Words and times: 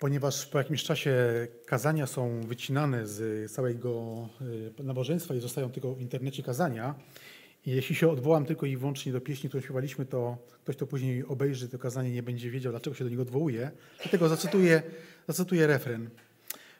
ponieważ 0.00 0.46
po 0.46 0.58
jakimś 0.58 0.82
czasie 0.82 1.16
kazania 1.66 2.06
są 2.06 2.40
wycinane 2.40 3.06
z 3.06 3.52
całego 3.52 4.28
y, 4.78 4.82
nabożeństwa 4.82 5.34
i 5.34 5.40
zostają 5.40 5.70
tylko 5.70 5.94
w 5.94 6.00
internecie 6.00 6.42
kazania. 6.42 6.94
I 7.66 7.70
jeśli 7.70 7.94
się 7.94 8.10
odwołam 8.10 8.46
tylko 8.46 8.66
i 8.66 8.76
wyłącznie 8.76 9.12
do 9.12 9.20
pieśni, 9.20 9.48
którą 9.48 9.62
śpiewaliśmy, 9.62 10.06
to 10.06 10.38
ktoś, 10.62 10.76
kto 10.76 10.86
później 10.86 11.24
obejrzy 11.24 11.68
to 11.68 11.78
kazanie, 11.78 12.10
nie 12.10 12.22
będzie 12.22 12.50
wiedział, 12.50 12.72
dlaczego 12.72 12.96
się 12.96 13.04
do 13.04 13.10
niego 13.10 13.22
odwołuje. 13.22 13.70
Dlatego 14.02 14.28
zacytuję, 14.28 14.82
zacytuję 15.28 15.66
refren. 15.66 16.10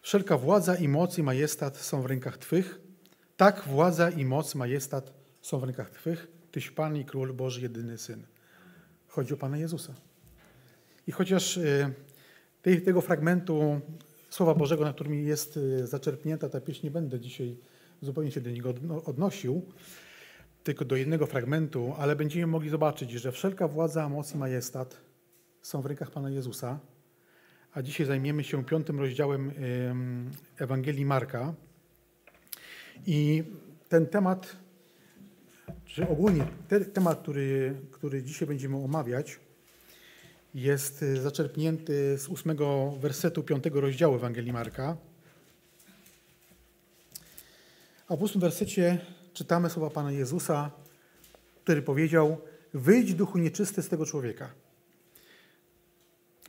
Wszelka 0.02 0.38
władza 0.38 0.74
i 0.74 0.88
moc 0.88 1.18
i 1.18 1.22
majestat 1.22 1.76
są 1.76 2.02
w 2.02 2.06
rękach 2.06 2.38
Twych. 2.38 2.80
Tak 3.36 3.64
władza 3.66 4.10
i 4.10 4.24
moc, 4.24 4.54
majestat 4.54 5.12
są 5.42 5.58
w 5.58 5.64
rękach 5.64 5.90
Twych. 5.90 6.26
Tyś 6.50 6.70
Pan 6.70 6.96
i 6.96 7.04
Król 7.04 7.32
Boży, 7.32 7.60
jedyny 7.60 7.98
Syn. 7.98 8.26
Chodzi 9.08 9.34
o 9.34 9.36
Pana 9.36 9.58
Jezusa. 9.58 9.94
I 11.06 11.12
chociaż 11.12 11.56
tej, 11.56 11.90
tego 12.62 13.00
fragmentu 13.00 13.80
Słowa 14.30 14.54
Bożego, 14.54 14.84
na 14.84 14.92
którym 14.92 15.14
jest 15.14 15.56
y, 15.56 15.86
zaczerpnięta 15.86 16.48
ta 16.48 16.60
pieśń, 16.60 16.86
nie 16.86 16.90
będę 16.90 17.20
dzisiaj 17.20 17.56
zupełnie 18.02 18.30
się 18.30 18.40
do 18.40 18.50
niego 18.50 18.74
odnosił, 19.04 19.62
tylko 20.64 20.84
do 20.84 20.96
jednego 20.96 21.26
fragmentu, 21.26 21.94
ale 21.98 22.16
będziemy 22.16 22.46
mogli 22.46 22.70
zobaczyć, 22.70 23.10
że 23.10 23.32
wszelka 23.32 23.68
władza, 23.68 24.08
moc 24.08 24.34
i 24.34 24.38
majestat 24.38 24.96
są 25.62 25.82
w 25.82 25.86
rękach 25.86 26.10
Pana 26.10 26.30
Jezusa. 26.30 26.78
A 27.72 27.82
dzisiaj 27.82 28.06
zajmiemy 28.06 28.44
się 28.44 28.64
piątym 28.64 29.00
rozdziałem 29.00 29.52
Ewangelii 30.58 31.04
Marka. 31.04 31.54
I 33.06 33.44
ten 33.88 34.06
temat, 34.06 34.56
czy 35.84 36.08
ogólnie 36.08 36.46
ten 36.68 36.84
temat, 36.84 37.22
który, 37.22 37.74
który 37.90 38.22
dzisiaj 38.22 38.48
będziemy 38.48 38.76
omawiać, 38.76 39.40
jest 40.54 41.02
y, 41.02 41.20
zaczerpnięty 41.20 42.18
z 42.18 42.28
ósmego 42.28 42.90
wersetu 43.00 43.42
piątego 43.42 43.80
rozdziału 43.80 44.16
Ewangelii 44.16 44.52
Marka. 44.52 44.96
A 48.08 48.16
w 48.16 48.22
ósmym 48.22 48.40
wersecie 48.40 48.98
czytamy 49.34 49.70
słowa 49.70 49.90
Pana 49.90 50.12
Jezusa, 50.12 50.70
który 51.64 51.82
powiedział: 51.82 52.38
Wyjdź 52.74 53.14
duchu 53.14 53.38
nieczysty 53.38 53.82
z 53.82 53.88
tego 53.88 54.06
człowieka. 54.06 54.50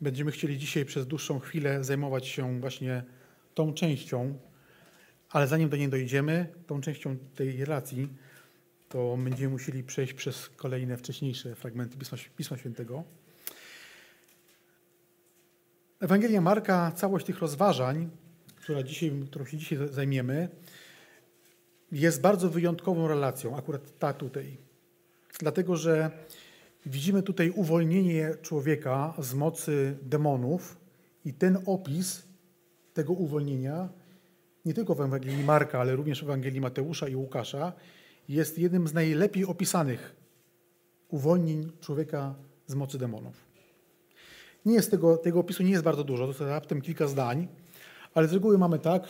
Będziemy 0.01 0.31
chcieli 0.31 0.57
dzisiaj 0.57 0.85
przez 0.85 1.07
dłuższą 1.07 1.39
chwilę 1.39 1.83
zajmować 1.83 2.27
się 2.27 2.59
właśnie 2.59 3.03
tą 3.55 3.73
częścią, 3.73 4.37
ale 5.29 5.47
zanim 5.47 5.69
do 5.69 5.77
niej 5.77 5.89
dojdziemy, 5.89 6.47
tą 6.67 6.81
częścią 6.81 7.17
tej 7.35 7.65
relacji, 7.65 8.07
to 8.89 9.17
będziemy 9.17 9.49
musieli 9.49 9.83
przejść 9.83 10.13
przez 10.13 10.49
kolejne 10.49 10.97
wcześniejsze 10.97 11.55
fragmenty 11.55 11.97
Pisma, 11.97 12.17
Pisma 12.37 12.57
Świętego. 12.57 13.03
Ewangelia 16.01 16.41
Marka, 16.41 16.91
całość 16.91 17.25
tych 17.25 17.39
rozważań, 17.39 18.09
która 18.55 18.83
dzisiaj, 18.83 19.11
którą 19.25 19.45
się 19.45 19.57
dzisiaj 19.57 19.79
zajmiemy, 19.91 20.49
jest 21.91 22.21
bardzo 22.21 22.49
wyjątkową 22.49 23.07
relacją, 23.07 23.57
akurat 23.57 23.99
ta 23.99 24.13
tutaj. 24.13 24.57
Dlatego, 25.39 25.75
że 25.75 26.11
widzimy 26.85 27.23
tutaj 27.23 27.49
uwolnienie 27.49 28.35
człowieka 28.41 29.13
z 29.19 29.33
mocy 29.33 29.97
demonów 30.01 30.77
i 31.25 31.33
ten 31.33 31.57
opis 31.65 32.23
tego 32.93 33.13
uwolnienia, 33.13 33.89
nie 34.65 34.73
tylko 34.73 34.95
w 34.95 35.01
Ewangelii 35.01 35.43
Marka, 35.43 35.79
ale 35.79 35.95
również 35.95 36.21
w 36.21 36.23
Ewangelii 36.23 36.61
Mateusza 36.61 37.07
i 37.07 37.15
Łukasza, 37.15 37.73
jest 38.29 38.59
jednym 38.59 38.87
z 38.87 38.93
najlepiej 38.93 39.45
opisanych 39.45 40.15
uwolnień 41.09 41.71
człowieka 41.81 42.35
z 42.67 42.75
mocy 42.75 42.97
demonów. 42.97 43.50
Nie 44.65 44.73
jest 44.73 44.91
tego, 44.91 45.17
tego 45.17 45.39
opisu 45.39 45.63
nie 45.63 45.71
jest 45.71 45.83
bardzo 45.83 46.03
dużo, 46.03 46.23
to 46.23 46.29
jest 46.29 46.41
raptem 46.41 46.81
kilka 46.81 47.07
zdań, 47.07 47.47
ale 48.13 48.27
z 48.27 48.33
reguły 48.33 48.57
mamy 48.57 48.79
tak 48.79 49.07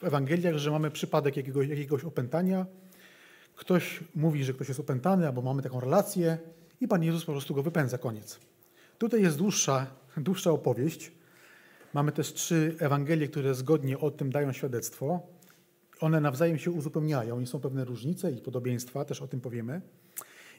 w 0.00 0.04
Ewangeliach, 0.04 0.56
że 0.56 0.70
mamy 0.70 0.90
przypadek 0.90 1.36
jakiegoś, 1.36 2.04
opętania, 2.04 2.66
ktoś 3.56 4.00
mówi, 4.14 4.44
że 4.44 4.52
ktoś 4.54 4.68
jest 4.68 4.80
opętany, 4.80 5.26
albo 5.26 5.42
mamy 5.42 5.62
taką 5.62 5.80
relację 5.80 6.38
i 6.80 6.88
Pan 6.88 7.02
Jezus 7.02 7.24
po 7.24 7.32
prostu 7.32 7.54
go 7.54 7.62
wypędza, 7.62 7.98
koniec. 7.98 8.40
Tutaj 8.98 9.22
jest 9.22 9.38
dłuższa, 9.38 9.86
dłuższa 10.16 10.50
opowieść. 10.50 11.12
Mamy 11.94 12.12
też 12.12 12.32
trzy 12.32 12.76
Ewangelie, 12.78 13.28
które 13.28 13.54
zgodnie 13.54 13.98
o 13.98 14.10
tym 14.10 14.32
dają 14.32 14.52
świadectwo. 14.52 15.20
One 16.00 16.20
nawzajem 16.20 16.58
się 16.58 16.70
uzupełniają 16.70 17.40
i 17.40 17.46
są 17.46 17.60
pewne 17.60 17.84
różnice 17.84 18.32
i 18.32 18.40
podobieństwa, 18.40 19.04
też 19.04 19.22
o 19.22 19.28
tym 19.28 19.40
powiemy. 19.40 19.80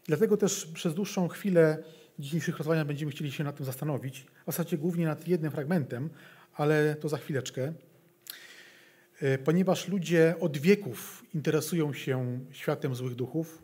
Dlatego 0.07 0.37
też 0.37 0.65
przez 0.65 0.93
dłuższą 0.93 1.27
chwilę 1.27 1.83
dzisiejszych 2.19 2.57
rozważań 2.57 2.87
będziemy 2.87 3.11
chcieli 3.11 3.31
się 3.31 3.43
nad 3.43 3.55
tym 3.55 3.65
zastanowić, 3.65 4.25
w 4.43 4.45
zasadzie 4.45 4.77
głównie 4.77 5.05
nad 5.05 5.27
jednym 5.27 5.51
fragmentem, 5.51 6.09
ale 6.53 6.95
to 6.95 7.09
za 7.09 7.17
chwileczkę. 7.17 7.73
E, 9.21 9.37
ponieważ 9.37 9.87
ludzie 9.87 10.35
od 10.39 10.57
wieków 10.57 11.25
interesują 11.33 11.93
się 11.93 12.39
światem 12.51 12.95
złych 12.95 13.15
duchów, 13.15 13.63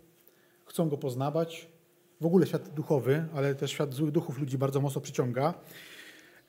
chcą 0.66 0.90
go 0.90 0.98
poznawać. 0.98 1.68
W 2.22 2.26
ogóle 2.26 2.48
świat 2.48 2.70
duchowy, 2.70 3.26
ale 3.34 3.56
też 3.56 3.72
świat 3.72 3.94
złych 3.94 4.12
duchów 4.12 4.40
ludzi 4.40 4.58
bardzo 4.58 4.82
mocno 4.82 5.02
przyciąga. 5.02 5.54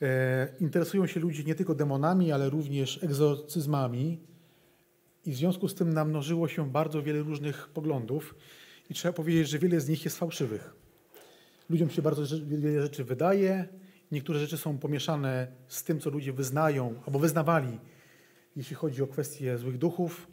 E, 0.02 0.48
interesują 0.60 1.06
się 1.06 1.20
ludzie 1.20 1.44
nie 1.44 1.54
tylko 1.54 1.74
demonami, 1.74 2.32
ale 2.32 2.50
również 2.50 3.02
egzorcyzmami. 3.02 4.20
I 5.24 5.32
w 5.32 5.36
związku 5.36 5.68
z 5.68 5.74
tym 5.74 5.92
namnożyło 5.92 6.48
się 6.48 6.70
bardzo 6.70 7.02
wiele 7.02 7.18
różnych 7.18 7.68
poglądów. 7.68 8.34
I 8.90 8.94
trzeba 8.94 9.12
powiedzieć, 9.12 9.48
że 9.48 9.58
wiele 9.58 9.80
z 9.80 9.88
nich 9.88 10.04
jest 10.04 10.18
fałszywych. 10.18 10.85
Ludziom 11.68 11.90
się 11.90 12.02
bardzo 12.02 12.22
wiele 12.46 12.82
rzeczy 12.82 13.04
wydaje, 13.04 13.68
niektóre 14.12 14.38
rzeczy 14.38 14.58
są 14.58 14.78
pomieszane 14.78 15.46
z 15.68 15.84
tym, 15.84 16.00
co 16.00 16.10
ludzie 16.10 16.32
wyznają 16.32 17.02
albo 17.06 17.18
wyznawali, 17.18 17.78
jeśli 18.56 18.76
chodzi 18.76 19.02
o 19.02 19.06
kwestie 19.06 19.58
złych 19.58 19.78
duchów, 19.78 20.28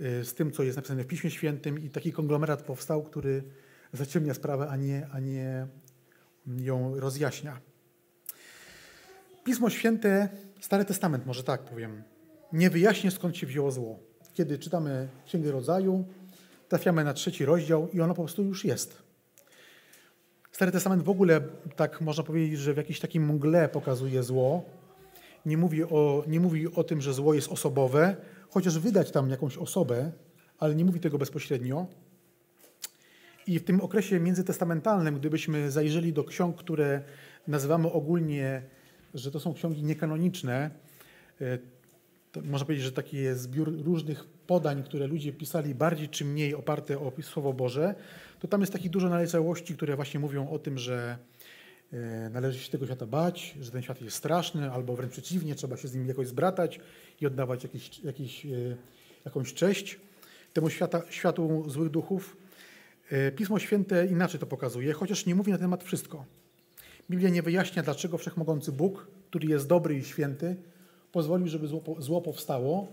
y, 0.00 0.24
z 0.24 0.34
tym, 0.34 0.52
co 0.52 0.62
jest 0.62 0.76
napisane 0.76 1.04
w 1.04 1.06
Piśmie 1.06 1.30
Świętym 1.30 1.78
i 1.84 1.90
taki 1.90 2.12
konglomerat 2.12 2.62
powstał, 2.62 3.02
który 3.02 3.42
zaciemnia 3.92 4.34
sprawę, 4.34 4.68
a 4.68 4.76
nie, 4.76 5.08
a 5.12 5.20
nie 5.20 5.66
ją 6.46 7.00
rozjaśnia. 7.00 7.60
Pismo 9.44 9.70
Święte, 9.70 10.28
Stary 10.60 10.84
Testament, 10.84 11.26
może 11.26 11.44
tak 11.44 11.64
powiem, 11.64 12.02
nie 12.52 12.70
wyjaśnia 12.70 13.10
skąd 13.10 13.36
się 13.36 13.46
wzięło 13.46 13.70
zło. 13.70 13.98
Kiedy 14.34 14.58
czytamy 14.58 15.08
Księgę 15.26 15.50
Rodzaju, 15.52 16.04
trafiamy 16.68 17.04
na 17.04 17.14
trzeci 17.14 17.44
rozdział 17.44 17.88
i 17.88 18.00
ono 18.00 18.14
po 18.14 18.22
prostu 18.22 18.42
już 18.42 18.64
jest. 18.64 19.05
Stary 20.56 20.72
Testament 20.72 21.02
w 21.02 21.08
ogóle, 21.08 21.40
tak 21.76 22.00
można 22.00 22.24
powiedzieć, 22.24 22.58
że 22.58 22.74
w 22.74 22.76
jakiś 22.76 23.00
takim 23.00 23.32
mgle 23.32 23.68
pokazuje 23.68 24.22
zło. 24.22 24.64
Nie 25.46 25.56
mówi, 25.56 25.84
o, 25.84 26.24
nie 26.26 26.40
mówi 26.40 26.74
o 26.74 26.84
tym, 26.84 27.00
że 27.00 27.14
zło 27.14 27.34
jest 27.34 27.48
osobowe, 27.48 28.16
chociaż 28.50 28.78
wydać 28.78 29.10
tam 29.10 29.30
jakąś 29.30 29.58
osobę, 29.58 30.12
ale 30.58 30.74
nie 30.74 30.84
mówi 30.84 31.00
tego 31.00 31.18
bezpośrednio. 31.18 31.86
I 33.46 33.58
w 33.58 33.64
tym 33.64 33.80
okresie 33.80 34.20
międzytestamentalnym, 34.20 35.18
gdybyśmy 35.18 35.70
zajrzeli 35.70 36.12
do 36.12 36.24
ksiąg, 36.24 36.56
które 36.56 37.02
nazywamy 37.48 37.92
ogólnie, 37.92 38.62
że 39.14 39.30
to 39.30 39.40
są 39.40 39.54
ksiągi 39.54 39.84
niekanoniczne, 39.84 40.70
e, 41.40 41.58
można 42.42 42.64
powiedzieć, 42.66 42.84
że 42.84 42.92
taki 42.92 43.16
jest 43.16 43.40
zbiór 43.40 43.84
różnych 43.84 44.24
podań, 44.24 44.82
które 44.82 45.06
ludzie 45.06 45.32
pisali 45.32 45.74
bardziej 45.74 46.08
czy 46.08 46.24
mniej 46.24 46.54
oparte 46.54 46.98
o 46.98 47.12
Słowo 47.22 47.52
Boże, 47.52 47.94
to 48.38 48.48
tam 48.48 48.60
jest 48.60 48.72
takich 48.72 48.90
dużo 48.90 49.08
naleciałości, 49.08 49.74
które 49.74 49.96
właśnie 49.96 50.20
mówią 50.20 50.48
o 50.48 50.58
tym, 50.58 50.78
że 50.78 51.18
e, 51.92 52.30
należy 52.30 52.58
się 52.58 52.70
tego 52.70 52.86
świata 52.86 53.06
bać, 53.06 53.54
że 53.60 53.70
ten 53.70 53.82
świat 53.82 54.02
jest 54.02 54.16
straszny, 54.16 54.70
albo 54.70 54.96
wręcz 54.96 55.12
przeciwnie, 55.12 55.54
trzeba 55.54 55.76
się 55.76 55.88
z 55.88 55.94
nim 55.94 56.08
jakoś 56.08 56.26
zbratać 56.26 56.80
i 57.20 57.26
oddawać 57.26 57.62
jakiś, 57.62 57.98
jakiś, 57.98 58.46
e, 58.46 58.48
jakąś 59.24 59.54
cześć 59.54 60.00
temu 60.52 60.70
świata, 60.70 61.02
światu 61.10 61.70
złych 61.70 61.90
duchów. 61.90 62.36
E, 63.10 63.32
Pismo 63.32 63.58
Święte 63.58 64.06
inaczej 64.06 64.40
to 64.40 64.46
pokazuje, 64.46 64.92
chociaż 64.92 65.26
nie 65.26 65.34
mówi 65.34 65.52
na 65.52 65.58
temat 65.58 65.84
wszystko. 65.84 66.24
Biblia 67.10 67.30
nie 67.30 67.42
wyjaśnia, 67.42 67.82
dlaczego 67.82 68.18
Wszechmogący 68.18 68.72
Bóg, 68.72 69.06
który 69.28 69.48
jest 69.48 69.66
dobry 69.66 69.98
i 69.98 70.04
święty, 70.04 70.56
pozwolił, 71.12 71.48
żeby 71.48 71.66
zło, 71.66 71.82
zło 71.98 72.22
powstało, 72.22 72.92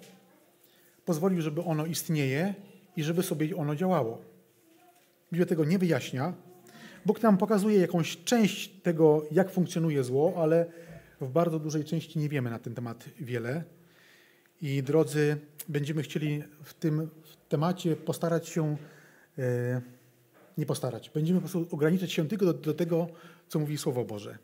pozwolił, 1.05 1.41
żeby 1.41 1.61
ono 1.61 1.85
istnieje 1.85 2.53
i 2.95 3.03
żeby 3.03 3.23
sobie 3.23 3.55
ono 3.55 3.75
działało. 3.75 4.32
Biblia 5.33 5.45
tego 5.45 5.65
nie 5.65 5.79
wyjaśnia. 5.79 6.33
Bóg 7.05 7.23
nam 7.23 7.37
pokazuje 7.37 7.79
jakąś 7.79 8.23
część 8.23 8.69
tego, 8.69 9.25
jak 9.31 9.51
funkcjonuje 9.51 10.03
zło, 10.03 10.33
ale 10.37 10.65
w 11.21 11.29
bardzo 11.29 11.59
dużej 11.59 11.83
części 11.83 12.19
nie 12.19 12.29
wiemy 12.29 12.49
na 12.49 12.59
ten 12.59 12.75
temat 12.75 13.05
wiele. 13.19 13.63
I 14.61 14.83
drodzy, 14.83 15.37
będziemy 15.69 16.03
chcieli 16.03 16.43
w 16.63 16.73
tym 16.73 17.09
temacie 17.49 17.95
postarać 17.95 18.47
się, 18.47 18.77
e, 19.37 19.81
nie 20.57 20.65
postarać, 20.65 21.09
będziemy 21.09 21.39
po 21.39 21.49
prostu 21.49 21.75
ograniczać 21.75 22.11
się 22.11 22.27
tylko 22.27 22.45
do, 22.45 22.53
do 22.53 22.73
tego, 22.73 23.07
co 23.47 23.59
mówi 23.59 23.77
Słowo 23.77 24.05
Boże. 24.05 24.37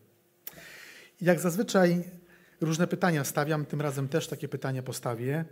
Jak 1.22 1.40
zazwyczaj 1.40 2.04
różne 2.62 2.88
pytania 2.88 3.24
stawiam, 3.24 3.66
tym 3.66 3.82
razem 3.82 4.08
też 4.08 4.28
takie 4.28 4.48
pytania 4.48 4.84
postawię 4.84 5.46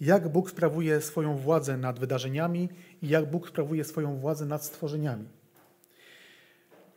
jak 0.00 0.28
Bóg 0.28 0.50
sprawuje 0.50 1.00
swoją 1.00 1.36
władzę 1.36 1.76
nad 1.76 1.98
wydarzeniami 1.98 2.68
i 3.02 3.08
jak 3.08 3.30
Bóg 3.30 3.48
sprawuje 3.48 3.84
swoją 3.84 4.16
władzę 4.16 4.46
nad 4.46 4.64
stworzeniami. 4.64 5.24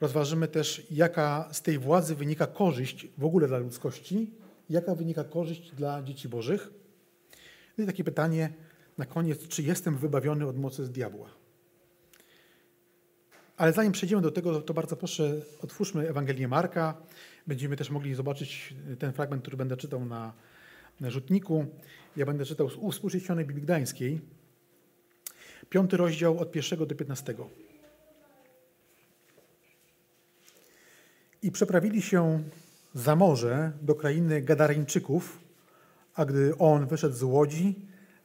rozważymy 0.01 0.47
też, 0.47 0.87
jaka 0.91 1.49
z 1.51 1.61
tej 1.61 1.79
władzy 1.79 2.15
wynika 2.15 2.47
korzyść 2.47 3.07
w 3.17 3.25
ogóle 3.25 3.47
dla 3.47 3.57
ludzkości, 3.57 4.33
jaka 4.69 4.95
wynika 4.95 5.23
korzyść 5.23 5.71
dla 5.71 6.03
dzieci 6.03 6.29
bożych. 6.29 6.69
No 7.77 7.83
i 7.83 7.87
takie 7.87 8.03
pytanie 8.03 8.53
na 8.97 9.05
koniec, 9.05 9.47
czy 9.47 9.63
jestem 9.63 9.97
wybawiony 9.97 10.47
od 10.47 10.57
mocy 10.57 10.85
z 10.85 10.91
diabła? 10.91 11.29
Ale 13.57 13.73
zanim 13.73 13.91
przejdziemy 13.91 14.21
do 14.21 14.31
tego, 14.31 14.61
to 14.61 14.73
bardzo 14.73 14.95
proszę, 14.95 15.41
otwórzmy 15.61 16.09
Ewangelię 16.09 16.47
Marka. 16.47 16.97
Będziemy 17.47 17.75
też 17.75 17.89
mogli 17.89 18.15
zobaczyć 18.15 18.73
ten 18.99 19.13
fragment, 19.13 19.41
który 19.41 19.57
będę 19.57 19.77
czytał 19.77 20.05
na, 20.05 20.33
rzutniku. 21.01 21.65
Ja 22.17 22.25
będę 22.25 22.45
czytał 22.45 22.69
z 22.69 22.75
uwspółcześnionej 22.75 23.45
Biblii 23.45 23.63
Gdańskiej. 23.63 24.21
Piąty 25.69 25.97
rozdział 25.97 26.39
od 26.39 26.51
pierwszego 26.51 26.85
do 26.85 26.95
piętnastego. 26.95 27.49
I 31.41 31.51
przeprawili 31.51 32.01
się 32.01 32.43
za 32.93 33.15
morze 33.15 33.71
do 33.81 33.95
krainy 33.95 34.41
Gadareńczyków, 34.41 35.39
a 36.15 36.25
gdy 36.25 36.57
on 36.57 36.87
wyszedł 36.87 37.15
z 37.15 37.23
łodzi, 37.23 37.75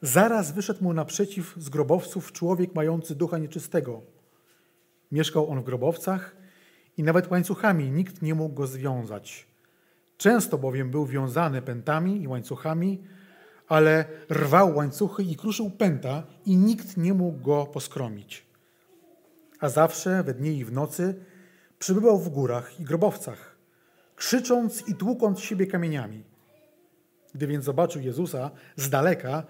zaraz 0.01 0.51
wyszedł 0.51 0.83
mu 0.83 0.93
naprzeciw 0.93 1.55
z 1.57 1.69
grobowców 1.69 2.31
człowiek 2.31 2.75
mający 2.75 3.15
ducha 3.15 3.37
nieczystego. 3.37 4.01
Mieszkał 5.11 5.49
on 5.49 5.61
w 5.61 5.63
grobowcach 5.63 6.35
i 6.97 7.03
nawet 7.03 7.31
łańcuchami 7.31 7.91
nikt 7.91 8.21
nie 8.21 8.35
mógł 8.35 8.55
go 8.55 8.67
związać. 8.67 9.48
Często 10.19 10.57
bowiem 10.57 10.91
był 10.91 11.05
wiązany 11.05 11.61
pętami 11.61 12.21
i 12.21 12.27
łańcuchami, 12.27 13.03
ale 13.67 14.05
rwał 14.31 14.75
łańcuchy 14.75 15.23
i 15.23 15.35
kruszył 15.35 15.69
pęta 15.69 16.23
i 16.45 16.57
nikt 16.57 16.97
nie 16.97 17.13
mógł 17.13 17.41
go 17.41 17.65
poskromić. 17.65 18.45
A 19.59 19.69
zawsze 19.69 20.23
we 20.23 20.33
dnie 20.33 20.53
i 20.53 20.65
w 20.65 20.71
nocy 20.71 21.25
przybywał 21.79 22.19
w 22.19 22.29
górach 22.29 22.79
i 22.79 22.83
grobowcach, 22.83 23.55
krzycząc 24.15 24.87
i 24.87 24.95
tłukąc 24.95 25.39
siebie 25.39 25.67
kamieniami. 25.67 26.23
Gdy 27.35 27.47
więc 27.47 27.65
zobaczył 27.65 28.01
Jezusa 28.01 28.51
z 28.75 28.89
daleka, 28.89 29.43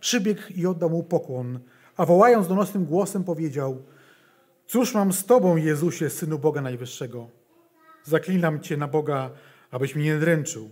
przybiegł 0.00 0.42
i 0.56 0.66
oddał 0.66 0.90
mu 0.90 1.02
pokłon, 1.02 1.60
a 1.96 2.06
wołając 2.06 2.48
donosnym 2.48 2.84
głosem 2.84 3.24
powiedział: 3.24 3.82
Cóż 4.66 4.94
mam 4.94 5.12
z 5.12 5.24
Tobą, 5.24 5.56
Jezusie, 5.56 6.10
synu 6.10 6.38
Boga 6.38 6.60
Najwyższego? 6.60 7.28
Zaklinam 8.04 8.60
Cię 8.60 8.76
na 8.76 8.88
Boga, 8.88 9.30
abyś 9.72 9.94
mnie 9.94 10.04
nie 10.04 10.18
dręczył. 10.18 10.70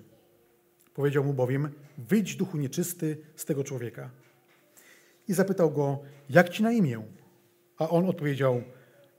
Powiedział 0.95 1.25
mu 1.25 1.35
bowiem: 1.35 1.73
Wyjdź, 1.99 2.37
duchu 2.37 2.59
nieczysty, 2.59 3.17
z 3.37 3.45
tego 3.45 3.65
człowieka. 3.65 4.11
I 5.29 5.35
zapytał 5.35 5.71
go: 5.71 5.99
Jak 6.29 6.49
ci 6.49 6.63
na 6.63 6.73
imię? 6.73 7.03
A 7.79 7.89
on 7.89 8.09
odpowiedział: 8.09 8.63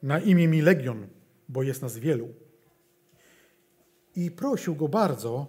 Na 0.03 0.19
imię 0.19 0.47
mi 0.47 0.61
legion, 0.61 1.07
bo 1.49 1.63
jest 1.63 1.81
nas 1.81 1.97
wielu. 1.97 2.29
I 4.15 4.31
prosił 4.31 4.75
go 4.75 4.87
bardzo, 4.87 5.47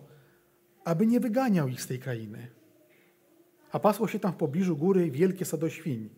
aby 0.85 1.07
nie 1.07 1.21
wyganiał 1.21 1.69
ich 1.69 1.83
z 1.83 1.87
tej 1.87 1.99
krainy. 1.99 2.49
A 3.73 3.79
pasło 3.79 4.09
się 4.09 4.19
tam 4.19 4.33
w 4.33 4.37
pobliżu 4.37 4.77
góry 4.77 5.11
wielkie 5.11 5.45
stado 5.45 5.71
świń. 5.71 6.09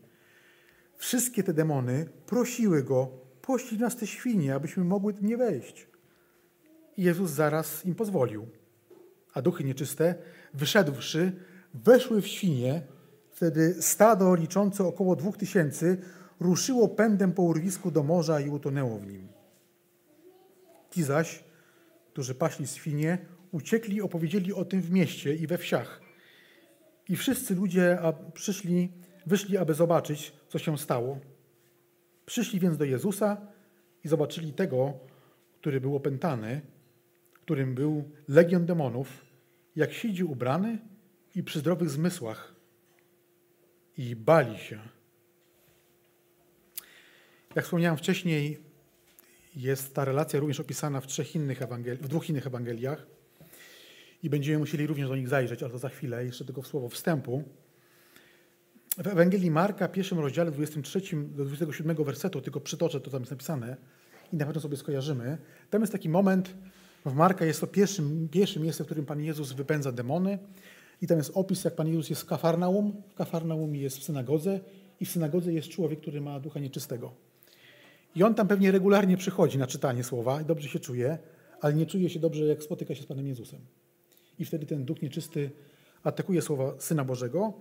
Wszystkie 0.97 1.43
te 1.43 1.55
demony 1.55 2.09
prosiły 2.27 2.83
go: 2.83 3.11
Pościg 3.43 3.81
nas 3.81 3.97
te 3.97 4.07
świnie, 4.07 4.55
abyśmy 4.55 4.85
mogły 4.85 5.15
nie 5.23 5.37
wejść. 5.37 5.94
Jezus 6.99 7.31
zaraz 7.31 7.85
im 7.85 7.95
pozwolił. 7.95 8.49
A 9.35 9.43
duchy 9.43 9.65
nieczyste, 9.65 10.15
wyszedłszy, 10.55 11.33
weszły 11.75 12.23
w 12.23 12.27
świnie. 12.27 12.83
Wtedy 13.31 13.83
stado 13.83 14.35
liczące 14.35 14.85
około 14.85 15.17
dwóch 15.17 15.37
tysięcy 15.37 15.99
ruszyło 16.41 16.89
pędem 16.89 17.33
po 17.33 17.43
urwisku 17.43 17.91
do 17.91 18.03
morza 18.03 18.41
i 18.41 18.49
utonęło 18.49 18.99
w 18.99 19.07
nim. 19.07 19.29
Ci 20.91 21.03
zaś, 21.03 21.45
którzy 22.13 22.35
paśli 22.35 22.67
świnie, 22.67 23.19
uciekli 23.53 24.03
opowiedzieli 24.03 24.53
o 24.53 24.65
tym 24.65 24.81
w 24.81 24.91
mieście 24.91 25.35
i 25.35 25.47
we 25.47 25.59
wsiach. 25.59 26.01
I 27.09 27.17
wszyscy 27.17 27.55
ludzie 27.55 27.99
przyszli, 28.35 28.93
wyszli, 29.27 29.57
aby 29.57 29.75
zobaczyć, 29.75 30.33
co 30.49 30.59
się 30.59 30.79
stało. 30.79 31.19
Przyszli 32.27 32.61
więc 32.61 32.77
do 32.77 32.85
Jezusa 32.85 33.37
i 34.05 34.09
zobaczyli 34.09 34.53
tego, 34.53 34.93
który 35.61 35.81
był 35.81 35.97
opętany, 35.97 36.61
którym 37.45 37.75
był 37.75 38.11
legion 38.29 38.67
demonów, 38.67 39.09
jak 39.77 39.93
siedzi 39.93 40.25
ubrany 40.25 40.79
i 41.35 41.43
przy 41.43 41.59
zdrowych 41.59 41.91
zmysłach. 41.91 42.55
I 43.99 44.17
bali 44.17 44.59
się. 44.59 44.79
Jak 47.55 47.65
wspomniałem 47.65 47.99
wcześniej, 47.99 48.59
jest 49.57 49.95
ta 49.95 50.05
relacja 50.05 50.41
również 50.41 50.61
opisana 50.61 51.01
w, 51.01 51.07
trzech 51.07 51.35
innych 51.35 51.61
Ewangel- 51.61 51.97
w 51.97 52.09
dwóch 52.09 52.31
innych 52.31 52.47
Ewangeliach 52.47 53.07
i 54.23 54.31
będziemy 54.31 54.59
musieli 54.59 54.87
również 54.87 55.09
do 55.09 55.17
nich 55.17 55.29
zajrzeć, 55.29 55.63
ale 55.63 55.73
to 55.73 55.79
za 55.79 55.89
chwilę, 55.89 56.25
jeszcze 56.25 56.45
tylko 56.45 56.63
w 56.63 56.67
słowo 56.67 56.89
wstępu. 56.89 57.45
W 58.99 59.07
Ewangelii 59.07 59.51
Marka, 59.51 59.89
pierwszym 59.89 60.19
rozdziale, 60.19 60.51
23 60.51 61.01
do 61.17 61.45
27 61.45 62.05
wersetu, 62.05 62.41
tylko 62.41 62.61
przytoczę, 62.61 63.01
to 63.01 63.11
tam 63.11 63.21
jest 63.21 63.31
napisane 63.31 63.77
i 64.33 64.37
na 64.37 64.47
pewno 64.47 64.61
sobie 64.61 64.77
skojarzymy. 64.77 65.39
Tam 65.71 65.81
jest 65.81 65.93
taki 65.93 66.09
moment, 66.09 66.55
w 67.05 67.15
Marka 67.15 67.45
jest 67.45 67.61
to 67.61 67.67
pierwsze, 67.67 68.03
pierwsze 68.31 68.61
miejsce, 68.61 68.85
w 68.85 68.87
którym 68.87 69.07
Pan 69.07 69.21
Jezus 69.21 69.53
wypędza 69.53 69.93
demony 69.93 70.39
i 71.03 71.07
tam 71.07 71.19
jest 71.19 71.31
opis, 71.35 71.65
jak 71.65 71.75
Pan 71.75 71.89
Jezus 71.89 72.11
jest 72.11 72.23
w 72.23 72.27
Kafarnaum. 72.27 73.03
W 73.11 73.15
Kafarnaum 73.15 73.77
jest 73.77 73.99
w 73.99 74.05
synagodze 74.05 74.61
i 75.01 75.07
w 75.07 75.11
synagodze 75.11 75.53
jest 75.53 75.69
człowiek, 75.69 76.01
który 76.01 76.21
ma 76.21 76.41
ducha 76.41 76.61
nieczystego. 76.61 77.13
I 78.17 78.23
on 78.23 78.35
tam 78.35 78.49
pewnie 78.49 78.73
regularnie 78.73 79.17
przychodzi 79.17 79.59
na 79.59 79.67
czytanie 79.67 80.05
słowa 80.05 80.41
i 80.41 80.45
dobrze 80.45 80.69
się 80.69 80.81
czuje, 80.81 81.19
ale 81.61 81.75
nie 81.75 81.87
czuje 81.87 82.11
się 82.11 82.21
dobrze, 82.21 82.45
jak 82.45 82.63
spotyka 82.63 82.95
się 82.95 83.03
z 83.03 83.07
Panem 83.07 83.27
Jezusem. 83.27 83.61
I 84.39 84.45
wtedy 84.45 84.67
ten 84.67 84.85
duch 84.85 85.03
nieczysty 85.03 85.51
atakuje 86.05 86.43
słowa 86.43 86.75
Syna 86.79 87.05
Bożego. 87.05 87.53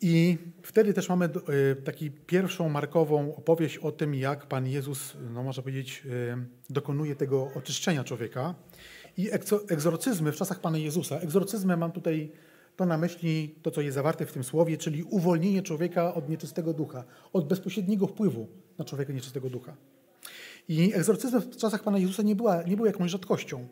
I 0.00 0.38
wtedy 0.62 0.94
też 0.94 1.08
mamy 1.08 1.24
e, 1.24 1.76
taką 1.76 1.98
pierwszą 2.26 2.68
markową 2.68 3.36
opowieść 3.36 3.78
o 3.78 3.92
tym, 3.92 4.14
jak 4.14 4.46
Pan 4.46 4.66
Jezus, 4.66 5.16
no 5.30 5.42
można 5.42 5.62
powiedzieć, 5.62 6.02
e, 6.32 6.44
dokonuje 6.70 7.16
tego 7.16 7.50
oczyszczenia 7.54 8.04
człowieka. 8.04 8.54
I 9.16 9.30
egzorcyzmy 9.68 10.32
w 10.32 10.36
czasach 10.36 10.60
Pana 10.60 10.78
Jezusa. 10.78 11.18
Egzorcyzmy 11.18 11.76
mam 11.76 11.92
tutaj 11.92 12.32
to 12.76 12.86
na 12.86 12.98
myśli 12.98 13.54
to, 13.62 13.70
co 13.70 13.80
jest 13.80 13.94
zawarte 13.94 14.26
w 14.26 14.32
tym 14.32 14.44
słowie, 14.44 14.76
czyli 14.76 15.02
uwolnienie 15.02 15.62
człowieka 15.62 16.14
od 16.14 16.28
nieczystego 16.28 16.74
ducha, 16.74 17.04
od 17.32 17.48
bezpośredniego 17.48 18.06
wpływu 18.06 18.48
na 18.78 18.84
człowieka 18.84 19.12
nieczystego 19.12 19.50
ducha. 19.50 19.76
I 20.68 20.94
egzorcyzmy 20.94 21.40
w 21.40 21.56
czasach 21.56 21.82
Pana 21.82 21.98
Jezusa 21.98 22.22
nie, 22.22 22.36
była, 22.36 22.62
nie 22.62 22.76
były 22.76 22.88
jakąś 22.88 23.10
rzadkością. 23.10 23.68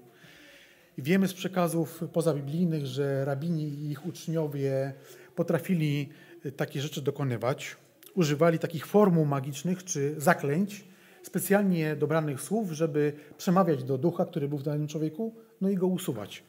Wiemy 0.98 1.28
z 1.28 1.34
przekazów 1.34 2.04
pozabiblijnych, 2.12 2.86
że 2.86 3.24
rabini 3.24 3.68
i 3.68 3.90
ich 3.90 4.06
uczniowie 4.06 4.94
potrafili 5.36 6.08
takie 6.56 6.80
rzeczy 6.80 7.02
dokonywać. 7.02 7.76
Używali 8.14 8.58
takich 8.58 8.86
formuł 8.86 9.24
magicznych 9.26 9.84
czy 9.84 10.14
zaklęć, 10.18 10.84
specjalnie 11.22 11.96
dobranych 11.96 12.40
słów, 12.40 12.72
żeby 12.72 13.12
przemawiać 13.38 13.84
do 13.84 13.98
ducha, 13.98 14.24
który 14.24 14.48
był 14.48 14.58
w 14.58 14.62
danym 14.62 14.88
człowieku, 14.88 15.34
no 15.60 15.70
i 15.70 15.74
go 15.74 15.86
usuwać. 15.86 16.42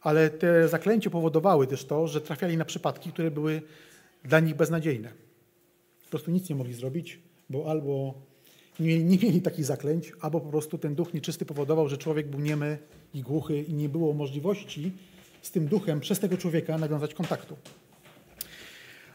Ale 0.00 0.30
te 0.30 0.68
zaklęcie 0.68 1.10
powodowały 1.10 1.66
też 1.66 1.84
to, 1.84 2.08
że 2.08 2.20
trafiali 2.20 2.56
na 2.56 2.64
przypadki, 2.64 3.12
które 3.12 3.30
były 3.30 3.62
dla 4.24 4.40
nich 4.40 4.54
beznadziejne. 4.54 5.08
Po 6.04 6.10
prostu 6.10 6.30
nic 6.30 6.48
nie 6.50 6.56
mogli 6.56 6.74
zrobić, 6.74 7.18
bo 7.50 7.70
albo 7.70 8.14
nie 8.80 8.86
mieli, 8.86 9.04
nie 9.04 9.18
mieli 9.18 9.42
takich 9.42 9.64
zaklęć, 9.64 10.12
albo 10.20 10.40
po 10.40 10.50
prostu 10.50 10.78
ten 10.78 10.94
duch 10.94 11.14
nieczysty 11.14 11.44
powodował, 11.44 11.88
że 11.88 11.98
człowiek 11.98 12.26
był 12.26 12.40
niemy 12.40 12.78
i 13.14 13.22
głuchy 13.22 13.62
i 13.62 13.74
nie 13.74 13.88
było 13.88 14.12
możliwości 14.12 14.92
z 15.42 15.50
tym 15.50 15.66
duchem 15.66 16.00
przez 16.00 16.18
tego 16.18 16.36
człowieka 16.36 16.78
nawiązać 16.78 17.14
kontaktu. 17.14 17.56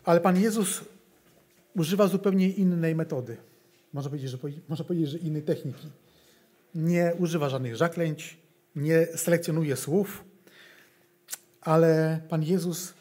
Ale 0.03 0.22
Pan 0.22 0.41
Jezus 0.41 0.81
używa 1.75 2.08
zupełnie 2.08 2.50
innej 2.50 2.96
metody. 2.96 3.38
Można 3.93 4.10
powiedzieć, 4.10 4.29
że, 4.29 4.38
można 4.70 4.86
powiedzieć, 4.86 5.10
że 5.10 5.17
innej 5.17 5.43
techniki. 5.43 5.88
Nie 6.75 7.13
używa 7.20 7.50
żadnych 7.50 7.77
zaklęć, 7.77 8.38
nie 8.75 9.05
selekcjonuje 9.05 9.75
słów, 9.75 10.24
ale 11.62 12.22
Pan 12.29 12.43
Jezus 12.43 12.93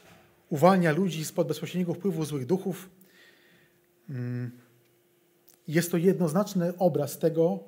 uwalnia 0.49 0.93
ludzi 0.93 1.25
spod 1.25 1.49
bezpośredniego 1.49 1.95
wpływu 1.95 2.25
złych 2.25 2.47
duchów. 2.47 2.91
Mm. 4.11 4.51
Jest 5.69 5.91
to 5.91 5.97
jednoznaczny 5.97 6.77
obraz 6.79 7.19
tego, 7.19 7.59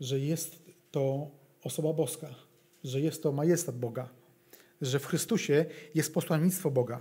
że 0.00 0.18
jest 0.18 0.58
to 0.90 1.30
osoba 1.62 1.92
boska, 1.92 2.34
że 2.84 3.00
jest 3.00 3.22
to 3.22 3.32
majestat 3.32 3.78
Boga, 3.78 4.08
że 4.80 4.98
w 4.98 5.06
Chrystusie 5.06 5.64
jest 5.94 6.14
posłannictwo 6.14 6.70
Boga. 6.70 7.00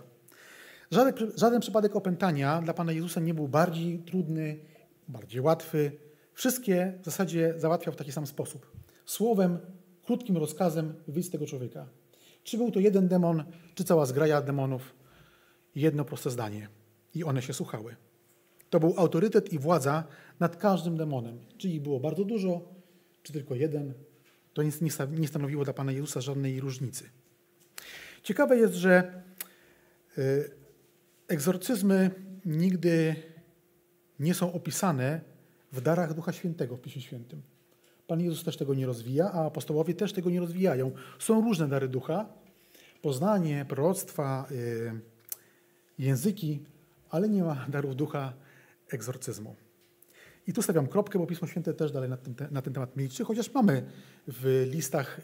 Żaden, 0.92 1.32
żaden 1.36 1.62
przypadek 1.62 1.96
opętania 1.96 2.62
dla 2.62 2.74
Pana 2.74 2.92
Jezusa 2.92 3.22
nie 3.22 3.34
był 3.34 3.48
bardziej 3.48 4.00
trudny, 4.00 4.60
bardziej 5.08 5.42
łatwy. 5.42 5.92
Wszystkie 6.34 6.94
w 7.02 7.06
zasadzie 7.06 7.54
załatwiał 7.58 7.94
w 7.94 7.98
taki 7.98 8.12
sam 8.12 8.28
sposób. 8.28 8.72
Słowem, 9.06 9.60
krótkim 10.06 10.38
rozkazem 10.38 10.94
wyjść 11.08 11.30
z 11.30 11.32
tego 11.32 11.46
człowieka. 11.46 11.90
Czy 12.44 12.58
był 12.58 12.72
to 12.72 12.80
jeden 12.80 13.08
demon, 13.08 13.44
czy 13.76 13.84
cała 13.84 14.06
zgraja 14.06 14.42
demonów? 14.42 14.96
Jedno 15.76 16.06
proste 16.06 16.30
zdanie. 16.30 16.68
I 17.16 17.24
one 17.24 17.42
się 17.42 17.54
słuchały. 17.54 17.96
To 18.70 18.80
był 18.80 18.94
autorytet 18.98 19.54
i 19.54 19.60
władza 19.60 20.04
nad 20.40 20.56
każdym 20.56 20.98
demonem. 20.98 21.40
Czy 21.58 21.70
ich 21.70 21.82
było 21.82 22.00
bardzo 22.00 22.26
dużo, 22.26 22.62
czy 23.24 23.34
tylko 23.34 23.56
jeden, 23.56 23.94
to 24.54 24.62
nie 25.12 25.28
stanowiło 25.28 25.64
dla 25.64 25.74
Pana 25.74 25.92
Jezusa 25.92 26.22
żadnej 26.22 26.60
różnicy. 26.60 27.10
Ciekawe 28.24 28.58
jest, 28.58 28.74
że 28.74 29.24
y, 30.18 30.65
egzorcyzmy 31.28 32.12
nigdy 32.46 33.16
nie 34.20 34.34
są 34.34 34.54
opisane 34.54 35.22
w 35.72 35.82
darach 35.82 36.14
Ducha 36.14 36.34
Świętego 36.34 36.78
w 36.78 36.82
Piśmie 36.82 37.02
Świętym. 37.02 37.42
Pan 38.08 38.22
Jezus 38.22 38.44
też 38.44 38.58
tego 38.58 38.74
nie 38.74 38.86
rozwija, 38.86 39.32
a 39.32 39.46
apostołowie 39.46 39.94
też 39.94 40.14
tego 40.14 40.30
nie 40.30 40.40
rozwijają. 40.40 40.92
Są 41.20 41.42
różne 41.42 41.68
dary 41.68 41.88
ducha, 41.88 42.26
poznanie, 43.02 43.66
proroctwa, 43.70 44.48
y, 44.52 44.92
języki, 46.00 46.66
ale 47.10 47.30
nie 47.30 47.44
ma 47.44 47.66
darów 47.70 47.96
ducha 47.96 48.34
egzorcyzmu. 48.90 49.56
I 50.48 50.54
tu 50.54 50.62
stawiam 50.62 50.88
kropkę, 50.88 51.20
bo 51.20 51.28
Pismo 51.28 51.48
Święte 51.48 51.74
też 51.74 51.92
dalej 51.92 52.10
na 52.10 52.18
ten, 52.18 52.36
na 52.52 52.62
ten 52.62 52.74
temat 52.74 52.96
milczy, 52.96 53.24
chociaż 53.24 53.54
mamy 53.54 53.86
w 54.28 54.68
listach 54.72 55.22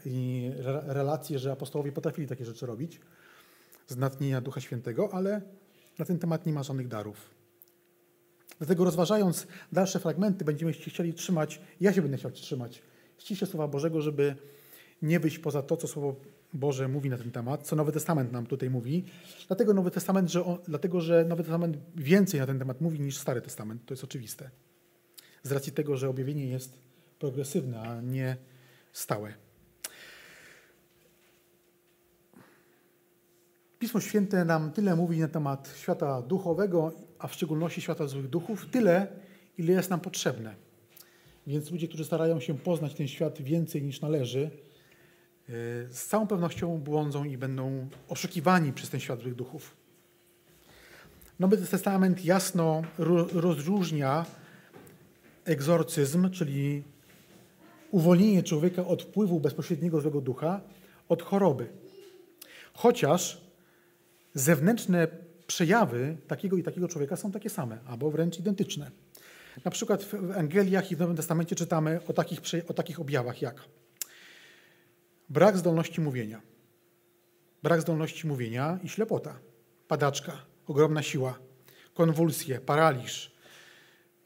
relacje, 0.86 1.40
że 1.40 1.52
apostołowie 1.52 1.92
potrafili 1.92 2.28
takie 2.28 2.46
rzeczy 2.46 2.66
robić 2.66 3.02
z 3.88 3.98
natchnienia 3.98 4.42
Ducha 4.42 4.62
Świętego, 4.62 5.10
ale 5.14 5.42
na 6.02 6.06
ten 6.06 6.20
temat 6.20 6.46
nie 6.46 6.54
ma 6.54 6.64
żadnych 6.64 6.88
darów. 6.88 7.30
Dlatego 8.58 8.86
rozważając 8.86 9.48
dalsze 9.72 10.00
fragmenty, 10.00 10.46
będziemy 10.46 10.74
chcieli 10.74 11.14
trzymać, 11.14 11.62
ja 11.82 11.94
się 11.94 12.02
będę 12.02 12.18
chciał 12.18 12.32
trzymać 12.32 12.82
ściśle 13.18 13.48
Słowa 13.48 13.68
Bożego, 13.68 14.02
żeby 14.02 14.36
nie 15.02 15.20
wyjść 15.20 15.40
poza 15.40 15.62
to, 15.62 15.78
co 15.78 15.88
Słowo 15.88 16.16
Boże 16.54 16.88
mówi 16.88 17.10
na 17.10 17.18
ten 17.18 17.32
temat, 17.32 17.68
co 17.68 17.76
Nowy 17.76 17.92
Testament 17.92 18.32
nam 18.32 18.46
tutaj 18.46 18.70
mówi. 18.70 19.06
Dlatego, 19.48 19.74
Nowy 19.74 19.92
Testament, 19.92 20.32
że 20.32 20.46
on, 20.46 20.58
dlatego, 20.68 21.02
że 21.02 21.26
Nowy 21.26 21.44
Testament 21.44 21.78
więcej 21.96 22.40
na 22.40 22.46
ten 22.46 22.60
temat 22.60 22.82
mówi 22.82 23.00
niż 23.00 23.18
Stary 23.18 23.42
Testament. 23.42 23.86
To 23.86 23.94
jest 23.94 24.04
oczywiste. 24.04 24.50
Z 25.44 25.52
racji 25.52 25.72
tego, 25.72 25.98
że 25.98 26.10
objawienie 26.10 26.46
jest 26.46 26.80
progresywne, 27.20 27.82
a 27.82 28.02
nie 28.02 28.38
stałe. 28.94 29.34
Pismo 33.82 34.00
Święte 34.00 34.46
nam 34.46 34.72
tyle 34.72 34.96
mówi 34.96 35.20
na 35.20 35.28
temat 35.28 35.74
świata 35.78 36.22
duchowego, 36.22 36.92
a 37.20 37.28
w 37.28 37.34
szczególności 37.34 37.82
świata 37.82 38.08
złych 38.08 38.28
duchów, 38.28 38.68
tyle, 38.72 39.08
ile 39.58 39.74
jest 39.74 39.90
nam 39.90 40.00
potrzebne. 40.00 40.56
Więc 41.48 41.72
ludzie, 41.72 41.88
którzy 41.88 42.06
starają 42.06 42.40
się 42.40 42.58
poznać 42.58 42.94
ten 42.94 43.08
świat 43.08 43.42
więcej 43.42 43.84
niż 43.84 44.02
należy, 44.02 44.42
e, 44.44 44.50
z 45.90 46.06
całą 46.06 46.28
pewnością 46.28 46.78
błądzą 46.78 47.24
i 47.24 47.38
będą 47.38 47.88
oszukiwani 48.10 48.74
przez 48.74 48.90
ten 48.90 49.00
świat 49.00 49.22
złych 49.22 49.36
duchów. 49.36 49.78
Nowy 51.40 51.58
Testament 51.58 52.26
jasno 52.26 52.82
rozróżnia 53.34 54.26
egzorcyzm, 55.46 56.30
czyli 56.30 56.84
uwolnienie 57.92 58.44
człowieka 58.44 58.86
od 58.88 59.04
wpływu 59.04 59.40
bezpośredniego 59.40 60.02
złego 60.02 60.22
ducha, 60.22 60.62
od 61.10 61.24
choroby. 61.24 61.70
Chociaż 62.74 63.51
zewnętrzne 64.34 65.08
przejawy 65.48 66.18
takiego 66.28 66.58
i 66.58 66.64
takiego 66.64 66.88
człowieka 66.88 67.16
są 67.16 67.32
takie 67.32 67.50
same, 67.50 67.80
albo 67.86 68.12
wręcz 68.12 68.40
identyczne. 68.40 68.92
Na 69.66 69.72
przykład 69.72 70.04
w 70.04 70.14
Ewangeliach 70.14 70.92
i 70.92 70.96
w 70.96 71.00
Nowym 71.00 71.16
Testamencie 71.16 71.56
czytamy 71.56 72.00
o 72.08 72.14
takich, 72.14 72.40
o 72.68 72.74
takich 72.74 73.00
objawach 73.00 73.42
jak 73.42 73.62
brak 75.30 75.58
zdolności 75.58 76.02
mówienia, 76.02 76.42
brak 77.64 77.82
zdolności 77.82 78.28
mówienia 78.28 78.80
i 78.84 78.90
ślepota, 78.90 79.40
padaczka, 79.88 80.46
ogromna 80.68 81.04
siła, 81.04 81.40
konwulsje, 81.94 82.60
paraliż. 82.60 83.32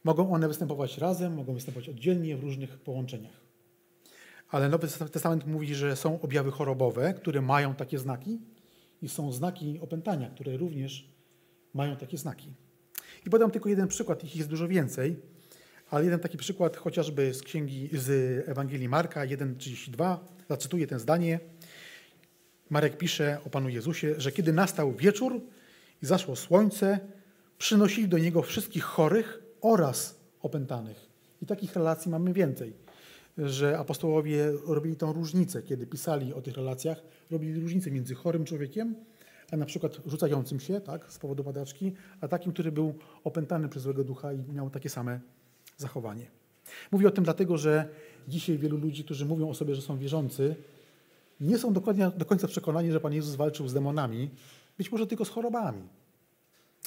Mogą 0.03 0.33
one 0.33 0.47
występować 0.47 0.97
razem, 0.97 1.33
mogą 1.33 1.53
występować 1.53 1.89
oddzielnie 1.89 2.37
w 2.37 2.43
różnych 2.43 2.79
połączeniach. 2.79 3.41
Ale 4.49 4.69
Nowy 4.69 4.87
Testament 4.87 5.47
mówi, 5.47 5.75
że 5.75 5.95
są 5.95 6.21
objawy 6.21 6.51
chorobowe, 6.51 7.13
które 7.13 7.41
mają 7.41 7.75
takie 7.75 7.99
znaki 7.99 8.39
i 9.05 9.09
są 9.09 9.31
znaki 9.31 9.79
opętania, 9.79 10.29
które 10.29 10.57
również 10.57 11.09
mają 11.73 11.95
takie 11.95 12.17
znaki. 12.17 12.53
I 13.25 13.29
podam 13.29 13.51
tylko 13.51 13.69
jeden 13.69 13.87
przykład, 13.87 14.23
ich 14.23 14.35
jest 14.35 14.49
dużo 14.49 14.67
więcej, 14.67 15.15
ale 15.89 16.03
jeden 16.05 16.19
taki 16.19 16.37
przykład 16.37 16.77
chociażby 16.77 17.33
z 17.33 17.41
księgi, 17.41 17.89
z 17.93 18.09
Ewangelii 18.49 18.89
Marka 18.89 19.21
1,32. 19.21 20.17
Zacytuję 20.49 20.87
ten 20.87 20.99
zdanie. 20.99 21.39
Marek 22.69 22.97
pisze 22.97 23.37
o 23.45 23.49
Panu 23.49 23.69
Jezusie, 23.69 24.15
że 24.17 24.31
kiedy 24.31 24.53
nastał 24.53 24.93
wieczór 24.93 25.41
i 26.03 26.05
zaszło 26.05 26.35
słońce, 26.35 26.99
przynosili 27.57 28.07
do 28.07 28.17
Niego 28.17 28.41
wszystkich 28.41 28.83
chorych 28.83 29.43
oraz 29.61 30.19
opętanych. 30.41 31.09
I 31.41 31.45
takich 31.45 31.75
relacji 31.75 32.11
mamy 32.11 32.33
więcej, 32.33 32.73
że 33.37 33.79
apostołowie 33.79 34.51
robili 34.67 34.95
tą 34.95 35.13
różnicę, 35.13 35.63
kiedy 35.63 35.87
pisali 35.87 36.33
o 36.33 36.41
tych 36.41 36.55
relacjach, 36.55 37.03
robili 37.31 37.61
różnicę 37.61 37.91
między 37.91 38.15
chorym 38.15 38.45
człowiekiem 38.45 38.95
a 39.51 39.57
na 39.57 39.65
przykład 39.65 39.97
rzucającym 40.05 40.59
się 40.59 40.81
tak, 40.81 41.11
z 41.11 41.19
powodu 41.19 41.43
padaczki, 41.43 41.93
a 42.21 42.27
takim, 42.27 42.53
który 42.53 42.71
był 42.71 42.93
opętany 43.23 43.69
przez 43.69 43.83
złego 43.83 44.03
ducha 44.03 44.33
i 44.33 44.37
miał 44.53 44.69
takie 44.69 44.89
same 44.89 45.19
zachowanie. 45.77 46.27
Mówię 46.91 47.07
o 47.07 47.11
tym 47.11 47.23
dlatego, 47.23 47.57
że 47.57 47.89
dzisiaj 48.27 48.57
wielu 48.57 48.77
ludzi, 48.77 49.03
którzy 49.03 49.25
mówią 49.25 49.49
o 49.49 49.53
sobie, 49.53 49.75
że 49.75 49.81
są 49.81 49.97
wierzący, 49.97 50.55
nie 51.39 51.57
są 51.57 51.73
dokładnie, 51.73 52.11
do 52.17 52.25
końca 52.25 52.47
przekonani, 52.47 52.91
że 52.91 52.99
Pan 52.99 53.13
Jezus 53.13 53.35
walczył 53.35 53.67
z 53.67 53.73
demonami, 53.73 54.29
być 54.77 54.91
może 54.91 55.07
tylko 55.07 55.25
z 55.25 55.29
chorobami. 55.29 55.81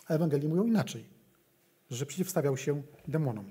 A 0.09 0.15
Ewangelii 0.15 0.49
mówią 0.49 0.65
inaczej, 0.65 1.05
że 1.91 2.07
przeciwstawiał 2.07 2.57
się 2.57 2.83
demonom. 3.09 3.51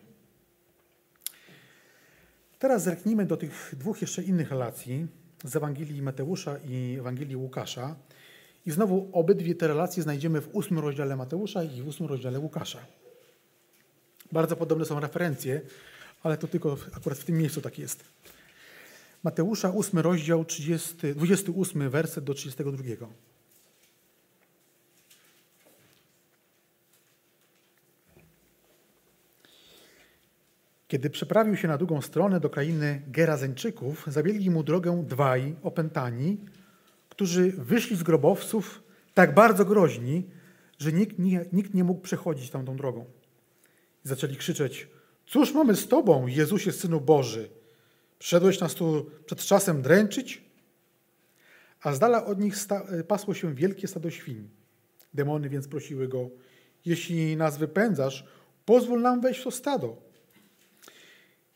Teraz 2.59 2.83
zerknijmy 2.83 3.25
do 3.25 3.37
tych 3.37 3.73
dwóch 3.77 4.01
jeszcze 4.01 4.23
innych 4.23 4.49
relacji 4.49 5.07
z 5.43 5.55
Ewangelii 5.55 6.01
Mateusza 6.01 6.57
i 6.69 6.97
Ewangelii 6.99 7.35
Łukasza, 7.35 7.95
i 8.65 8.71
znowu 8.71 9.09
obydwie 9.13 9.55
te 9.55 9.67
relacje 9.67 10.03
znajdziemy 10.03 10.41
w 10.41 10.55
ósmym 10.55 10.79
rozdziale 10.79 11.15
Mateusza 11.15 11.63
i 11.63 11.81
w 11.81 11.87
ósmym 11.87 12.09
rozdziale 12.09 12.39
Łukasza. 12.39 12.79
Bardzo 14.31 14.55
podobne 14.55 14.85
są 14.85 14.99
referencje, 14.99 15.61
ale 16.23 16.37
to 16.37 16.47
tylko 16.47 16.77
akurat 16.93 17.19
w 17.19 17.25
tym 17.25 17.37
miejscu 17.37 17.61
tak 17.61 17.79
jest. 17.79 18.03
Mateusza, 19.23 19.69
ósmy 19.69 20.01
rozdział, 20.01 20.45
30, 20.45 20.95
28 21.15 21.89
werset 21.89 22.23
do 22.23 22.33
32. 22.33 23.07
Kiedy 30.87 31.09
przeprawił 31.09 31.55
się 31.55 31.67
na 31.67 31.77
drugą 31.77 32.01
stronę 32.01 32.39
do 32.39 32.49
krainy 32.49 33.01
Gerazeńczyków, 33.07 34.05
zabiegli 34.07 34.49
mu 34.49 34.63
drogę 34.63 35.03
dwaj 35.07 35.55
opętani, 35.63 36.37
którzy 37.09 37.51
wyszli 37.51 37.95
z 37.95 38.03
grobowców 38.03 38.83
tak 39.13 39.33
bardzo 39.33 39.65
groźni, 39.65 40.29
że 40.79 40.91
nikt 40.91 41.19
nie, 41.19 41.45
nikt 41.53 41.73
nie 41.73 41.83
mógł 41.83 42.01
przechodzić 42.01 42.49
tamtą 42.49 42.77
drogą. 42.77 43.05
Zaczęli 44.03 44.35
krzyczeć: 44.35 44.87
Cóż 45.25 45.53
mamy 45.53 45.75
z 45.75 45.87
Tobą, 45.87 46.27
Jezusie, 46.27 46.71
synu 46.71 47.01
Boży? 47.01 47.49
Przyszedłeś 48.19 48.59
nas 48.59 48.73
tu 48.73 49.11
przed 49.25 49.39
czasem 49.39 49.81
dręczyć? 49.81 50.45
A 51.81 51.93
z 51.93 51.99
dala 51.99 52.25
od 52.25 52.39
nich 52.39 52.55
pasło 53.07 53.33
się 53.33 53.55
wielkie 53.55 53.87
stado 53.87 54.09
świń. 54.09 54.49
Demony 55.13 55.49
więc 55.49 55.67
prosiły 55.67 56.07
go: 56.07 56.29
Jeśli 56.85 57.37
nas 57.37 57.57
wypędzasz, 57.57 58.25
pozwól 58.65 59.01
nam 59.01 59.21
wejść 59.21 59.39
w 59.39 59.43
to 59.43 59.51
stado. 59.51 60.06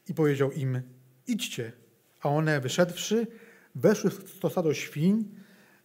I 0.08 0.14
powiedział 0.14 0.52
im: 0.52 0.82
Idźcie. 1.28 1.72
A 2.22 2.30
one, 2.30 2.62
wyszedłszy, 2.62 3.28
weszły 3.76 4.10
w 4.10 4.40
to 4.40 4.50
stado 4.50 4.74
świń 4.74 5.42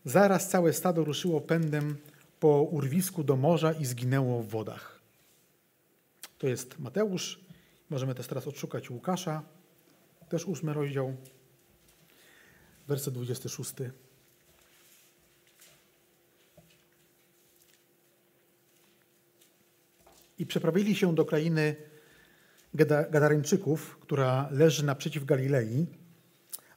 Zaraz 0.07 0.49
całe 0.49 0.73
stado 0.73 1.05
ruszyło 1.05 1.41
pędem 1.41 1.97
po 2.41 2.63
urwisku 2.63 3.25
do 3.25 3.37
morza 3.37 3.73
i 3.73 3.85
zginęło 3.85 4.43
w 4.43 4.49
wodach. 4.49 5.01
To 6.39 6.47
jest 6.47 6.79
Mateusz. 6.79 7.41
Możemy 7.91 8.15
też 8.15 8.27
teraz 8.27 8.47
odszukać 8.47 8.91
Łukasza. 8.91 9.43
Też 10.29 10.45
ósmy 10.45 10.75
rozdział, 10.75 11.17
werset 12.89 13.15
26. 13.15 13.73
I 20.39 20.47
przeprawili 20.47 20.97
się 20.97 21.15
do 21.15 21.25
krainy 21.25 21.77
Gadaryńczyków, 22.77 23.99
która 24.01 24.49
leży 24.51 24.85
naprzeciw 24.85 25.25
Galilei, 25.25 25.87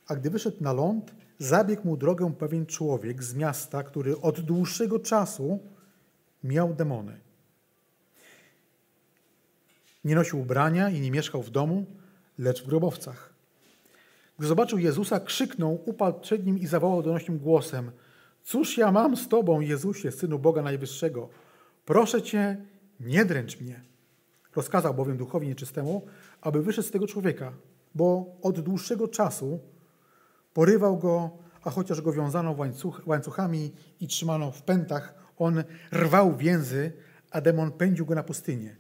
a 0.08 0.16
gdy 0.16 0.30
wyszedł 0.30 0.58
na 0.64 0.74
ląd, 0.74 1.14
zabiegł 1.40 1.88
mu 1.88 1.98
drogę 1.98 2.34
pewien 2.40 2.66
człowiek 2.66 3.24
z 3.24 3.36
miasta, 3.36 3.84
który 3.84 4.22
od 4.22 4.40
dłuższego 4.40 5.00
czasu 5.00 5.60
miał 6.44 6.74
demony. 6.74 7.20
Nie 10.06 10.16
nosił 10.16 10.40
ubrania 10.40 10.90
i 10.90 11.02
nie 11.02 11.12
mieszkał 11.12 11.44
w 11.44 11.50
domu, 11.50 11.86
lecz 12.38 12.64
w 12.64 12.68
grobowcach. 12.68 13.34
Gdy 14.40 14.48
zobaczył 14.48 14.80
Jezusa, 14.80 15.20
krzyknął, 15.20 15.82
upadł 15.86 16.20
przed 16.20 16.46
nim 16.46 16.60
i 16.60 16.68
zawołał 16.68 17.04
donośnym 17.04 17.40
głosem: 17.40 17.92
Cóż 18.44 18.78
ja 18.78 18.92
mam 18.92 19.18
z 19.18 19.28
Tobą, 19.28 19.60
Jezusie, 19.60 20.12
synu 20.12 20.40
Boga 20.40 20.62
Najwyższego? 20.62 21.30
Proszę 21.86 22.22
Cię, 22.22 22.58
nie 23.00 23.26
dręcz 23.26 23.62
mnie. 23.62 23.82
Rozkazał 24.56 24.94
bowiem 24.94 25.18
duchowi 25.18 25.48
nieczystemu, 25.48 26.06
aby 26.42 26.64
wyszedł 26.64 26.88
z 26.88 26.92
tego 26.92 27.08
człowieka. 27.08 27.54
bo 27.96 28.38
od 28.42 28.60
dłuższego 28.60 29.08
czasu 29.08 29.60
porywał 30.54 30.98
go, 30.98 31.38
a 31.64 31.70
chociaż 31.70 32.02
go 32.02 32.14
wiązano 32.14 32.52
łańcuch, 32.52 33.02
łańcuchami 33.06 33.72
i 34.00 34.08
trzymano 34.08 34.52
w 34.52 34.62
pętach, 34.62 35.14
on 35.38 35.64
rwał 35.94 36.38
więzy, 36.38 36.92
a 37.32 37.42
demon 37.42 37.72
pędził 37.72 38.06
go 38.06 38.16
na 38.16 38.24
pustynię. 38.24 38.76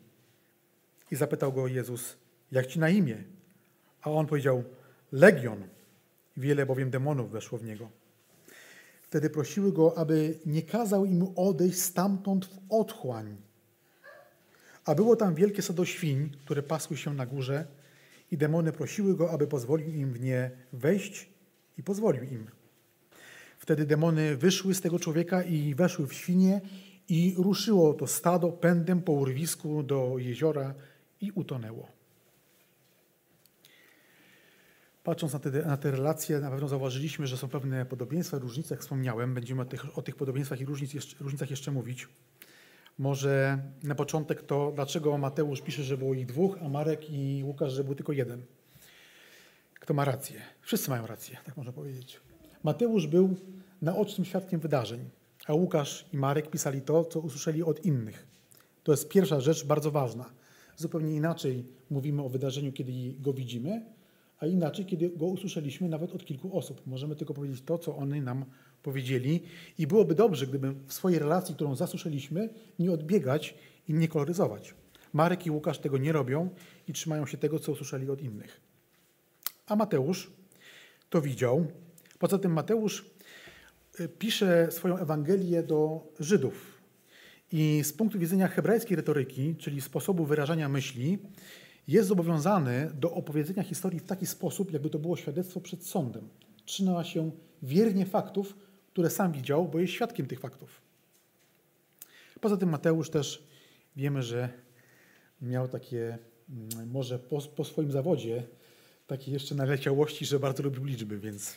I 1.11 1.15
zapytał 1.15 1.53
go 1.53 1.67
Jezus, 1.67 2.17
jak 2.51 2.67
ci 2.67 2.79
na 2.79 2.89
imię? 2.89 3.23
A 4.01 4.11
on 4.11 4.27
powiedział, 4.27 4.63
Legion. 5.11 5.63
Wiele 6.37 6.65
bowiem 6.65 6.89
demonów 6.89 7.31
weszło 7.31 7.57
w 7.57 7.63
niego. 7.63 7.89
Wtedy 9.01 9.29
prosiły 9.29 9.73
go, 9.73 9.97
aby 9.97 10.39
nie 10.45 10.61
kazał 10.61 11.05
im 11.05 11.27
odejść 11.35 11.79
stamtąd 11.79 12.45
w 12.45 12.59
otchłań. 12.69 13.37
A 14.89 14.95
było 14.95 15.15
tam 15.15 15.35
wielkie 15.35 15.61
sado 15.61 15.85
świń, 15.85 16.29
które 16.45 16.63
pasły 16.63 16.97
się 16.97 17.13
na 17.13 17.25
górze 17.25 17.65
i 18.31 18.37
demony 18.37 18.71
prosiły 18.71 19.15
go, 19.15 19.31
aby 19.31 19.47
pozwolił 19.47 19.87
im 19.87 20.13
w 20.13 20.19
nie 20.19 20.51
wejść 20.73 21.29
i 21.77 21.83
pozwolił 21.83 22.23
im. 22.23 22.47
Wtedy 23.57 23.85
demony 23.85 24.37
wyszły 24.37 24.73
z 24.73 24.81
tego 24.81 24.99
człowieka 24.99 25.43
i 25.43 25.75
weszły 25.75 26.07
w 26.07 26.13
świnie 26.13 26.61
i 27.09 27.35
ruszyło 27.37 27.93
to 27.93 28.07
stado 28.07 28.51
pędem 28.51 29.01
po 29.01 29.11
urwisku 29.11 29.83
do 29.83 30.15
jeziora 30.17 30.73
i 31.21 31.31
utonęło. 31.31 31.87
Patrząc 35.03 35.33
na 35.33 35.39
te, 35.39 35.51
na 35.51 35.77
te 35.77 35.91
relacje, 35.91 36.39
na 36.39 36.51
pewno 36.51 36.67
zauważyliśmy, 36.67 37.27
że 37.27 37.37
są 37.37 37.47
pewne 37.47 37.85
podobieństwa, 37.85 38.37
różnice, 38.37 38.75
jak 38.75 38.81
wspomniałem. 38.81 39.33
Będziemy 39.33 39.61
o 39.61 39.65
tych, 39.65 39.97
o 39.97 40.01
tych 40.01 40.15
podobieństwach 40.15 40.61
i 40.61 40.65
różnic 40.65 41.19
różnicach 41.19 41.49
jeszcze 41.49 41.71
mówić. 41.71 42.07
Może 42.99 43.59
na 43.83 43.95
początek 43.95 44.41
to, 44.41 44.71
dlaczego 44.75 45.17
Mateusz 45.17 45.61
pisze, 45.61 45.83
że 45.83 45.97
było 45.97 46.13
ich 46.13 46.25
dwóch, 46.25 46.57
a 46.61 46.69
Marek 46.69 47.09
i 47.09 47.43
Łukasz, 47.45 47.73
że 47.73 47.83
był 47.83 47.95
tylko 47.95 48.11
jeden. 48.11 48.41
Kto 49.79 49.93
ma 49.93 50.05
rację? 50.05 50.41
Wszyscy 50.61 50.89
mają 50.89 51.07
rację, 51.07 51.37
tak 51.45 51.57
można 51.57 51.73
powiedzieć. 51.73 52.19
Mateusz 52.63 53.07
był 53.07 53.35
naocznym 53.81 54.25
świadkiem 54.25 54.59
wydarzeń, 54.59 55.09
a 55.47 55.53
Łukasz 55.53 56.05
i 56.13 56.17
Marek 56.17 56.49
pisali 56.49 56.81
to, 56.81 57.05
co 57.05 57.19
usłyszeli 57.19 57.63
od 57.63 57.85
innych. 57.85 58.27
To 58.83 58.91
jest 58.91 59.09
pierwsza 59.09 59.39
rzecz 59.39 59.65
bardzo 59.65 59.91
ważna. 59.91 60.25
Zupełnie 60.75 61.15
inaczej 61.15 61.65
mówimy 61.89 62.23
o 62.23 62.29
wydarzeniu, 62.29 62.71
kiedy 62.71 62.91
go 63.19 63.33
widzimy, 63.33 63.85
a 64.39 64.45
inaczej, 64.45 64.85
kiedy 64.85 65.09
go 65.09 65.25
usłyszeliśmy 65.25 65.89
nawet 65.89 66.13
od 66.13 66.25
kilku 66.25 66.57
osób. 66.57 66.87
Możemy 66.87 67.15
tylko 67.15 67.33
powiedzieć 67.33 67.61
to, 67.65 67.77
co 67.77 67.95
oni 67.95 68.21
nam 68.21 68.45
powiedzieli 68.83 69.43
i 69.77 69.87
byłoby 69.87 70.15
dobrze, 70.15 70.47
gdyby 70.47 70.73
w 70.87 70.93
swojej 70.93 71.19
relacji, 71.19 71.55
którą 71.55 71.75
zasłyszeliśmy, 71.75 72.49
nie 72.79 72.91
odbiegać 72.91 73.55
i 73.87 73.93
nie 73.93 74.07
koloryzować. 74.07 74.73
Marek 75.13 75.45
i 75.45 75.51
Łukasz 75.51 75.79
tego 75.79 75.97
nie 75.97 76.11
robią 76.11 76.49
i 76.87 76.93
trzymają 76.93 77.25
się 77.25 77.37
tego, 77.37 77.59
co 77.59 77.71
usłyszeli 77.71 78.09
od 78.09 78.21
innych. 78.21 78.61
A 79.67 79.75
Mateusz 79.75 80.31
to 81.09 81.21
widział. 81.21 81.65
Poza 82.19 82.37
tym 82.37 82.53
Mateusz 82.53 83.05
y, 83.99 84.09
pisze 84.09 84.71
swoją 84.71 84.97
Ewangelię 84.97 85.63
do 85.63 86.07
Żydów. 86.19 86.79
I 87.51 87.81
z 87.83 87.93
punktu 87.93 88.19
widzenia 88.19 88.47
hebrajskiej 88.47 88.97
retoryki, 88.97 89.55
czyli 89.55 89.81
sposobu 89.81 90.25
wyrażania 90.25 90.69
myśli, 90.69 91.17
jest 91.87 92.07
zobowiązany 92.07 92.91
do 92.99 93.11
opowiedzenia 93.11 93.63
historii 93.63 93.99
w 93.99 94.05
taki 94.05 94.25
sposób, 94.25 94.73
jakby 94.73 94.89
to 94.89 94.99
było 94.99 95.17
świadectwo 95.17 95.61
przed 95.61 95.85
sądem. 95.85 96.29
Trzyma 96.65 97.03
się 97.03 97.31
wiernie 97.63 98.05
faktów, 98.05 98.55
które 98.91 99.09
sam 99.09 99.31
widział, 99.31 99.67
bo 99.67 99.79
jest 99.79 99.93
świadkiem 99.93 100.25
tych 100.25 100.39
faktów. 100.39 100.81
Poza 102.41 102.57
tym 102.57 102.69
Mateusz 102.69 103.09
też 103.09 103.43
wiemy, 103.95 104.23
że 104.23 104.49
miał 105.41 105.67
takie, 105.67 106.17
mm, 106.49 106.89
może 106.91 107.19
po, 107.19 107.41
po 107.41 107.63
swoim 107.63 107.91
zawodzie, 107.91 108.43
takie 109.07 109.31
jeszcze 109.31 109.55
naleciałości, 109.55 110.25
że 110.25 110.39
bardzo 110.39 110.63
lubił 110.63 110.83
liczby, 110.83 111.19
więc, 111.19 111.55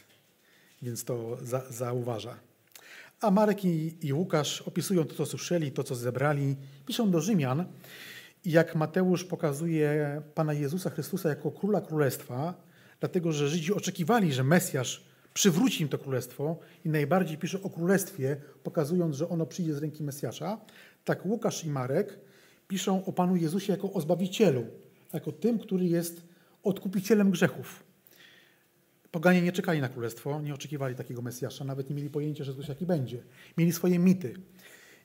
więc 0.83 1.05
to 1.05 1.39
za, 1.43 1.71
zauważa. 1.71 2.37
A 3.21 3.31
Marek 3.31 3.65
i, 3.65 4.07
i 4.07 4.13
Łukasz 4.13 4.63
opisują 4.63 5.05
to, 5.05 5.15
co 5.15 5.27
słyszeli, 5.27 5.73
to, 5.73 5.85
co 5.85 5.95
zebrali. 5.95 6.57
Piszą 6.87 7.11
do 7.11 7.21
Rzymian, 7.21 7.65
jak 8.45 8.75
Mateusz 8.75 9.25
pokazuje 9.25 10.23
Pana 10.35 10.53
Jezusa 10.53 10.91
Chrystusa 10.91 11.29
jako 11.29 11.51
króla 11.51 11.81
królestwa, 11.81 12.55
dlatego 13.01 13.33
że 13.33 13.49
Żydzi 13.49 13.75
oczekiwali, 13.75 14.33
że 14.33 14.45
Mesjasz 14.45 15.05
przywróci 15.35 15.83
im 15.83 15.89
to 15.89 15.99
królestwo 15.99 16.59
i 16.85 16.89
najbardziej 16.89 17.39
pisze 17.39 17.63
o 17.63 17.71
królestwie, 17.71 18.37
pokazując, 18.63 19.17
że 19.17 19.29
ono 19.29 19.47
przyjdzie 19.47 19.75
z 19.75 19.79
ręki 19.79 20.03
Mesjasza, 20.03 20.61
tak 21.05 21.27
Łukasz 21.27 21.65
i 21.65 21.71
Marek 21.71 22.19
piszą 22.69 23.05
o 23.05 23.13
Panu 23.13 23.37
Jezusie 23.37 23.73
jako 23.73 23.93
o 23.93 24.01
Zbawicielu, 24.01 24.67
jako 25.13 25.33
tym, 25.33 25.59
który 25.59 25.87
jest 25.87 26.23
odkupicielem 26.63 27.31
grzechów. 27.31 27.85
Poganie 29.11 29.43
nie 29.43 29.53
czekali 29.53 29.81
na 29.81 29.89
królestwo, 29.89 30.41
nie 30.41 30.55
oczekiwali 30.55 30.95
takiego 30.95 31.23
Mesjasza, 31.23 31.65
nawet 31.65 31.91
nie 31.91 31.97
mieli 31.97 32.11
pojęcia, 32.11 32.45
że 32.45 32.55
coś 32.55 32.67
taki 32.67 32.87
będzie. 32.87 33.23
Mieli 33.59 33.73
swoje 33.73 33.99
mity. 33.99 34.35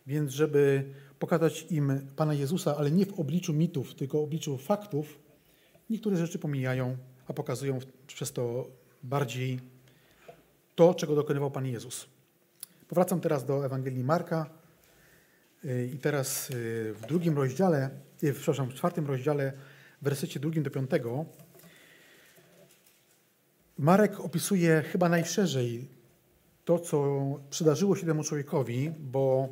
Więc 0.08 0.32
żeby 0.32 0.84
pokazać 1.20 1.66
im 1.70 2.02
Pana 2.16 2.34
Jezusa, 2.34 2.78
ale 2.78 2.92
nie 2.92 3.06
w 3.06 3.20
obliczu 3.20 3.54
mitów, 3.54 3.96
tylko 3.96 4.22
w 4.22 4.24
obliczu 4.24 4.58
faktów, 4.58 5.20
niektóre 5.90 6.18
rzeczy 6.18 6.40
pomijają, 6.40 6.98
a 7.28 7.34
pokazują 7.34 7.80
przez 8.08 8.32
to 8.32 8.68
bardziej 9.04 9.60
to, 10.78 10.94
czego 10.94 11.16
dokonywał 11.16 11.52
Pan 11.52 11.66
Jezus. 11.66 12.08
Powracam 12.88 13.22
teraz 13.22 13.46
do 13.46 13.66
Ewangelii 13.66 14.04
Marka 14.04 14.50
y, 15.66 15.90
i 15.94 15.98
teraz 15.98 16.50
y, 16.50 16.94
w 16.94 17.06
drugim 17.08 17.38
rozdziale, 17.38 17.90
y, 18.24 18.34
przepraszam, 18.34 18.70
w 18.70 18.74
czwartym 18.74 19.08
rozdziale, 19.08 19.54
w 20.02 20.04
wersecie 20.04 20.40
drugim 20.40 20.64
do 20.64 20.72
piątego, 20.72 21.26
Marek 23.78 24.20
opisuje 24.20 24.82
chyba 24.82 25.10
najszerzej 25.10 25.88
to, 26.66 26.80
co 26.80 27.20
przydarzyło 27.50 27.96
się 27.96 28.06
temu 28.06 28.24
człowiekowi, 28.24 28.92
bo 29.00 29.50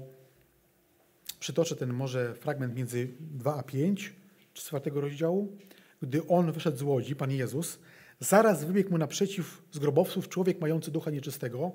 Przytoczę 1.46 1.76
ten 1.76 1.94
może 1.94 2.36
fragment 2.36 2.76
między 2.76 3.08
2 3.20 3.56
a 3.56 3.64
5, 3.64 4.14
czwartego 4.54 5.02
rozdziału. 5.02 5.58
Gdy 6.02 6.28
on 6.28 6.52
wyszedł 6.52 6.78
z 6.78 6.82
łodzi, 6.82 7.16
Pan 7.16 7.32
Jezus, 7.32 7.80
zaraz 8.20 8.64
wybiegł 8.64 8.92
mu 8.92 8.98
naprzeciw 8.98 9.62
z 9.72 9.80
grobowców 9.80 10.30
człowiek 10.30 10.62
mający 10.62 10.92
ducha 10.92 11.12
nieczystego. 11.12 11.72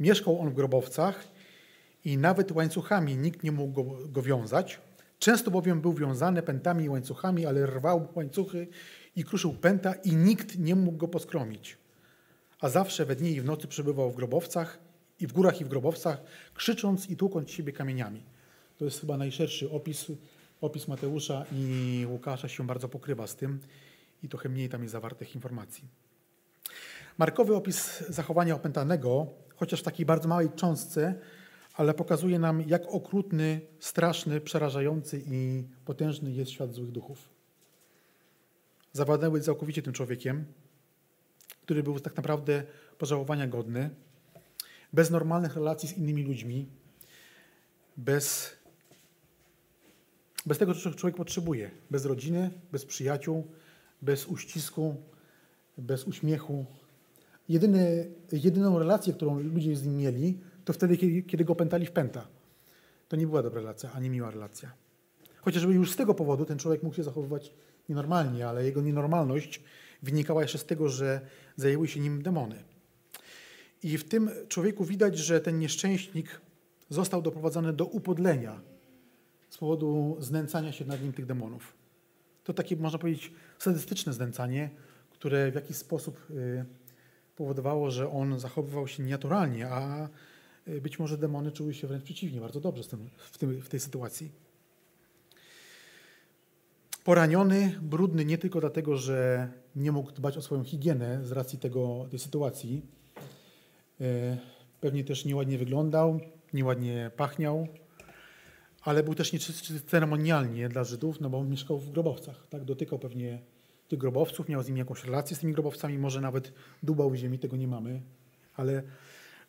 Mieszkał 0.00 0.40
on 0.40 0.50
w 0.50 0.54
grobowcach 0.54 1.28
i 2.04 2.18
nawet 2.18 2.52
łańcuchami 2.52 3.16
nikt 3.16 3.42
nie 3.42 3.52
mógł 3.52 3.84
go, 3.84 4.08
go 4.08 4.22
wiązać. 4.22 4.80
Często 5.18 5.50
bowiem 5.50 5.80
był 5.80 5.94
wiązany 5.94 6.42
pętami 6.42 6.84
i 6.84 6.88
łańcuchami, 6.88 7.46
ale 7.46 7.66
rwał 7.66 8.08
łańcuchy 8.14 8.68
i 9.16 9.24
kruszył 9.24 9.52
pęta 9.52 9.94
i 9.94 10.16
nikt 10.16 10.58
nie 10.58 10.74
mógł 10.74 10.98
go 10.98 11.08
poskromić. 11.08 11.78
A 12.60 12.68
zawsze 12.68 13.06
we 13.06 13.16
dnie 13.16 13.30
i 13.30 13.40
w 13.40 13.44
nocy 13.44 13.68
przebywał 13.68 14.10
w 14.10 14.16
grobowcach 14.16 14.78
i 15.20 15.26
w 15.26 15.32
górach 15.32 15.60
i 15.60 15.64
w 15.64 15.68
grobowcach, 15.68 16.22
krzycząc 16.54 17.10
i 17.10 17.16
tłukąc 17.16 17.50
siebie 17.50 17.72
kamieniami. 17.72 18.22
To 18.78 18.84
jest 18.84 19.00
chyba 19.00 19.16
najszerszy 19.16 19.70
opis. 19.70 20.06
Opis 20.60 20.88
Mateusza 20.88 21.44
i 21.52 22.06
Łukasza 22.10 22.48
się 22.48 22.66
bardzo 22.66 22.88
pokrywa 22.88 23.26
z 23.26 23.36
tym 23.36 23.60
i 24.24 24.28
trochę 24.28 24.48
mniej 24.48 24.68
tam 24.68 24.82
jest 24.82 24.92
zawartych 24.92 25.34
informacji. 25.34 25.88
Markowy 27.18 27.56
opis 27.56 28.04
zachowania 28.08 28.54
opętanego, 28.54 29.26
chociaż 29.56 29.80
w 29.80 29.82
takiej 29.82 30.06
bardzo 30.06 30.28
małej 30.28 30.50
cząstce, 30.50 31.14
ale 31.74 31.94
pokazuje 31.94 32.38
nam, 32.38 32.60
jak 32.60 32.82
okrutny, 32.86 33.60
straszny, 33.80 34.40
przerażający 34.40 35.22
i 35.26 35.64
potężny 35.84 36.32
jest 36.32 36.50
świat 36.50 36.72
złych 36.72 36.90
duchów. 36.90 37.28
Zawładnęły 38.92 39.40
całkowicie 39.40 39.82
tym 39.82 39.92
człowiekiem, 39.92 40.44
który 41.62 41.82
był 41.82 42.00
tak 42.00 42.16
naprawdę 42.16 42.62
pożałowania 42.98 43.46
godny, 43.46 43.90
bez 44.92 45.10
normalnych 45.10 45.54
relacji 45.54 45.88
z 45.88 45.96
innymi 45.96 46.22
ludźmi, 46.22 46.66
bez 47.96 48.56
bez 50.46 50.58
tego, 50.58 50.74
czego 50.74 50.96
człowiek 50.96 51.16
potrzebuje. 51.16 51.70
Bez 51.90 52.04
rodziny, 52.04 52.50
bez 52.72 52.84
przyjaciół, 52.84 53.46
bez 54.04 54.26
uścisku, 54.26 54.96
bez 55.78 56.04
uśmiechu. 56.04 56.66
Jedyny, 57.48 58.10
jedyną 58.32 58.78
relację, 58.78 59.12
którą 59.12 59.38
ludzie 59.38 59.76
z 59.76 59.84
nim 59.84 59.96
mieli, 59.96 60.38
to 60.64 60.72
wtedy, 60.72 60.96
kiedy, 60.96 61.22
kiedy 61.22 61.44
go 61.44 61.54
pętali 61.54 61.86
w 61.86 61.92
pęta. 61.92 62.26
To 63.08 63.16
nie 63.16 63.26
była 63.26 63.42
dobra 63.42 63.60
relacja, 63.60 63.92
ani 63.92 64.10
miła 64.10 64.30
relacja. 64.30 64.72
Chociażby 65.36 65.74
już 65.74 65.92
z 65.92 65.96
tego 65.96 66.14
powodu 66.14 66.44
ten 66.44 66.58
człowiek 66.58 66.82
mógł 66.82 66.96
się 66.96 67.02
zachowywać 67.02 67.54
nienormalnie, 67.88 68.48
ale 68.48 68.64
jego 68.64 68.82
nienormalność 68.82 69.62
wynikała 70.02 70.42
jeszcze 70.42 70.58
z 70.58 70.64
tego, 70.64 70.88
że 70.88 71.20
zajęły 71.56 71.88
się 71.88 72.00
nim 72.00 72.22
demony. 72.22 72.64
I 73.82 73.98
w 73.98 74.08
tym 74.08 74.30
człowieku 74.48 74.84
widać, 74.84 75.18
że 75.18 75.40
ten 75.40 75.58
nieszczęśnik 75.58 76.40
został 76.88 77.22
doprowadzony 77.22 77.72
do 77.72 77.84
upodlenia, 77.84 78.60
z 79.50 79.58
powodu 79.58 80.16
znęcania 80.20 80.72
się 80.72 80.84
nad 80.84 81.02
nim 81.02 81.12
tych 81.12 81.26
demonów. 81.26 81.83
To 82.44 82.54
takie, 82.54 82.76
można 82.76 82.98
powiedzieć, 82.98 83.32
sadystyczne 83.58 84.12
znęcanie, 84.12 84.70
które 85.10 85.50
w 85.50 85.54
jakiś 85.54 85.76
sposób 85.76 86.30
y, 86.30 86.64
powodowało, 87.36 87.90
że 87.90 88.10
on 88.10 88.38
zachowywał 88.38 88.88
się 88.88 89.02
nienaturalnie, 89.02 89.68
a 89.68 90.08
y, 90.68 90.80
być 90.80 90.98
może 90.98 91.18
demony 91.18 91.52
czuły 91.52 91.74
się 91.74 91.86
wręcz 91.86 92.04
przeciwnie, 92.04 92.40
bardzo 92.40 92.60
dobrze 92.60 92.82
w, 93.16 93.38
tym, 93.38 93.60
w 93.60 93.68
tej 93.68 93.80
sytuacji. 93.80 94.32
Poraniony, 97.04 97.78
brudny 97.82 98.24
nie 98.24 98.38
tylko 98.38 98.60
dlatego, 98.60 98.96
że 98.96 99.48
nie 99.76 99.92
mógł 99.92 100.12
dbać 100.12 100.36
o 100.36 100.42
swoją 100.42 100.64
higienę 100.64 101.24
z 101.24 101.32
racji 101.32 101.58
tego, 101.58 102.06
tej 102.10 102.18
sytuacji. 102.18 102.82
E, 104.00 104.36
pewnie 104.80 105.04
też 105.04 105.24
nieładnie 105.24 105.58
wyglądał, 105.58 106.20
nieładnie 106.52 107.10
pachniał, 107.16 107.68
ale 108.84 109.02
był 109.02 109.14
też 109.14 109.32
nieczysty 109.32 109.80
ceremonialnie 109.80 110.68
dla 110.68 110.84
Żydów, 110.84 111.20
no 111.20 111.30
bo 111.30 111.44
mieszkał 111.44 111.78
w 111.78 111.90
grobowcach. 111.90 112.46
Tak? 112.50 112.64
Dotykał 112.64 112.98
pewnie 112.98 113.42
tych 113.88 113.98
grobowców, 113.98 114.48
miał 114.48 114.62
z 114.62 114.66
nimi 114.66 114.78
jakąś 114.78 115.04
relację 115.04 115.36
z 115.36 115.38
tymi 115.38 115.52
grobowcami, 115.52 115.98
może 115.98 116.20
nawet 116.20 116.52
dubał 116.82 117.10
w 117.10 117.16
ziemi, 117.16 117.38
tego 117.38 117.56
nie 117.56 117.68
mamy, 117.68 118.02
ale, 118.56 118.82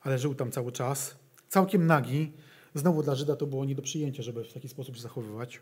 ale 0.02 0.20
żył 0.20 0.36
tam 0.36 0.52
cały 0.52 0.72
czas. 0.72 1.16
Całkiem 1.50 1.86
nagi, 1.86 2.32
znowu 2.76 3.04
dla 3.04 3.16
Żyda 3.16 3.36
to 3.36 3.48
było 3.48 3.66
nie 3.66 3.76
do 3.76 3.82
przyjęcia, 3.82 4.24
żeby 4.24 4.44
w 4.44 4.54
taki 4.54 4.70
sposób 4.70 4.96
się 4.96 5.02
zachowywać. 5.02 5.62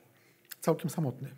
Całkiem 0.62 0.90
samotny. 0.90 1.36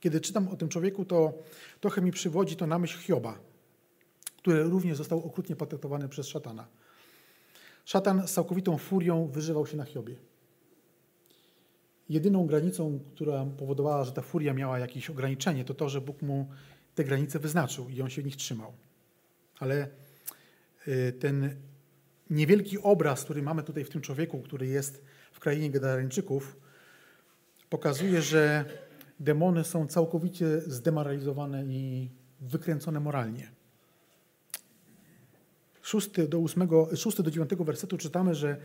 Kiedy 0.00 0.20
czytam 0.20 0.48
o 0.48 0.56
tym 0.56 0.68
człowieku, 0.68 1.04
to 1.04 1.32
trochę 1.80 2.02
mi 2.02 2.12
przywodzi 2.12 2.56
to 2.56 2.66
na 2.66 2.78
myśl 2.78 2.98
Hioba, 2.98 3.38
który 4.36 4.62
również 4.62 4.96
został 4.96 5.26
okrutnie 5.26 5.56
potraktowany 5.56 6.08
przez 6.08 6.28
szatana. 6.28 6.66
Szatan 7.84 8.28
z 8.28 8.32
całkowitą 8.32 8.78
furią 8.78 9.26
wyżywał 9.26 9.66
się 9.66 9.76
na 9.76 9.84
Hiobie. 9.84 10.16
Jedyną 12.08 12.46
granicą, 12.46 13.00
która 13.14 13.44
powodowała, 13.44 14.04
że 14.04 14.12
ta 14.12 14.22
furia 14.22 14.54
miała 14.54 14.78
jakieś 14.78 15.10
ograniczenie, 15.10 15.64
to 15.64 15.74
to, 15.74 15.88
że 15.88 16.00
Bóg 16.00 16.22
mu 16.22 16.48
te 16.94 17.04
granice 17.04 17.38
wyznaczył 17.38 17.88
i 17.88 18.02
on 18.02 18.10
się 18.10 18.22
w 18.22 18.24
nich 18.24 18.36
trzymał. 18.36 18.72
Ale 19.58 19.88
y, 20.88 21.12
ten 21.12 21.56
niewielki 22.30 22.78
obraz, 22.78 23.24
który 23.24 23.42
mamy 23.42 23.62
tutaj 23.62 23.84
w 23.84 23.90
tym 23.90 24.00
człowieku, 24.00 24.40
który 24.40 24.66
jest 24.66 25.04
w 25.32 25.40
krainie 25.40 25.70
Gedarańczyków, 25.70 26.56
pokazuje, 27.70 28.22
że 28.22 28.64
demony 29.20 29.64
są 29.64 29.86
całkowicie 29.86 30.60
zdemoralizowane 30.60 31.64
i 31.64 32.10
wykręcone 32.40 33.00
moralnie. 33.00 33.50
6 35.82 36.10
do, 36.28 36.38
8, 36.38 36.68
6 36.96 37.22
do 37.22 37.30
9 37.30 37.50
wersetu 37.50 37.98
czytamy, 37.98 38.34
że 38.34 38.56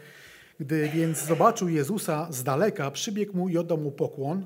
gdy 0.59 0.89
więc 0.89 1.25
zobaczył 1.25 1.69
Jezusa 1.69 2.27
z 2.31 2.43
daleka, 2.43 2.91
przybiegł 2.91 3.37
mu 3.37 3.49
i 3.49 3.57
oddał 3.57 3.77
mu 3.77 3.91
pokłon 3.91 4.45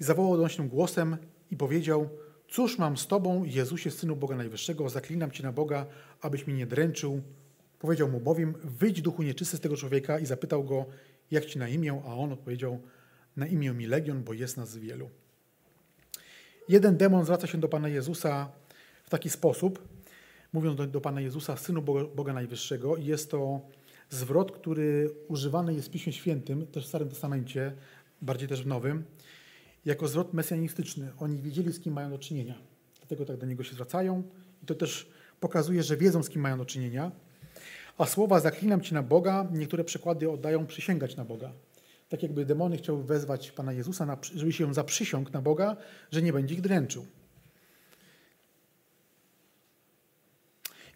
i 0.00 0.04
zawołał 0.04 0.36
donośnym 0.36 0.68
głosem 0.68 1.16
i 1.50 1.56
powiedział 1.56 2.08
Cóż 2.48 2.78
mam 2.78 2.96
z 2.96 3.06
Tobą, 3.06 3.44
Jezusie, 3.44 3.90
Synu 3.90 4.16
Boga 4.16 4.36
Najwyższego, 4.36 4.88
zaklinam 4.88 5.30
Cię 5.30 5.42
na 5.42 5.52
Boga, 5.52 5.86
abyś 6.20 6.46
mnie 6.46 6.56
nie 6.56 6.66
dręczył. 6.66 7.22
Powiedział 7.78 8.08
mu 8.08 8.20
bowiem, 8.20 8.54
wyjdź 8.64 9.02
duchu 9.02 9.22
nieczysty 9.22 9.56
z 9.56 9.60
tego 9.60 9.76
człowieka 9.76 10.18
i 10.18 10.26
zapytał 10.26 10.64
go, 10.64 10.86
jak 11.30 11.44
Ci 11.44 11.58
na 11.58 11.68
imię, 11.68 12.02
a 12.06 12.14
on 12.14 12.32
odpowiedział, 12.32 12.80
na 13.36 13.46
imię 13.46 13.72
mi 13.72 13.86
Legion, 13.86 14.22
bo 14.22 14.32
jest 14.32 14.56
nas 14.56 14.76
wielu. 14.76 15.10
Jeden 16.68 16.96
demon 16.96 17.24
zwraca 17.24 17.46
się 17.46 17.58
do 17.58 17.68
Pana 17.68 17.88
Jezusa 17.88 18.52
w 19.04 19.10
taki 19.10 19.30
sposób, 19.30 19.88
mówiąc 20.52 20.76
do, 20.76 20.86
do 20.86 21.00
Pana 21.00 21.20
Jezusa, 21.20 21.56
Synu 21.56 21.82
Boga, 21.82 22.04
Boga 22.14 22.32
Najwyższego. 22.32 22.96
I 22.96 23.04
jest 23.04 23.30
to 23.30 23.60
zwrot, 24.10 24.52
który 24.52 25.10
używany 25.28 25.74
jest 25.74 25.88
w 25.88 25.90
Piśmie 25.90 26.12
Świętym, 26.12 26.66
też 26.66 26.84
w 26.84 26.88
Starym 26.88 27.08
Testamencie, 27.08 27.72
bardziej 28.22 28.48
też 28.48 28.62
w 28.62 28.66
Nowym, 28.66 29.04
jako 29.84 30.08
zwrot 30.08 30.34
mesjanistyczny. 30.34 31.12
Oni 31.18 31.38
wiedzieli, 31.38 31.72
z 31.72 31.80
kim 31.80 31.92
mają 31.92 32.10
do 32.10 32.18
czynienia. 32.18 32.54
Dlatego 32.98 33.24
tak 33.24 33.36
do 33.36 33.46
niego 33.46 33.64
się 33.64 33.72
zwracają. 33.72 34.22
I 34.62 34.66
to 34.66 34.74
też 34.74 35.10
pokazuje, 35.40 35.82
że 35.82 35.96
wiedzą, 35.96 36.22
z 36.22 36.28
kim 36.28 36.42
mają 36.42 36.58
do 36.58 36.64
czynienia. 36.64 37.12
A 37.98 38.06
słowa 38.06 38.40
zaklinam 38.40 38.80
Ci 38.80 38.94
na 38.94 39.02
Boga, 39.02 39.48
niektóre 39.52 39.84
przykłady 39.84 40.30
oddają 40.30 40.66
przysięgać 40.66 41.16
na 41.16 41.24
Boga. 41.24 41.52
Tak 42.08 42.22
jakby 42.22 42.44
demony 42.44 42.76
chciały 42.76 43.04
wezwać 43.04 43.50
Pana 43.50 43.72
Jezusa, 43.72 44.18
żeby 44.34 44.52
się 44.52 44.74
zaprzysiągł 44.74 45.32
na 45.32 45.42
Boga, 45.42 45.76
że 46.10 46.22
nie 46.22 46.32
będzie 46.32 46.54
ich 46.54 46.60
dręczył. 46.60 47.06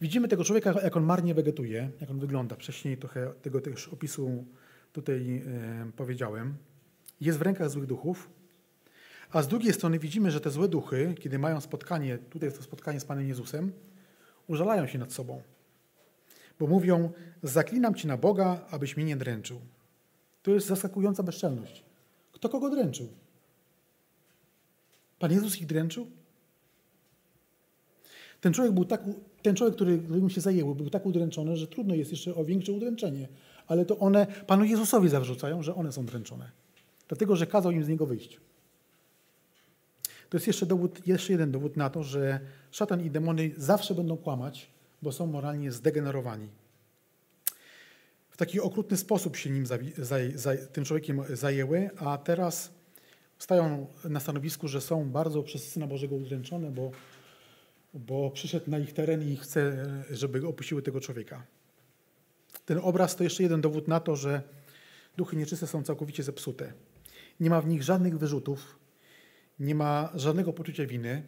Widzimy 0.01 0.29
tego 0.29 0.45
człowieka, 0.45 0.75
jak 0.83 0.97
on 0.97 1.05
marnie 1.05 1.35
wegetuje, 1.35 1.91
jak 2.01 2.11
on 2.11 2.19
wygląda. 2.19 2.57
Wcześniej 2.57 2.97
trochę 2.97 3.33
tego 3.43 3.61
też 3.61 3.89
opisu 3.89 4.45
tutaj 4.93 5.43
e, 5.47 5.93
powiedziałem. 5.97 6.55
Jest 7.21 7.39
w 7.39 7.43
rękach 7.43 7.71
złych 7.71 7.87
duchów. 7.87 8.31
A 9.33 9.43
z 9.43 9.49
drugiej 9.49 9.73
strony 9.73 9.99
widzimy, 9.99 10.31
że 10.31 10.41
te 10.41 10.51
złe 10.51 10.69
duchy, 10.69 11.15
kiedy 11.21 11.39
mają 11.39 11.61
spotkanie, 11.61 12.19
tutaj 12.19 12.47
jest 12.47 12.59
to 12.59 12.65
spotkanie 12.65 13.01
z 13.01 13.05
Panem 13.05 13.29
Jezusem, 13.29 13.73
użalają 14.47 14.87
się 14.87 14.99
nad 14.99 15.13
sobą. 15.13 15.43
Bo 16.59 16.67
mówią, 16.67 17.13
zaklinam 17.43 17.95
Ci 17.95 18.07
na 18.07 18.17
Boga, 18.17 18.67
abyś 18.71 18.97
mnie 18.97 19.07
nie 19.07 19.17
dręczył. 19.17 19.61
To 20.43 20.51
jest 20.51 20.67
zaskakująca 20.67 21.23
bezczelność. 21.23 21.85
Kto 22.33 22.49
kogo 22.49 22.71
dręczył? 22.71 23.09
Pan 25.19 25.33
Jezus 25.33 25.61
ich 25.61 25.67
dręczył? 25.67 26.11
Ten 28.41 28.53
człowiek, 28.53 28.73
był 28.73 28.85
tak, 28.85 29.03
ten 29.43 29.57
człowiek, 29.57 29.75
który, 29.75 29.99
którym 29.99 30.31
się 30.31 30.41
zajęły, 30.41 30.75
był 30.75 30.91
tak 30.91 31.07
udręczony, 31.07 31.57
że 31.57 31.67
trudno 31.67 31.95
jest 31.95 32.11
jeszcze 32.11 32.35
o 32.35 32.45
większe 32.45 32.73
udręczenie. 32.73 33.29
Ale 33.67 33.85
to 33.85 33.99
one 33.99 34.27
Panu 34.47 34.65
Jezusowi 34.65 35.09
zawrzucają, 35.09 35.63
że 35.63 35.75
one 35.75 35.93
są 35.93 36.07
dręczone. 36.07 36.51
Dlatego, 37.09 37.37
że 37.37 37.47
kazał 37.47 37.73
im 37.73 37.85
z 37.85 37.89
niego 37.89 38.07
wyjść. 38.07 38.41
To 40.31 40.37
jest 40.37 40.47
jeszcze, 40.47 40.67
dowód, 40.67 41.07
jeszcze 41.07 41.33
jeden 41.33 41.53
dowód 41.53 41.77
na 41.77 41.91
to, 41.91 42.03
że 42.03 42.41
szatan 42.71 43.05
i 43.05 43.11
demony 43.11 43.51
zawsze 43.57 43.95
będą 43.95 44.17
kłamać, 44.17 44.71
bo 45.03 45.13
są 45.13 45.27
moralnie 45.27 45.73
zdegenerowani. 45.73 46.49
W 48.31 48.37
taki 48.37 48.61
okrutny 48.61 48.97
sposób 48.97 49.37
się 49.37 49.51
nim 49.51 49.65
tym 50.73 50.85
człowiekiem 50.85 51.23
zajęły, 51.33 51.91
a 51.97 52.19
teraz 52.19 52.71
stają 53.39 53.87
na 54.05 54.21
stanowisku, 54.21 54.69
że 54.69 54.81
są 54.81 55.11
bardzo 55.11 55.43
przez 55.43 55.69
Syna 55.69 55.87
Bożego 55.87 56.17
udręczone, 56.17 56.71
bo 56.71 56.91
bo 57.95 58.31
przyszedł 58.31 58.71
na 58.71 58.79
ich 58.79 58.93
teren 58.93 59.23
i 59.23 59.37
chce, 59.37 59.87
żeby 60.11 60.49
opuściły 60.49 60.83
tego 60.83 61.01
człowieka. 61.01 61.47
Ten 62.67 62.79
obraz 62.83 63.17
to 63.17 63.25
jeszcze 63.25 63.43
jeden 63.43 63.61
dowód 63.61 63.89
na 63.89 64.01
to, 64.01 64.17
że 64.17 64.43
duchy 65.17 65.37
nieczyste 65.37 65.67
są 65.67 65.83
całkowicie 65.83 66.23
zepsute. 66.23 66.73
Nie 67.41 67.51
ma 67.51 67.61
w 67.61 67.67
nich 67.67 67.83
żadnych 67.83 68.19
wyrzutów, 68.19 68.79
nie 69.61 69.75
ma 69.75 70.11
żadnego 70.15 70.53
poczucia 70.53 70.87
winy, 70.87 71.27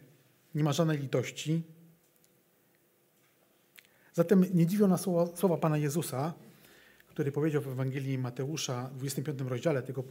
nie 0.55 0.63
ma 0.63 0.73
żadnej 0.73 0.97
litości. 0.97 1.63
Zatem 4.13 4.45
nie 4.53 4.67
dziwią 4.67 4.87
nas 4.87 5.01
słowa, 5.01 5.35
słowa 5.35 5.57
Pana 5.57 5.77
Jezusa, 5.77 6.33
który 7.07 7.31
powiedział 7.31 7.61
w 7.61 7.67
Ewangelii 7.67 8.17
Mateusza 8.17 8.89
w 8.93 8.97
25 8.97 9.41
rozdziale, 9.41 9.83
tylko 9.83 10.03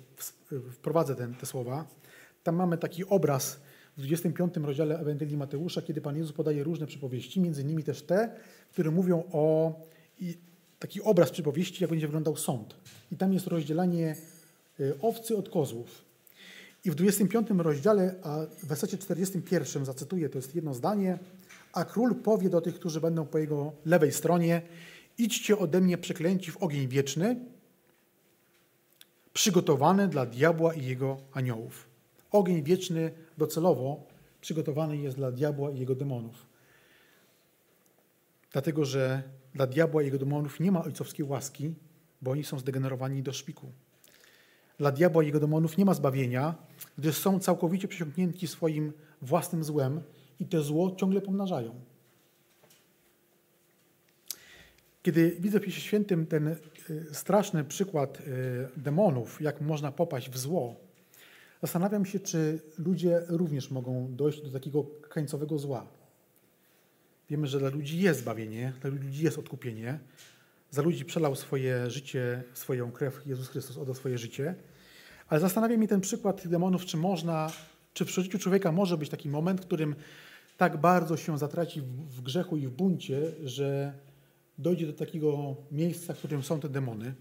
wprowadzę 0.72 1.16
ten, 1.16 1.34
te 1.34 1.46
słowa. 1.46 1.86
Tam 2.42 2.56
mamy 2.56 2.78
taki 2.78 3.04
obraz 3.04 3.60
w 3.96 4.02
25 4.02 4.56
rozdziale 4.56 4.98
Ewangelii 4.98 5.36
Mateusza, 5.36 5.82
kiedy 5.82 6.00
Pan 6.00 6.16
Jezus 6.16 6.32
podaje 6.32 6.64
różne 6.64 6.86
przypowieści, 6.86 7.40
między 7.40 7.62
innymi 7.62 7.84
też 7.84 8.02
te, 8.02 8.34
które 8.70 8.90
mówią 8.90 9.22
o 9.32 9.72
taki 10.78 11.02
obraz 11.02 11.30
przypowieści, 11.30 11.84
jak 11.84 11.90
będzie 11.90 12.06
wyglądał 12.06 12.36
sąd. 12.36 12.76
I 13.12 13.16
tam 13.16 13.32
jest 13.32 13.46
rozdzielanie 13.46 14.16
y, 14.80 14.94
owcy 15.02 15.36
od 15.36 15.48
kozłów. 15.48 16.04
I 16.84 16.90
w 16.90 16.94
25 16.94 17.48
rozdziale, 17.50 18.14
a 18.22 18.46
w 18.46 18.66
wersecie 18.66 18.98
41 18.98 19.84
zacytuję, 19.84 20.28
to 20.28 20.38
jest 20.38 20.54
jedno 20.54 20.74
zdanie, 20.74 21.18
a 21.72 21.84
król 21.84 22.14
powie 22.14 22.48
do 22.48 22.60
tych, 22.60 22.74
którzy 22.74 23.00
będą 23.00 23.26
po 23.26 23.38
jego 23.38 23.72
lewej 23.84 24.12
stronie, 24.12 24.62
idźcie 25.18 25.58
ode 25.58 25.80
mnie 25.80 25.98
przeklęci 25.98 26.50
w 26.50 26.56
ogień 26.56 26.88
wieczny, 26.88 27.36
przygotowany 29.32 30.08
dla 30.08 30.26
diabła 30.26 30.74
i 30.74 30.86
jego 30.86 31.16
aniołów. 31.32 31.88
Ogień 32.30 32.62
wieczny 32.62 33.12
docelowo 33.38 34.06
przygotowany 34.40 34.96
jest 34.96 35.16
dla 35.16 35.32
diabła 35.32 35.70
i 35.70 35.78
jego 35.78 35.94
demonów. 35.94 36.46
Dlatego, 38.52 38.84
że 38.84 39.22
dla 39.54 39.66
diabła 39.66 40.02
i 40.02 40.04
jego 40.04 40.18
demonów 40.18 40.60
nie 40.60 40.72
ma 40.72 40.84
ojcowskiej 40.84 41.26
łaski, 41.26 41.74
bo 42.22 42.30
oni 42.30 42.44
są 42.44 42.58
zdegenerowani 42.58 43.22
do 43.22 43.32
szpiku. 43.32 43.66
Dla 44.78 44.92
diabła 44.92 45.22
i 45.22 45.26
jego 45.26 45.40
demonów 45.40 45.78
nie 45.78 45.84
ma 45.84 45.94
zbawienia, 45.94 46.54
gdyż 46.98 47.16
są 47.16 47.40
całkowicie 47.40 47.88
przesiąknięci 47.88 48.46
swoim 48.46 48.92
własnym 49.22 49.64
złem 49.64 50.00
i 50.40 50.46
te 50.46 50.60
zło 50.60 50.96
ciągle 50.96 51.20
pomnażają. 51.20 51.80
Kiedy 55.02 55.36
widzę 55.40 55.60
w 55.60 55.62
Piśmie 55.62 55.82
Świętym 55.82 56.26
ten 56.26 56.48
y, 56.48 56.56
straszny 57.12 57.64
przykład 57.64 58.20
y, 58.20 58.24
demonów, 58.76 59.40
jak 59.40 59.60
można 59.60 59.92
popaść 59.92 60.30
w 60.30 60.38
zło, 60.38 60.76
Zastanawiam 61.62 62.06
się, 62.06 62.20
czy 62.20 62.60
ludzie 62.78 63.22
również 63.28 63.70
mogą 63.70 64.14
dojść 64.16 64.42
do 64.42 64.50
takiego 64.50 64.84
krańcowego 64.84 65.58
zła. 65.58 65.86
Wiemy, 67.30 67.46
że 67.46 67.58
dla 67.58 67.68
ludzi 67.68 68.00
jest 68.00 68.20
zbawienie, 68.20 68.72
dla 68.80 68.90
ludzi 68.90 69.24
jest 69.24 69.38
odkupienie. 69.38 69.98
Za 70.70 70.82
ludzi 70.82 71.04
przelał 71.04 71.36
swoje 71.36 71.90
życie, 71.90 72.42
swoją 72.54 72.92
krew 72.92 73.26
Jezus 73.26 73.48
Chrystus 73.48 73.78
oddał 73.78 73.94
swoje 73.94 74.18
życie. 74.18 74.54
Ale 75.28 75.40
zastanawia 75.40 75.76
mnie 75.76 75.88
ten 75.88 76.00
przykład 76.00 76.42
tych 76.42 76.50
demonów, 76.50 76.84
czy 76.84 76.96
można, 76.96 77.50
czy 77.94 78.04
w 78.04 78.10
życiu 78.10 78.38
człowieka 78.38 78.72
może 78.72 78.98
być 78.98 79.08
taki 79.08 79.28
moment, 79.28 79.60
w 79.60 79.66
którym 79.66 79.94
tak 80.56 80.80
bardzo 80.80 81.16
się 81.16 81.38
zatraci 81.38 81.80
w 82.10 82.20
grzechu 82.20 82.56
i 82.56 82.66
w 82.66 82.70
buncie, 82.70 83.20
że 83.44 83.92
dojdzie 84.58 84.86
do 84.86 84.92
takiego 84.92 85.56
miejsca, 85.70 86.14
w 86.14 86.18
którym 86.18 86.42
są 86.42 86.60
te 86.60 86.68
demony. 86.68 87.14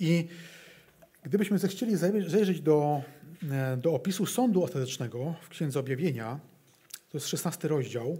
I 0.00 0.28
Gdybyśmy 1.22 1.58
zechcieli 1.58 1.96
zajrzeć 2.26 2.60
do 2.60 3.02
e, 3.50 3.76
do 3.76 3.94
opisu 3.94 4.26
sądu 4.26 4.64
ostatecznego 4.64 5.34
w 5.40 5.48
Księdze 5.48 5.80
Objawienia, 5.80 6.40
to 7.10 7.18
jest 7.18 7.28
16 7.28 7.68
rozdział. 7.68 8.18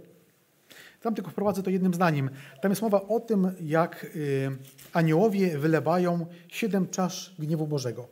Tam 1.01 1.15
tylko 1.15 1.31
wprowadzę 1.31 1.63
to 1.63 1.69
jednym 1.69 1.93
zdaniem. 1.93 2.29
Tam 2.61 2.71
jest 2.71 2.81
mowa 2.81 3.01
o 3.07 3.19
tym, 3.19 3.51
jak 3.61 4.03
y, 4.15 4.57
aniołowie 4.93 5.57
wylewają 5.57 6.25
siedem 6.47 6.87
czasz 6.87 7.35
gniewu 7.39 7.67
Bożego. 7.67 8.07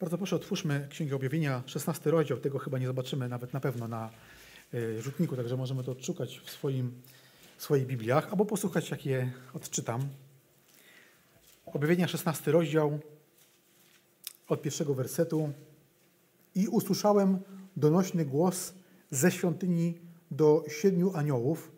Bardzo 0.00 0.18
proszę, 0.18 0.36
otwórzmy 0.36 0.86
Księgę 0.90 1.16
Objawienia, 1.16 1.62
16 1.66 2.10
rozdział. 2.10 2.38
Tego 2.38 2.58
chyba 2.58 2.78
nie 2.78 2.86
zobaczymy 2.86 3.28
nawet 3.28 3.52
na 3.52 3.60
pewno 3.60 3.88
na 3.88 4.10
y, 4.74 5.02
rzutniku, 5.02 5.36
także 5.36 5.56
możemy 5.56 5.84
to 5.84 5.92
odszukać 5.92 6.38
w, 6.38 6.50
swoim, 6.50 6.92
w 7.56 7.62
swoich 7.62 7.86
Bibliach, 7.86 8.30
albo 8.30 8.44
posłuchać, 8.44 8.90
jak 8.90 9.06
je 9.06 9.32
odczytam. 9.54 10.08
Objawienia, 11.66 12.08
16 12.08 12.52
rozdział, 12.52 13.00
od 14.48 14.62
pierwszego 14.62 14.94
wersetu. 14.94 15.52
I 16.54 16.68
usłyszałem 16.68 17.38
donośny 17.76 18.24
głos 18.24 18.74
ze 19.10 19.30
świątyni 19.30 20.00
do 20.30 20.64
siedmiu 20.68 21.12
aniołów. 21.14 21.72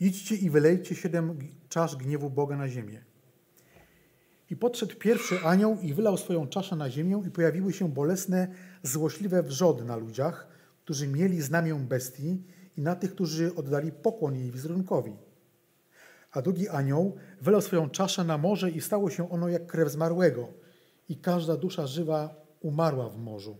Idźcie 0.00 0.34
i 0.34 0.50
wylejcie 0.50 0.94
siedem 0.94 1.38
czasz 1.68 1.96
gniewu 1.96 2.30
Boga 2.30 2.56
na 2.56 2.68
ziemię. 2.68 3.04
I 4.50 4.56
podszedł 4.56 4.96
pierwszy 4.96 5.40
anioł 5.44 5.78
i 5.82 5.94
wylał 5.94 6.16
swoją 6.16 6.46
czaszę 6.48 6.76
na 6.76 6.90
ziemię 6.90 7.22
i 7.26 7.30
pojawiły 7.30 7.72
się 7.72 7.88
bolesne, 7.88 8.48
złośliwe 8.82 9.42
wrzody 9.42 9.84
na 9.84 9.96
ludziach, 9.96 10.48
którzy 10.84 11.08
mieli 11.08 11.42
znamię 11.42 11.74
bestii 11.74 12.42
i 12.76 12.80
na 12.80 12.94
tych, 12.94 13.14
którzy 13.14 13.54
oddali 13.54 13.92
pokłon 13.92 14.36
jej 14.36 14.50
wizerunkowi. 14.50 15.16
A 16.32 16.42
drugi 16.42 16.68
anioł 16.68 17.16
wylał 17.40 17.60
swoją 17.60 17.90
czaszę 17.90 18.24
na 18.24 18.38
morze 18.38 18.70
i 18.70 18.80
stało 18.80 19.10
się 19.10 19.30
ono 19.30 19.48
jak 19.48 19.66
krew 19.66 19.88
zmarłego 19.88 20.48
i 21.10 21.16
każda 21.16 21.56
dusza 21.56 21.86
żywa 21.86 22.34
umarła 22.60 23.08
w 23.08 23.18
morzu. 23.18 23.56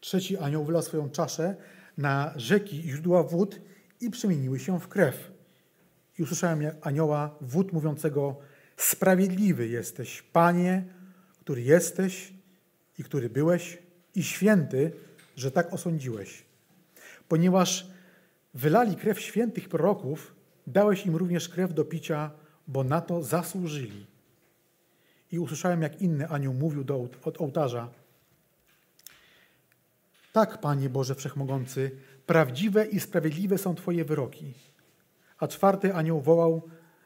Trzeci 0.00 0.36
anioł 0.36 0.64
wylał 0.64 0.82
swoją 0.82 1.10
czaszę 1.10 1.56
na 1.98 2.32
rzeki 2.36 2.78
i 2.78 2.90
źródła 2.90 3.22
wód 3.22 3.60
i 4.00 4.10
przemieniły 4.10 4.58
się 4.58 4.80
w 4.80 4.88
krew. 4.88 5.30
I 6.18 6.22
usłyszałem 6.22 6.60
anioła 6.80 7.36
wód 7.40 7.72
mówiącego: 7.72 8.36
Sprawiedliwy 8.76 9.68
jesteś, 9.68 10.22
Panie, 10.22 10.84
który 11.40 11.62
jesteś 11.62 12.32
i 12.98 13.04
który 13.04 13.30
byłeś, 13.30 13.78
i 14.14 14.22
święty, 14.22 14.92
że 15.36 15.50
tak 15.50 15.72
osądziłeś. 15.72 16.44
Ponieważ 17.28 17.86
wylali 18.54 18.96
krew 18.96 19.20
świętych 19.20 19.68
proroków, 19.68 20.34
dałeś 20.66 21.06
im 21.06 21.16
również 21.16 21.48
krew 21.48 21.74
do 21.74 21.84
picia, 21.84 22.30
bo 22.68 22.84
na 22.84 23.00
to 23.00 23.22
zasłużyli. 23.22 24.06
I 25.32 25.38
usłyszałem, 25.38 25.82
jak 25.82 26.02
inny 26.02 26.28
anioł 26.28 26.54
mówił 26.54 26.84
do, 26.84 27.08
od 27.24 27.40
ołtarza: 27.40 27.88
tak, 30.32 30.60
Panie 30.60 30.88
Boże 30.88 31.14
Wszechmogący, 31.14 31.90
prawdziwe 32.26 32.86
i 32.86 33.00
sprawiedliwe 33.00 33.58
są 33.58 33.74
Twoje 33.74 34.04
wyroki. 34.04 34.54
A 35.38 35.48
czwarty 35.48 35.94
anioł 35.94 36.20
wołał, 36.20 36.62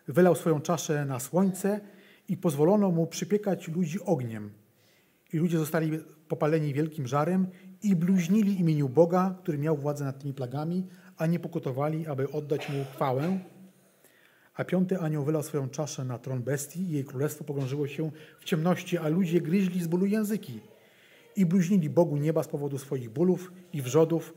wylał 0.09 0.35
swoją 0.35 0.61
czaszę 0.61 1.05
na 1.05 1.21
słońce 1.21 1.81
i 2.29 2.37
pozwolono 2.37 2.91
mu 2.91 3.07
przypiekać 3.07 3.69
ludzi 3.69 4.01
ogniem. 4.01 4.53
I 5.33 5.39
ludzie 5.39 5.59
zostali 5.59 5.99
popaleni 6.29 6.75
wielkim 6.75 7.07
żarem 7.07 7.47
i 7.83 7.97
bluźnili 7.97 8.61
imieniu 8.61 8.89
Boga, 8.89 9.35
który 9.43 9.59
miał 9.59 9.77
władzę 9.77 10.05
nad 10.05 10.19
tymi 10.19 10.35
plagami, 10.35 10.87
a 11.17 11.27
nie 11.27 11.39
pokutowali, 11.39 12.07
aby 12.07 12.31
oddać 12.31 12.69
mu 12.69 12.85
chwałę. 12.85 13.39
A 14.55 14.65
piąty 14.65 14.99
anioł 14.99 15.25
wylał 15.25 15.43
swoją 15.43 15.69
czaszę 15.69 16.05
na 16.05 16.19
tron 16.19 16.43
bestii 16.43 16.81
i 16.81 16.91
jej 16.91 17.05
królestwo 17.05 17.45
pogrążyło 17.45 17.89
się 17.89 18.11
w 18.41 18.45
ciemności, 18.45 18.99
a 18.99 19.09
ludzie 19.09 19.41
gryźli 19.41 19.83
z 19.83 19.87
bólu 19.87 20.07
języki 20.07 20.61
i 21.37 21.47
bluźnili 21.47 21.91
Bogu 21.91 22.17
nieba 22.17 22.43
z 22.43 22.49
powodu 22.49 22.79
swoich 22.79 23.11
bólów 23.11 23.53
i 23.73 23.83
wrzodów, 23.83 24.35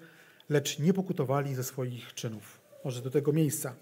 lecz 0.49 0.79
nie 0.79 0.93
pokutowali 0.93 1.55
ze 1.55 1.63
swoich 1.63 2.13
czynów. 2.13 2.61
Może 2.85 3.01
do 3.01 3.11
tego 3.11 3.33
miejsca. 3.33 3.75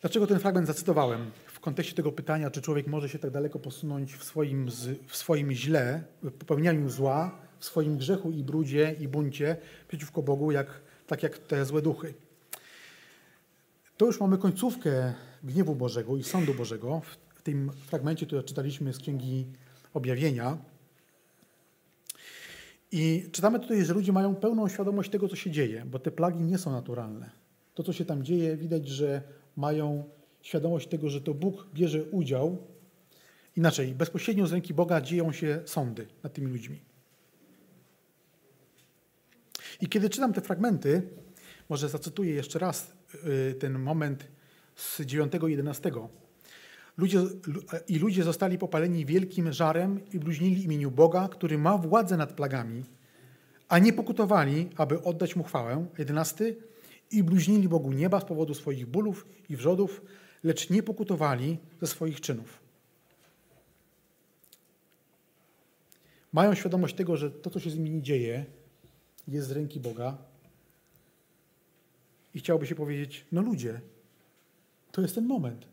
Dlaczego 0.00 0.26
ten 0.26 0.38
fragment 0.38 0.66
zacytowałem? 0.66 1.30
W 1.46 1.60
kontekście 1.60 1.94
tego 1.94 2.12
pytania, 2.12 2.50
czy 2.50 2.62
człowiek 2.62 2.86
może 2.86 3.08
się 3.08 3.18
tak 3.18 3.30
daleko 3.30 3.58
posunąć 3.58 4.14
w 4.14 4.24
swoim, 4.24 4.68
w 5.06 5.16
swoim 5.16 5.52
źle, 5.52 6.04
w 6.22 6.32
popełnianiu 6.32 6.90
zła, 6.90 7.38
w 7.58 7.64
swoim 7.64 7.98
grzechu 7.98 8.30
i 8.30 8.44
brudzie 8.44 8.96
i 9.00 9.08
buncie 9.08 9.56
przeciwko 9.88 10.22
Bogu, 10.22 10.52
jak, 10.52 10.80
tak 11.06 11.22
jak 11.22 11.38
te 11.38 11.64
złe 11.64 11.82
duchy. 11.82 12.14
To 14.02 14.06
już 14.06 14.20
mamy 14.20 14.38
końcówkę 14.38 15.14
gniewu 15.44 15.74
Bożego 15.74 16.16
i 16.16 16.22
sądu 16.22 16.54
Bożego 16.54 17.02
w 17.34 17.42
tym 17.42 17.70
fragmencie, 17.72 18.26
który 18.26 18.42
czytaliśmy 18.42 18.92
z 18.92 18.98
Księgi 18.98 19.46
Objawienia. 19.94 20.58
I 22.92 23.28
czytamy 23.32 23.60
tutaj, 23.60 23.84
że 23.84 23.94
ludzie 23.94 24.12
mają 24.12 24.34
pełną 24.34 24.68
świadomość 24.68 25.10
tego, 25.10 25.28
co 25.28 25.36
się 25.36 25.50
dzieje, 25.50 25.84
bo 25.86 25.98
te 25.98 26.10
plagi 26.10 26.44
nie 26.44 26.58
są 26.58 26.72
naturalne. 26.72 27.30
To, 27.74 27.82
co 27.82 27.92
się 27.92 28.04
tam 28.04 28.22
dzieje, 28.22 28.56
widać, 28.56 28.88
że 28.88 29.22
mają 29.56 30.04
świadomość 30.40 30.88
tego, 30.88 31.08
że 31.08 31.20
to 31.20 31.34
Bóg 31.34 31.66
bierze 31.74 32.04
udział. 32.04 32.58
Inaczej, 33.56 33.94
bezpośrednio 33.94 34.46
z 34.46 34.52
ręki 34.52 34.74
Boga 34.74 35.00
dzieją 35.00 35.32
się 35.32 35.62
sądy 35.66 36.06
nad 36.22 36.32
tymi 36.32 36.46
ludźmi. 36.46 36.80
I 39.80 39.88
kiedy 39.88 40.10
czytam 40.10 40.32
te 40.32 40.40
fragmenty, 40.40 41.02
może 41.68 41.88
zacytuję 41.88 42.34
jeszcze 42.34 42.58
raz 42.58 43.01
ten 43.58 43.78
moment 43.78 44.28
z 44.76 45.00
9-11. 45.00 46.08
Ludzie, 46.96 47.18
I 47.88 47.98
ludzie 47.98 48.24
zostali 48.24 48.58
popaleni 48.58 49.06
wielkim 49.06 49.52
żarem 49.52 50.00
i 50.12 50.18
bluźnili 50.18 50.64
imieniu 50.64 50.90
Boga, 50.90 51.28
który 51.28 51.58
ma 51.58 51.78
władzę 51.78 52.16
nad 52.16 52.32
plagami, 52.32 52.84
a 53.68 53.78
nie 53.78 53.92
pokutowali, 53.92 54.68
aby 54.76 55.02
oddać 55.02 55.36
mu 55.36 55.44
chwałę. 55.44 55.86
11. 55.98 56.54
I 57.10 57.22
bluźnili 57.22 57.68
Bogu 57.68 57.92
nieba 57.92 58.20
z 58.20 58.24
powodu 58.24 58.54
swoich 58.54 58.86
bólów 58.86 59.26
i 59.50 59.56
wrzodów, 59.56 60.02
lecz 60.44 60.70
nie 60.70 60.82
pokutowali 60.82 61.58
ze 61.80 61.86
swoich 61.86 62.20
czynów. 62.20 62.60
Mają 66.32 66.54
świadomość 66.54 66.94
tego, 66.94 67.16
że 67.16 67.30
to, 67.30 67.50
co 67.50 67.60
się 67.60 67.70
z 67.70 67.78
nimi 67.78 68.02
dzieje, 68.02 68.44
jest 69.28 69.48
z 69.48 69.50
ręki 69.50 69.80
Boga. 69.80 70.31
I 72.34 72.38
chciałoby 72.38 72.66
się 72.66 72.74
powiedzieć, 72.74 73.26
no 73.32 73.42
ludzie, 73.42 73.80
to 74.92 75.02
jest 75.02 75.14
ten 75.14 75.26
moment. 75.26 75.66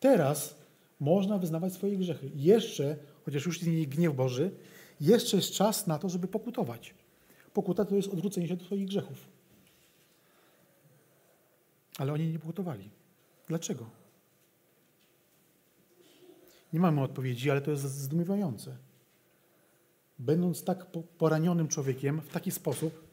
Teraz 0.00 0.54
można 1.00 1.38
wyznawać 1.38 1.72
swoje 1.72 1.96
grzechy. 1.96 2.30
Jeszcze, 2.34 2.96
chociaż 3.24 3.46
już 3.46 3.58
istnieje 3.58 3.86
gniew 3.86 4.14
Boży, 4.14 4.50
jeszcze 5.00 5.36
jest 5.36 5.52
czas 5.52 5.86
na 5.86 5.98
to, 5.98 6.08
żeby 6.08 6.28
pokutować. 6.28 6.94
Pokuta 7.54 7.84
to 7.84 7.96
jest 7.96 8.08
odwrócenie 8.08 8.48
się 8.48 8.54
od 8.54 8.62
swoich 8.62 8.86
grzechów. 8.86 9.28
Ale 11.98 12.12
oni 12.12 12.32
nie 12.32 12.38
pokutowali. 12.38 12.90
Dlaczego? 13.48 13.86
Nie 16.72 16.80
mamy 16.80 17.02
odpowiedzi, 17.02 17.50
ale 17.50 17.60
to 17.60 17.70
jest 17.70 17.82
zdumiewające. 17.82 18.76
Będąc 20.18 20.64
tak 20.64 20.86
poranionym 21.18 21.68
człowiekiem 21.68 22.20
w 22.20 22.28
taki 22.28 22.50
sposób 22.50 23.04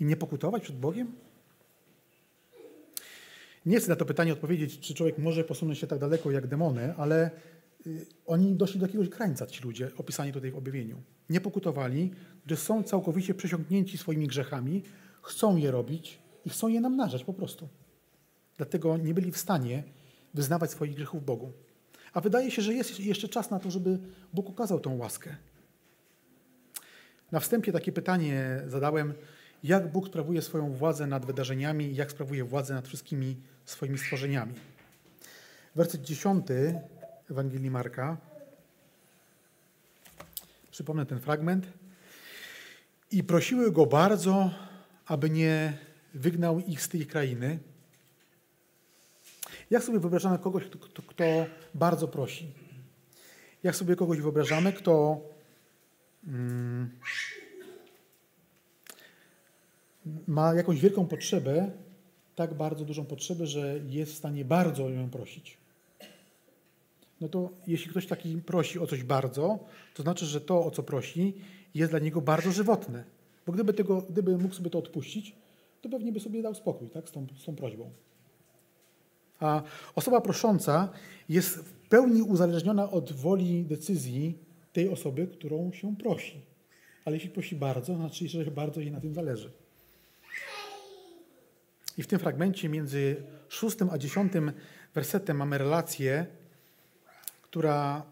i 0.00 0.04
nie 0.04 0.16
pokutować 0.16 0.62
przed 0.62 0.78
Bogiem? 0.78 1.12
Nie 3.66 3.80
chcę 3.80 3.88
na 3.88 3.96
to 3.96 4.04
pytanie 4.04 4.32
odpowiedzieć, 4.32 4.80
czy 4.80 4.94
człowiek 4.94 5.18
może 5.18 5.44
posunąć 5.44 5.78
się 5.78 5.86
tak 5.86 5.98
daleko 5.98 6.30
jak 6.30 6.46
demony, 6.46 6.94
ale 6.96 7.30
y, 7.86 8.06
oni 8.26 8.54
doszli 8.54 8.80
do 8.80 8.86
jakiegoś 8.86 9.08
krańca, 9.08 9.46
ci 9.46 9.64
ludzie, 9.64 9.90
opisani 9.96 10.32
tutaj 10.32 10.50
w 10.50 10.56
objawieniu. 10.56 11.02
Nie 11.30 11.40
pokutowali, 11.40 12.10
gdyż 12.46 12.58
są 12.58 12.82
całkowicie 12.82 13.34
przesiąknięci 13.34 13.98
swoimi 13.98 14.26
grzechami, 14.26 14.82
chcą 15.22 15.56
je 15.56 15.70
robić 15.70 16.18
i 16.44 16.50
chcą 16.50 16.68
je 16.68 16.80
namnażać 16.80 17.24
po 17.24 17.34
prostu. 17.34 17.68
Dlatego 18.56 18.96
nie 18.96 19.14
byli 19.14 19.32
w 19.32 19.38
stanie 19.38 19.82
wyznawać 20.34 20.70
swoich 20.70 20.94
grzechów 20.94 21.24
Bogu. 21.24 21.52
A 22.12 22.20
wydaje 22.20 22.50
się, 22.50 22.62
że 22.62 22.74
jest 22.74 23.00
jeszcze 23.00 23.28
czas 23.28 23.50
na 23.50 23.58
to, 23.58 23.70
żeby 23.70 23.98
Bóg 24.32 24.50
okazał 24.50 24.80
tą 24.80 24.96
łaskę. 24.96 25.36
Na 27.32 27.40
wstępie 27.40 27.72
takie 27.72 27.92
pytanie 27.92 28.62
zadałem, 28.66 29.14
jak 29.64 29.92
Bóg 29.92 30.06
sprawuje 30.06 30.42
swoją 30.42 30.72
władzę 30.72 31.06
nad 31.06 31.26
wydarzeniami, 31.26 31.94
jak 31.94 32.10
sprawuje 32.10 32.44
władzę 32.44 32.74
nad 32.74 32.88
wszystkimi 32.88 33.36
swoimi 33.64 33.98
stworzeniami. 33.98 34.54
Werset 35.76 36.02
10 36.02 36.46
Ewangelii 37.30 37.70
Marka. 37.70 38.16
Przypomnę 40.70 41.06
ten 41.06 41.20
fragment. 41.20 41.66
I 43.10 43.24
prosiły 43.24 43.72
go 43.72 43.86
bardzo, 43.86 44.50
aby 45.06 45.30
nie 45.30 45.78
wygnał 46.14 46.60
ich 46.60 46.82
z 46.82 46.88
tej 46.88 47.06
krainy. 47.06 47.58
Jak 49.70 49.82
sobie 49.82 49.98
wyobrażamy 49.98 50.38
kogoś, 50.38 50.64
kto, 50.64 51.02
kto, 51.02 51.24
bardzo 51.74 52.08
prosi? 52.08 52.52
Jak 53.62 53.76
sobie 53.76 53.96
kogoś 53.96 54.20
wyobrażamy, 54.20 54.72
kto 54.72 55.20
mm, 56.26 56.90
ma 60.26 60.54
jakąś 60.54 60.80
wielką 60.80 61.06
potrzebę, 61.06 61.70
tak 62.34 62.54
bardzo 62.54 62.84
dużą 62.84 63.04
potrzebę, 63.04 63.46
że 63.46 63.80
jest 63.88 64.12
w 64.12 64.16
stanie 64.16 64.44
bardzo 64.44 64.84
o 64.84 64.88
ją 64.88 65.10
prosić. 65.10 65.58
no 67.20 67.28
to 67.28 67.50
jeśli 67.66 67.90
ktoś 67.90 68.06
taki 68.06 68.36
prosi 68.36 68.78
o 68.78 68.86
coś 68.86 69.02
bardzo, 69.02 69.58
to 69.94 70.02
znaczy, 70.02 70.26
że 70.26 70.40
to, 70.40 70.64
o 70.64 70.70
co 70.70 70.82
prosi, 70.82 71.34
jest 71.74 71.92
dla 71.92 71.98
niego 71.98 72.20
bardzo 72.20 72.52
żywotne. 72.52 73.04
Bo 73.46 73.52
gdyby, 73.52 73.74
tego, 73.74 74.02
gdyby 74.10 74.38
mógł 74.38 74.54
sobie 74.54 74.70
to 74.70 74.78
odpuścić, 74.78 75.34
to 75.80 75.88
pewnie 75.88 76.12
by 76.12 76.20
sobie 76.20 76.42
dał 76.42 76.54
spokój 76.54 76.88
tak, 76.90 77.08
z, 77.08 77.12
tą, 77.12 77.26
z 77.38 77.44
tą 77.44 77.56
prośbą. 77.56 77.90
A 79.40 79.62
osoba 79.94 80.20
prosząca 80.20 80.88
jest 81.28 81.56
w 81.56 81.72
pełni 81.72 82.22
uzależniona 82.22 82.90
od 82.90 83.12
woli 83.12 83.64
decyzji 83.64 84.38
tej 84.72 84.88
osoby, 84.88 85.26
którą 85.26 85.72
się 85.72 85.96
prosi. 85.96 86.40
Ale 87.04 87.16
jeśli 87.16 87.30
prosi 87.30 87.56
bardzo, 87.56 87.92
to 87.92 87.98
znaczy, 87.98 88.28
że 88.28 88.50
bardzo 88.50 88.80
jej 88.80 88.92
na 88.92 89.00
tym 89.00 89.14
zależy. 89.14 89.52
I 91.98 92.02
w 92.02 92.06
tym 92.06 92.18
fragmencie 92.18 92.68
między 92.68 93.16
szóstym 93.48 93.90
a 93.90 93.98
dziesiątym 93.98 94.52
wersetem 94.94 95.36
mamy 95.36 95.58
relację, 95.58 96.26
która 97.42 98.02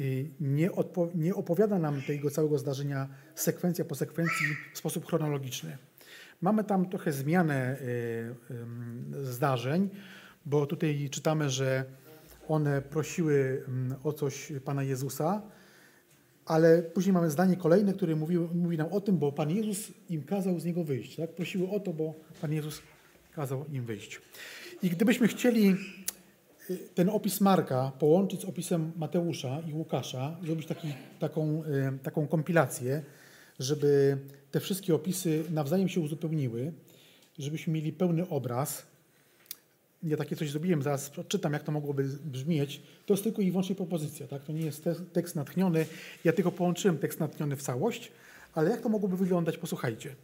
y, 0.00 0.30
nie, 0.40 0.70
nie 1.14 1.34
opowiada 1.34 1.78
nam 1.78 2.02
tego 2.02 2.30
całego 2.30 2.58
zdarzenia 2.58 3.08
sekwencja 3.34 3.84
po 3.84 3.94
sekwencji 3.94 4.46
w 4.74 4.78
sposób 4.78 5.06
chronologiczny. 5.06 5.76
Mamy 6.40 6.64
tam 6.64 6.88
trochę 6.88 7.12
zmianę 7.12 7.76
y, 7.80 9.24
zdarzeń, 9.24 9.90
bo 10.46 10.66
tutaj 10.66 11.08
czytamy, 11.10 11.50
że 11.50 11.84
one 12.48 12.82
prosiły 12.82 13.64
o 14.04 14.12
coś 14.12 14.52
Pana 14.64 14.82
Jezusa, 14.82 15.42
ale 16.46 16.82
później 16.82 17.12
mamy 17.12 17.30
zdanie 17.30 17.56
kolejne, 17.56 17.92
które 17.92 18.16
mówi, 18.16 18.38
mówi 18.38 18.76
nam 18.78 18.92
o 18.92 19.00
tym, 19.00 19.18
bo 19.18 19.32
Pan 19.32 19.50
Jezus 19.50 19.92
im 20.08 20.22
kazał 20.22 20.60
z 20.60 20.64
niego 20.64 20.84
wyjść. 20.84 21.16
Tak? 21.16 21.34
Prosiły 21.34 21.70
o 21.70 21.80
to, 21.80 21.92
bo 21.92 22.14
Pan 22.40 22.52
Jezus 22.52 22.82
kazał 23.34 23.64
im 23.72 23.84
wyjść. 23.84 24.20
I 24.82 24.90
gdybyśmy 24.90 25.28
chcieli 25.28 25.76
y, 26.70 26.78
ten 26.94 27.08
opis 27.08 27.40
Marka 27.40 27.92
połączyć 27.98 28.40
z 28.40 28.44
opisem 28.44 28.92
Mateusza 28.96 29.60
i 29.68 29.72
Łukasza, 29.72 30.36
zrobić 30.44 30.66
taki, 30.66 30.88
taką, 31.18 31.62
y, 31.64 31.98
taką 32.02 32.26
kompilację, 32.26 33.02
żeby 33.58 34.18
te 34.50 34.60
wszystkie 34.60 34.94
opisy 34.94 35.44
nawzajem 35.50 35.88
się 35.88 36.00
uzupełniły, 36.00 36.72
żebyśmy 37.38 37.72
mieli 37.72 37.92
pełny 37.92 38.28
obraz. 38.28 38.86
Ja 40.02 40.16
takie 40.16 40.36
coś 40.36 40.50
zrobiłem, 40.50 40.82
zaraz 40.82 41.10
czytam, 41.28 41.52
jak 41.52 41.62
to 41.62 41.72
mogłoby 41.72 42.04
brzmieć. 42.24 42.82
To 43.06 43.14
jest 43.14 43.24
tylko 43.24 43.42
i 43.42 43.50
wyłącznie 43.50 43.74
propozycja, 43.74 44.26
tak? 44.26 44.44
to 44.44 44.52
nie 44.52 44.64
jest 44.64 44.88
tekst 45.12 45.36
natchniony. 45.36 45.86
Ja 46.24 46.32
tylko 46.32 46.52
połączyłem 46.52 46.98
tekst 46.98 47.20
natchniony 47.20 47.56
w 47.56 47.62
całość, 47.62 48.12
ale 48.54 48.70
jak 48.70 48.80
to 48.80 48.88
mogłoby 48.88 49.16
wyglądać, 49.16 49.58
posłuchajcie. 49.58 50.14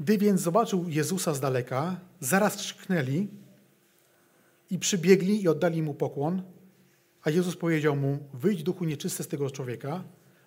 Gdy 0.00 0.18
więc 0.18 0.40
zobaczył 0.40 0.88
Jezusa 0.88 1.34
z 1.34 1.40
daleka, 1.40 2.00
zaraz 2.20 2.56
krzyknęli 2.56 3.28
i 4.70 4.78
przybiegli 4.78 5.42
i 5.42 5.48
oddali 5.48 5.82
mu 5.82 5.94
pokłon, 5.94 6.42
a 7.22 7.30
Jezus 7.30 7.56
powiedział 7.56 7.96
mu, 7.96 8.18
wyjdź 8.34 8.62
duchu 8.62 8.84
nieczysty 8.84 9.22
z 9.22 9.28
tego 9.28 9.50
człowieka. 9.50 10.04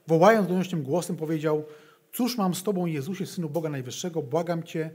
Wołając 0.07 0.47
donośnym 0.47 0.83
głosem 0.83 1.15
powiedział, 1.15 1.65
cóż 2.13 2.37
mam 2.37 2.55
z 2.55 2.63
tobą 2.63 2.85
Jezusie, 2.85 3.25
Synu 3.25 3.49
Boga 3.49 3.69
Najwyższego, 3.69 4.21
błagam 4.21 4.63
cię, 4.63 4.91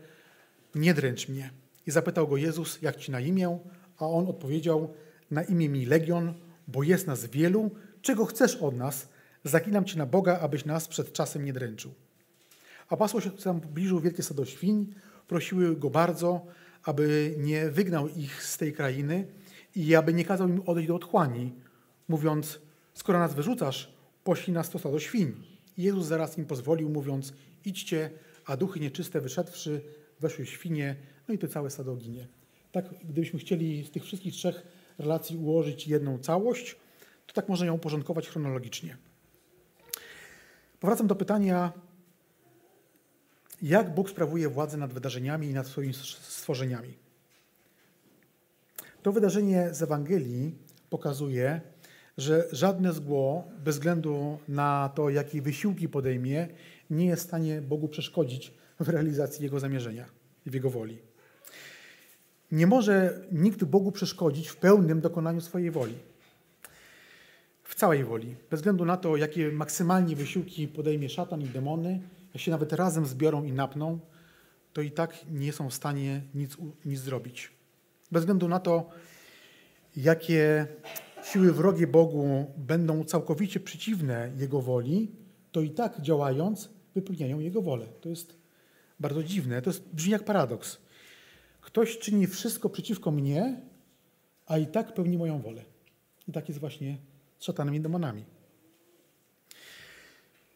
nie 0.75 0.95
dręcz 0.95 1.29
mnie. 1.29 1.51
I 1.87 1.91
zapytał 1.91 2.29
go 2.29 2.37
Jezus, 2.37 2.83
jak 2.83 2.97
ci 2.97 3.13
na 3.13 3.21
imię? 3.21 3.59
A 3.99 4.07
on 4.07 4.27
odpowiedział, 4.27 4.95
na 5.31 5.43
imię 5.43 5.69
mi 5.69 5.87
Legion, 5.87 6.35
bo 6.69 6.83
jest 6.83 7.07
nas 7.07 7.27
wielu. 7.27 7.71
Czego 8.03 8.25
chcesz 8.25 8.57
od 8.57 8.77
nas? 8.77 9.09
Zaginam 9.45 9.85
cię 9.85 9.99
na 9.99 10.07
Boga, 10.07 10.39
abyś 10.39 10.65
nas 10.65 10.89
przed 10.89 11.13
czasem 11.13 11.45
nie 11.45 11.53
dręczył. 11.53 11.95
A 12.89 12.97
pasło 12.97 13.21
się 13.21 13.31
tam 13.31 13.61
bliżył 13.61 14.01
wielkie 14.01 14.23
stado 14.23 14.45
świń, 14.45 14.95
prosiły 15.29 15.77
go 15.77 15.91
bardzo, 15.91 16.47
aby 16.85 17.35
nie 17.39 17.71
wygnał 17.71 18.09
ich 18.09 18.43
z 18.43 18.59
tej 18.59 18.73
krainy 18.73 19.27
i 19.77 19.95
aby 19.95 20.15
nie 20.15 20.25
kazał 20.25 20.49
im 20.49 20.63
odejść 20.67 20.89
do 20.89 20.95
otchłani, 20.95 21.53
mówiąc, 22.09 22.61
skoro 22.95 23.19
nas 23.19 23.35
wyrzucasz, 23.35 23.93
poślij 24.25 24.55
nas 24.55 24.71
to 24.71 24.79
stado 24.79 25.01
świń. 25.01 25.35
Jezus 25.79 26.07
zaraz 26.07 26.39
im 26.39 26.45
pozwolił, 26.45 26.89
mówiąc, 26.89 27.33
idźcie, 27.65 28.11
a 28.47 28.57
duchy 28.57 28.81
nieczyste 28.81 29.21
wyszedłszy, 29.21 29.81
weszły 30.21 30.47
świnie, 30.47 30.97
no 31.29 31.35
i 31.35 31.39
to 31.39 31.49
całe 31.49 31.71
stado 31.71 31.97
ginie. 31.97 32.27
Tak, 32.73 32.85
gdybyśmy 33.05 33.39
chcieli 33.39 33.85
z 33.85 33.91
tych 33.91 34.05
wszystkich 34.05 34.35
trzech 34.35 34.67
relacji 34.99 35.37
ułożyć 35.37 35.89
jedną 35.89 36.19
całość, 36.19 36.77
to 37.27 37.35
tak 37.35 37.49
można 37.49 37.67
ją 37.67 37.75
uporządkować 37.75 38.29
chronologicznie. 38.29 38.97
Powracam 40.81 41.07
do 41.07 41.15
pytania, 41.17 41.73
jak 43.63 43.95
Bóg 43.95 44.11
sprawuje 44.11 44.49
władzę 44.49 44.77
nad 44.77 44.93
wydarzeniami 44.93 45.47
i 45.47 45.55
nad 45.55 45.67
swoimi 45.67 45.95
stworzeniami. 45.95 46.95
To 49.03 49.13
wydarzenie 49.13 49.75
z 49.75 49.83
Ewangelii 49.83 50.55
pokazuje, 50.91 51.61
że 52.19 52.49
żadne 52.53 52.93
zgło, 52.93 53.45
bez 53.65 53.77
względu 53.77 54.39
na 54.49 54.91
to, 54.95 55.11
jakie 55.11 55.43
wysiłki 55.43 55.89
podejmie, 55.89 56.49
nie 56.91 57.07
jest 57.07 57.23
w 57.23 57.27
stanie 57.27 57.61
Bogu 57.61 57.89
przeszkodzić 57.89 58.53
w 58.81 58.89
realizacji 58.89 59.43
Jego 59.43 59.61
zamierzenia 59.61 60.07
i 60.47 60.51
w 60.51 60.55
Jego 60.55 60.71
woli. 60.71 60.99
Nie 62.53 62.67
może 62.67 63.21
nikt 63.33 63.65
Bogu 63.65 63.93
przeszkodzić 63.93 64.49
w 64.49 64.57
pełnym 64.57 65.01
dokonaniu 65.01 65.41
swojej 65.41 65.71
woli. 65.71 65.95
W 67.65 67.75
całej 67.75 68.05
woli. 68.05 68.37
Bez 68.51 68.61
względu 68.61 68.85
na 68.85 68.97
to, 68.97 69.17
jakie 69.17 69.53
maksymalnie 69.53 70.17
wysiłki 70.17 70.69
podejmie 70.69 71.09
szatan 71.09 71.43
i 71.43 71.49
demony, 71.49 72.01
jak 72.37 72.41
się 72.43 72.51
nawet 72.51 72.73
razem 72.73 73.07
zbiorą 73.07 73.45
i 73.45 73.53
napną, 73.53 73.99
to 74.73 74.83
i 74.83 74.91
tak 74.91 75.27
nie 75.31 75.53
są 75.53 75.71
w 75.71 75.75
stanie 75.75 76.23
nic, 76.35 76.57
nic 76.85 77.01
zrobić. 77.01 77.53
Bez 78.13 78.23
względu 78.23 78.49
na 78.49 78.61
to, 78.61 78.91
jakie 79.97 80.67
siły 81.25 81.53
wrogie 81.53 81.87
Bogu 81.87 82.55
będą 82.57 83.05
całkowicie 83.05 83.61
przeciwne 83.61 84.33
Jego 84.37 84.61
woli, 84.61 85.13
to 85.53 85.61
i 85.61 85.71
tak 85.71 86.01
działając 86.01 86.71
wypełniają 86.95 87.41
Jego 87.41 87.63
wolę. 87.63 87.87
To 88.01 88.09
jest 88.09 88.37
bardzo 89.01 89.23
dziwne. 89.23 89.63
To 89.63 89.71
jest, 89.71 89.95
brzmi 89.95 90.13
jak 90.13 90.25
paradoks. 90.25 90.79
Ktoś 91.61 91.99
czyni 91.99 92.27
wszystko 92.27 92.71
przeciwko 92.71 93.11
mnie, 93.11 93.61
a 94.47 94.59
i 94.59 94.67
tak 94.67 94.95
pełni 94.95 95.19
moją 95.19 95.41
wolę. 95.41 95.65
I 96.29 96.33
tak 96.33 96.49
jest 96.49 96.61
właśnie 96.61 96.99
z 97.39 97.45
szatanem 97.45 97.75
i 97.75 97.81
demonami. 97.81 98.25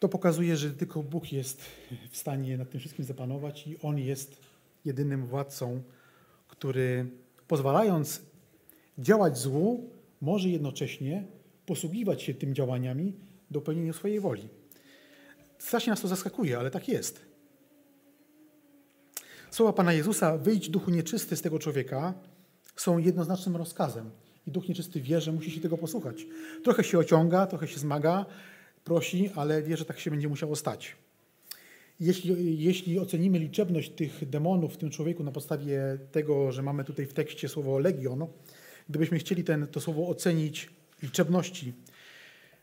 To 0.01 0.09
pokazuje, 0.09 0.57
że 0.57 0.71
tylko 0.71 1.03
Bóg 1.03 1.33
jest 1.33 1.63
w 2.11 2.17
stanie 2.17 2.59
nad 2.59 2.71
tym 2.71 2.81
wszystkim 2.81 3.05
zapanować 3.05 3.67
i 3.67 3.79
On 3.83 3.99
jest 3.99 4.41
jedynym 4.85 5.27
władcą, 5.27 5.83
który 6.49 7.07
pozwalając 7.49 8.23
działać 8.99 9.39
złu, 9.39 9.91
może 10.21 10.49
jednocześnie 10.49 11.25
posługiwać 11.67 12.23
się 12.23 12.35
tym 12.35 12.55
działaniami 12.55 13.13
do 13.51 13.61
pełnienia 13.61 13.93
swojej 13.93 14.21
woli. 14.21 14.49
Strasznie 15.59 15.91
nas 15.91 16.01
to 16.01 16.09
zaskakuje, 16.09 16.59
ale 16.59 16.71
tak 16.71 16.89
jest. 16.89 17.21
Słowa 19.51 19.73
Pana 19.73 19.93
Jezusa, 19.93 20.39
wyjdź 20.39 20.69
duchu 20.69 20.91
nieczysty 20.91 21.37
z 21.37 21.43
tego 21.43 21.59
człowieka, 21.59 22.15
są 22.77 22.99
jednoznacznym 22.99 23.57
rozkazem. 23.57 24.11
I 24.47 24.51
duch 24.51 24.69
nieczysty 24.69 25.01
wie, 25.01 25.21
że 25.21 25.33
musi 25.33 25.51
się 25.51 25.61
tego 25.61 25.79
posłuchać. 25.79 26.27
Trochę 26.65 26.85
się 26.85 26.99
ociąga, 26.99 27.47
trochę 27.47 27.69
się 27.69 27.79
zmaga, 27.79 28.27
prosi, 28.85 29.31
ale 29.35 29.63
wie, 29.63 29.77
że 29.77 29.85
tak 29.85 30.01
się 30.01 30.11
będzie 30.11 30.29
musiało 30.29 30.57
stać. 30.57 30.97
Jeśli, 32.01 32.63
jeśli 32.63 32.99
ocenimy 32.99 33.39
liczebność 33.39 33.91
tych 33.91 34.29
demonów 34.29 34.75
w 34.75 34.77
tym 34.77 34.91
człowieku 34.91 35.25
na 35.25 35.33
podstawie 35.33 35.99
tego, 36.13 36.53
że 36.53 36.63
mamy 36.63 36.85
tutaj 36.85 37.07
w 37.07 37.15
tekście 37.15 37.49
słowo 37.49 37.79
legion, 37.79 38.27
gdybyśmy 38.89 39.19
chcieli 39.19 39.45
ten, 39.45 39.67
to 39.67 39.81
słowo 39.81 40.09
ocenić 40.09 40.71
liczebności, 41.03 41.73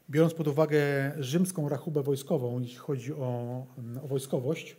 biorąc 0.10 0.34
pod 0.34 0.48
uwagę 0.48 1.12
rzymską 1.20 1.70
rachubę 1.70 2.04
wojskową, 2.04 2.60
jeśli 2.60 2.78
chodzi 2.78 3.14
o, 3.14 3.66
o 4.04 4.08
wojskowość, 4.08 4.76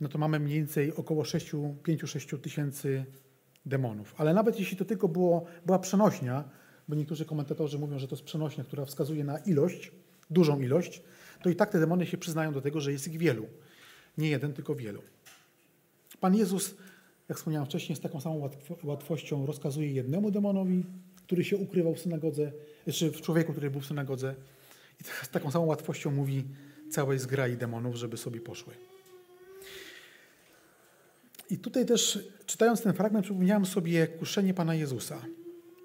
no 0.00 0.08
to 0.08 0.18
mamy 0.18 0.40
mniej 0.40 0.58
więcej 0.58 0.92
około 0.94 1.22
5-6 1.22 2.38
tysięcy 2.38 3.04
demonów. 3.66 4.14
Ale 4.18 4.34
nawet 4.34 4.58
jeśli 4.58 4.76
to 4.76 4.84
tylko 4.84 5.08
było, 5.08 5.44
była 5.66 5.78
przenośnia, 5.78 6.44
bo 6.88 6.94
niektórzy 6.94 7.24
komentatorzy 7.24 7.78
mówią, 7.78 7.98
że 7.98 8.08
to 8.08 8.14
jest 8.14 8.24
przenośnia, 8.24 8.64
która 8.64 8.84
wskazuje 8.84 9.24
na 9.24 9.38
ilość, 9.38 9.92
dużą 10.30 10.60
ilość, 10.60 11.02
to 11.42 11.50
i 11.50 11.56
tak 11.56 11.70
te 11.70 11.80
demony 11.80 12.06
się 12.06 12.18
przyznają 12.18 12.52
do 12.52 12.60
tego, 12.60 12.80
że 12.80 12.92
jest 12.92 13.08
ich 13.08 13.18
wielu. 13.18 13.46
Nie 14.18 14.28
jeden, 14.28 14.52
tylko 14.52 14.74
wielu. 14.74 15.02
Pan 16.20 16.34
Jezus, 16.34 16.74
jak 17.28 17.38
wspomniałem 17.38 17.66
wcześniej, 17.66 17.96
z 17.96 18.00
taką 18.00 18.20
samą 18.20 18.50
łatwością 18.82 19.46
rozkazuje 19.46 19.92
jednemu 19.92 20.30
demonowi, 20.30 20.84
który 21.16 21.44
się 21.44 21.56
ukrywał 21.56 21.94
w 21.94 22.00
synagodze, 22.00 22.52
czy 22.92 23.10
w 23.10 23.20
człowieku, 23.20 23.52
który 23.52 23.70
był 23.70 23.80
w 23.80 23.86
synagodze, 23.86 24.34
i 25.00 25.04
z 25.04 25.28
taką 25.28 25.50
samą 25.50 25.64
łatwością 25.64 26.10
mówi 26.10 26.44
całej 26.90 27.18
zgrai 27.18 27.56
demonów, 27.56 27.96
żeby 27.96 28.16
sobie 28.16 28.40
poszły. 28.40 28.74
I 31.50 31.58
tutaj 31.58 31.86
też, 31.86 32.18
czytając 32.46 32.82
ten 32.82 32.92
fragment, 32.92 33.24
przypomniałem 33.24 33.66
sobie 33.66 34.06
kuszenie 34.06 34.54
Pana 34.54 34.74
Jezusa. 34.74 35.22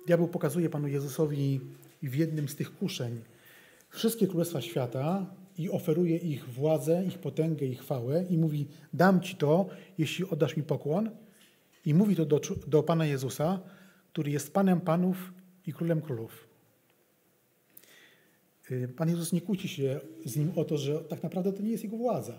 Diabeł 0.07 0.27
pokazuje 0.27 0.69
Panu 0.69 0.87
Jezusowi 0.87 1.61
w 2.03 2.15
jednym 2.15 2.49
z 2.49 2.55
tych 2.55 2.77
kuszeń 2.77 3.21
wszystkie 3.91 4.27
królestwa 4.27 4.61
świata 4.61 5.25
i 5.57 5.69
oferuje 5.69 6.17
ich 6.17 6.49
władzę, 6.49 7.03
ich 7.05 7.19
potęgę 7.19 7.65
i 7.65 7.75
chwałę 7.75 8.25
i 8.29 8.37
mówi, 8.37 8.67
dam 8.93 9.21
Ci 9.21 9.35
to, 9.35 9.65
jeśli 9.97 10.29
oddasz 10.29 10.57
mi 10.57 10.63
pokłon. 10.63 11.09
I 11.85 11.93
mówi 11.93 12.15
to 12.15 12.25
do, 12.25 12.41
do 12.67 12.83
Pana 12.83 13.05
Jezusa, 13.05 13.59
który 14.11 14.31
jest 14.31 14.53
Panem 14.53 14.81
Panów 14.81 15.33
i 15.67 15.73
Królem 15.73 16.01
Królów. 16.01 16.47
y, 18.71 18.87
Pan 18.87 19.09
Jezus 19.09 19.33
nie 19.33 19.41
kłóci 19.41 19.67
się 19.67 19.99
z 20.25 20.35
nim 20.35 20.51
o 20.55 20.65
to, 20.65 20.77
że 20.77 20.99
tak 20.99 21.23
naprawdę 21.23 21.53
to 21.53 21.61
nie 21.61 21.71
jest 21.71 21.83
jego 21.83 21.97
władza. 21.97 22.33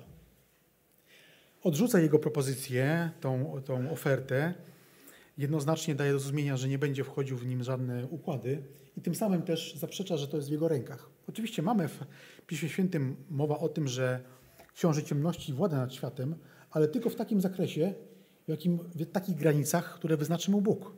Odrzuca 1.63 2.01
jego 2.01 2.19
propozycję, 2.19 3.11
tą, 3.21 3.61
tą 3.65 3.91
ofertę, 3.91 4.55
jednoznacznie 5.39 5.95
daje 5.95 6.13
do 6.13 6.19
zrozumienia, 6.19 6.57
że 6.57 6.69
nie 6.69 6.79
będzie 6.79 7.05
wchodził 7.05 7.37
w 7.37 7.47
nim 7.47 7.63
żadne 7.63 8.07
układy 8.07 8.63
i 8.97 9.01
tym 9.01 9.15
samym 9.15 9.43
też 9.43 9.75
zaprzecza, 9.77 10.17
że 10.17 10.29
to 10.29 10.37
jest 10.37 10.49
w 10.49 10.53
jego 10.53 10.69
rękach. 10.69 11.11
Oczywiście 11.29 11.63
mamy 11.63 11.89
w 11.89 12.01
Piśmie 12.47 12.69
Świętym 12.69 13.17
mowa 13.31 13.59
o 13.59 13.69
tym, 13.69 13.89
że 13.89 14.21
książę 14.75 15.03
ciemności 15.03 15.53
włada 15.53 15.77
nad 15.77 15.95
światem, 15.95 16.35
ale 16.71 16.89
tylko 16.89 17.11
w 17.11 17.15
takim 17.15 17.41
zakresie, 17.41 17.95
w, 18.47 18.49
jakim, 18.49 18.79
w 18.79 19.11
takich 19.11 19.37
granicach, 19.37 19.95
które 19.95 20.17
wyznaczy 20.17 20.51
mu 20.51 20.61
Bóg. 20.61 20.93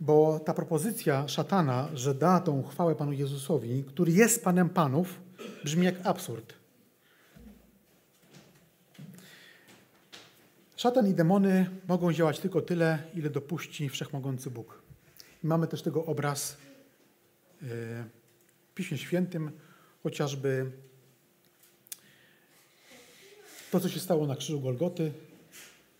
Bo 0.00 0.40
ta 0.40 0.54
propozycja 0.54 1.28
szatana, 1.28 1.88
że 1.94 2.14
da 2.14 2.40
tą 2.40 2.62
chwałę 2.62 2.94
Panu 2.94 3.12
Jezusowi, 3.12 3.84
który 3.84 4.12
jest 4.12 4.44
Panem 4.44 4.68
Panów, 4.68 5.20
brzmi 5.64 5.84
jak 5.84 6.06
absurd. 6.06 6.54
Szatan 10.78 11.08
i 11.08 11.14
demony 11.14 11.70
mogą 11.88 12.12
działać 12.12 12.38
tylko 12.38 12.60
tyle, 12.60 12.98
ile 13.14 13.30
dopuści 13.30 13.88
wszechmogący 13.88 14.50
Bóg. 14.50 14.82
I 15.44 15.46
mamy 15.46 15.66
też 15.66 15.82
tego 15.82 16.04
obraz 16.06 16.52
e, 16.52 16.56
w 18.70 18.74
Piśmie 18.74 18.98
Świętym, 18.98 19.50
chociażby 20.02 20.70
to, 23.70 23.80
co 23.80 23.88
się 23.88 24.00
stało 24.00 24.26
na 24.26 24.36
krzyżu 24.36 24.60
Golgoty. 24.60 25.12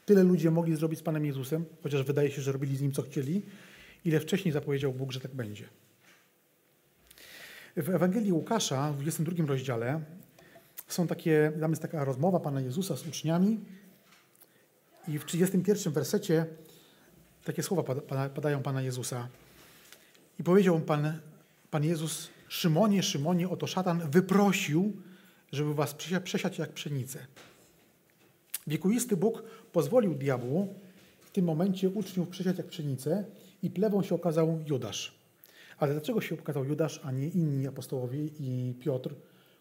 Tyle 0.06 0.22
ludzie 0.22 0.50
mogli 0.50 0.76
zrobić 0.76 0.98
z 0.98 1.02
Panem 1.02 1.26
Jezusem, 1.26 1.64
chociaż 1.82 2.02
wydaje 2.02 2.30
się, 2.30 2.42
że 2.42 2.52
robili 2.52 2.76
z 2.76 2.80
Nim 2.80 2.92
co 2.92 3.02
chcieli, 3.02 3.42
ile 4.04 4.20
wcześniej 4.20 4.52
zapowiedział 4.52 4.92
Bóg, 4.92 5.12
że 5.12 5.20
tak 5.20 5.34
będzie. 5.34 5.68
W 7.76 7.90
Ewangelii 7.90 8.32
Łukasza, 8.32 8.92
w 8.92 8.98
22 8.98 9.46
rozdziale, 9.46 10.00
są 10.88 11.06
takie, 11.06 11.52
tam 11.60 11.70
jest 11.70 11.82
taka 11.82 12.04
rozmowa 12.04 12.40
Pana 12.40 12.60
Jezusa 12.60 12.96
z 12.96 13.06
uczniami 13.06 13.60
i 15.08 15.18
w 15.18 15.24
31 15.24 15.92
wersecie 15.92 16.46
takie 17.44 17.62
słowa 17.62 17.94
padają 18.34 18.62
Pana 18.62 18.82
Jezusa. 18.82 19.28
I 20.40 20.44
powiedział 20.44 20.80
Pan, 20.80 21.20
Pan 21.70 21.84
Jezus, 21.84 22.28
Szymonie, 22.48 23.02
Szymonie, 23.02 23.48
oto 23.48 23.66
szatan 23.66 24.10
wyprosił, 24.10 24.92
żeby 25.52 25.74
was 25.74 25.94
przesiać 26.24 26.58
jak 26.58 26.72
pszenicę. 26.72 27.26
Wiekuisty 28.66 29.16
Bóg 29.16 29.42
pozwolił 29.72 30.14
diabłu 30.14 30.74
w 31.20 31.30
tym 31.30 31.44
momencie 31.44 31.88
uczniów 31.88 32.28
przesiać 32.28 32.58
jak 32.58 32.66
pszenicę 32.66 33.24
i 33.62 33.70
plewą 33.70 34.02
się 34.02 34.14
okazał 34.14 34.58
Judasz. 34.66 35.14
Ale 35.78 35.92
dlaczego 35.92 36.20
się 36.20 36.34
okazał 36.34 36.64
Judasz, 36.64 37.00
a 37.04 37.12
nie 37.12 37.28
inni 37.28 37.66
apostołowie 37.66 38.24
i 38.40 38.74
Piotr, 38.80 39.14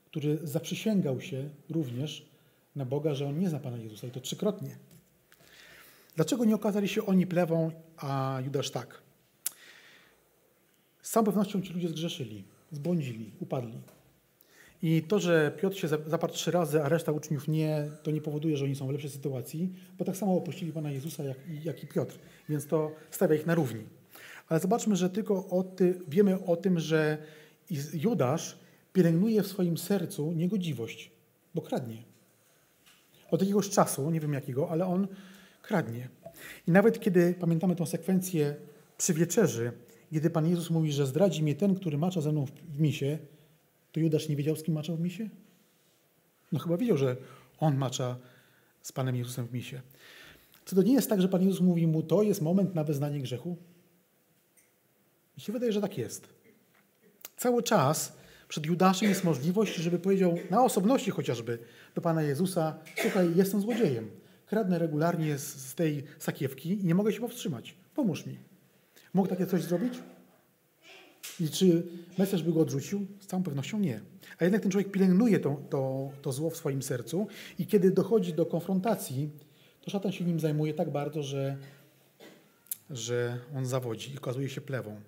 który 0.05 0.39
zaprzysięgał 0.43 1.21
się 1.21 1.49
również 1.69 2.25
na 2.75 2.85
Boga, 2.85 3.15
że 3.15 3.27
on 3.27 3.39
nie 3.39 3.49
zna 3.49 3.59
Pana 3.59 3.77
Jezusa 3.77 4.07
i 4.07 4.11
to 4.11 4.19
trzykrotnie. 4.19 4.77
Dlaczego 6.17 6.45
nie 6.45 6.55
okazali 6.55 6.87
się 6.87 7.05
oni 7.05 7.27
plewą, 7.27 7.71
a 7.97 8.39
Judasz 8.45 8.71
tak? 8.71 9.01
Z 11.01 11.09
całą 11.09 11.25
pewnością 11.25 11.61
ci 11.61 11.73
ludzie 11.73 11.89
zgrzeszyli, 11.89 12.43
zbłądzili, 12.71 13.31
upadli. 13.39 13.81
I 14.81 15.01
to, 15.01 15.19
że 15.19 15.51
Piotr 15.61 15.77
się 15.77 15.87
zaparł 15.87 16.33
trzy 16.33 16.51
razy, 16.51 16.83
a 16.83 16.89
reszta 16.89 17.11
uczniów 17.11 17.47
nie, 17.47 17.91
to 18.03 18.11
nie 18.11 18.21
powoduje, 18.21 18.57
że 18.57 18.65
oni 18.65 18.75
są 18.75 18.87
w 18.87 18.91
lepszej 18.91 19.09
sytuacji, 19.09 19.73
bo 19.97 20.05
tak 20.05 20.17
samo 20.17 20.37
opuścili 20.37 20.71
Pana 20.71 20.91
Jezusa, 20.91 21.23
jak, 21.23 21.37
jak 21.63 21.83
i 21.83 21.87
Piotr. 21.87 22.19
Więc 22.49 22.67
to 22.67 22.91
stawia 23.11 23.35
ich 23.35 23.45
na 23.45 23.55
równi. 23.55 23.83
Ale 24.49 24.59
zobaczmy, 24.59 24.95
że 24.95 25.09
tylko 25.09 25.47
o 25.47 25.63
ty, 25.63 25.99
wiemy 26.07 26.45
o 26.45 26.55
tym, 26.55 26.79
że 26.79 27.17
Judasz 27.93 28.57
pielęgnuje 28.93 29.43
w 29.43 29.47
swoim 29.47 29.77
sercu 29.77 30.31
niegodziwość, 30.31 31.11
bo 31.55 31.61
kradnie. 31.61 32.03
Od 33.31 33.41
jakiegoś 33.41 33.69
czasu, 33.69 34.11
nie 34.11 34.19
wiem 34.19 34.33
jakiego, 34.33 34.69
ale 34.69 34.85
on 34.85 35.07
kradnie. 35.67 36.09
I 36.67 36.71
nawet 36.71 36.99
kiedy 36.99 37.33
pamiętamy 37.39 37.75
tę 37.75 37.85
sekwencję 37.85 38.55
przy 38.97 39.13
wieczerzy, 39.13 39.71
kiedy 40.11 40.29
Pan 40.29 40.47
Jezus 40.47 40.69
mówi, 40.69 40.91
że 40.91 41.05
zdradzi 41.05 41.43
mnie 41.43 41.55
ten, 41.55 41.75
który 41.75 41.97
macza 41.97 42.21
ze 42.21 42.31
mną 42.31 42.45
w 42.69 42.79
misie, 42.79 43.17
to 43.91 43.99
Judasz 43.99 44.29
nie 44.29 44.35
wiedział, 44.35 44.55
z 44.55 44.63
kim 44.63 44.73
maczał 44.73 44.95
w 44.97 44.99
misie? 44.99 45.29
No 46.51 46.59
chyba 46.59 46.77
wiedział, 46.77 46.97
że 46.97 47.17
on 47.59 47.77
macza 47.77 48.17
z 48.81 48.91
Panem 48.91 49.15
Jezusem 49.15 49.47
w 49.47 49.53
misie. 49.53 49.81
Czy 50.65 50.75
to 50.75 50.81
nie 50.81 50.93
jest 50.93 51.09
tak, 51.09 51.21
że 51.21 51.29
Pan 51.29 51.43
Jezus 51.43 51.61
mówi 51.61 51.87
mu, 51.87 52.03
to 52.03 52.23
jest 52.23 52.41
moment 52.41 52.75
na 52.75 52.83
wyznanie 52.83 53.19
grzechu? 53.19 53.57
Mi 55.37 55.43
się 55.43 55.53
wydaje, 55.53 55.71
że 55.71 55.81
tak 55.81 55.97
jest. 55.97 56.29
Cały 57.37 57.63
czas 57.63 58.13
przed 58.47 58.65
Judaszem 58.65 59.09
jest 59.09 59.23
możliwość, 59.23 59.75
żeby 59.75 59.99
powiedział 59.99 60.37
na 60.49 60.63
osobności 60.63 61.11
chociażby 61.11 61.59
do 61.95 62.01
Pana 62.01 62.21
Jezusa, 62.21 62.75
słuchaj, 63.01 63.35
jestem 63.35 63.61
złodziejem. 63.61 64.09
Kradnę 64.47 64.79
regularnie 64.79 65.37
z, 65.37 65.55
z 65.55 65.75
tej 65.75 66.03
sakiewki 66.19 66.81
i 66.81 66.85
nie 66.85 66.95
mogę 66.95 67.13
się 67.13 67.19
powstrzymać. 67.19 67.75
Pomóż 67.95 68.25
mi. 68.25 68.37
Mógł 69.13 69.29
takie 69.29 69.47
coś 69.47 69.63
zrobić? 69.63 69.93
I 71.39 71.49
czy 71.49 71.83
Mesjasz 72.17 72.43
by 72.43 72.53
go 72.53 72.59
odrzucił? 72.59 73.07
Z 73.19 73.27
całą 73.27 73.43
pewnością 73.43 73.79
nie. 73.79 74.01
A 74.39 74.43
jednak 74.43 74.61
ten 74.61 74.71
człowiek 74.71 74.91
pielęgnuje 74.91 75.39
to, 75.39 75.61
to, 75.69 76.11
to 76.21 76.31
zło 76.31 76.49
w 76.49 76.57
swoim 76.57 76.81
sercu 76.81 77.27
i 77.59 77.67
kiedy 77.67 77.91
dochodzi 77.91 78.33
do 78.33 78.45
konfrontacji, 78.45 79.29
to 79.81 79.91
szatan 79.91 80.11
się 80.11 80.25
nim 80.25 80.39
zajmuje 80.39 80.73
tak 80.73 80.91
bardzo, 80.91 81.23
że, 81.23 81.57
że 82.89 83.39
on 83.55 83.65
zawodzi 83.65 84.13
i 84.13 84.17
okazuje 84.17 84.49
się 84.49 84.61
plewą. 84.61 85.01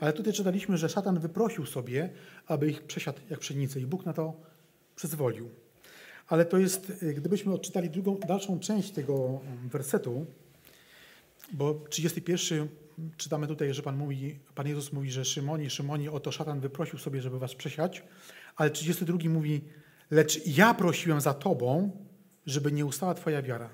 Ale 0.00 0.12
tutaj 0.12 0.32
czytaliśmy, 0.32 0.76
że 0.76 0.88
szatan 0.88 1.18
wyprosił 1.18 1.66
sobie, 1.66 2.10
aby 2.46 2.70
ich 2.70 2.82
przesiadł 2.82 3.18
jak 3.30 3.40
pszenicę 3.40 3.80
i 3.80 3.86
Bóg 3.86 4.06
na 4.06 4.12
to 4.12 4.40
przyzwolił. 4.96 5.50
Ale 6.28 6.44
to 6.44 6.58
jest, 6.58 7.04
gdybyśmy 7.14 7.52
odczytali 7.52 7.90
drugą, 7.90 8.18
dalszą 8.18 8.60
część 8.60 8.90
tego 8.90 9.40
wersetu, 9.64 10.26
bo 11.52 11.74
31 11.74 12.68
czytamy 13.16 13.46
tutaj, 13.46 13.74
że 13.74 13.82
Pan, 13.82 13.96
mówi, 13.96 14.38
Pan 14.54 14.66
Jezus 14.66 14.92
mówi, 14.92 15.10
że 15.10 15.24
Szymonie, 15.24 15.70
Szymonie, 15.70 16.12
oto 16.12 16.32
szatan 16.32 16.60
wyprosił 16.60 16.98
sobie, 16.98 17.20
żeby 17.20 17.38
was 17.38 17.54
przesiać, 17.54 18.02
ale 18.56 18.70
32 18.70 19.30
mówi, 19.30 19.64
lecz 20.10 20.46
ja 20.46 20.74
prosiłem 20.74 21.20
za 21.20 21.34
Tobą, 21.34 21.90
żeby 22.46 22.72
nie 22.72 22.86
ustała 22.86 23.14
Twoja 23.14 23.42
wiara. 23.42 23.70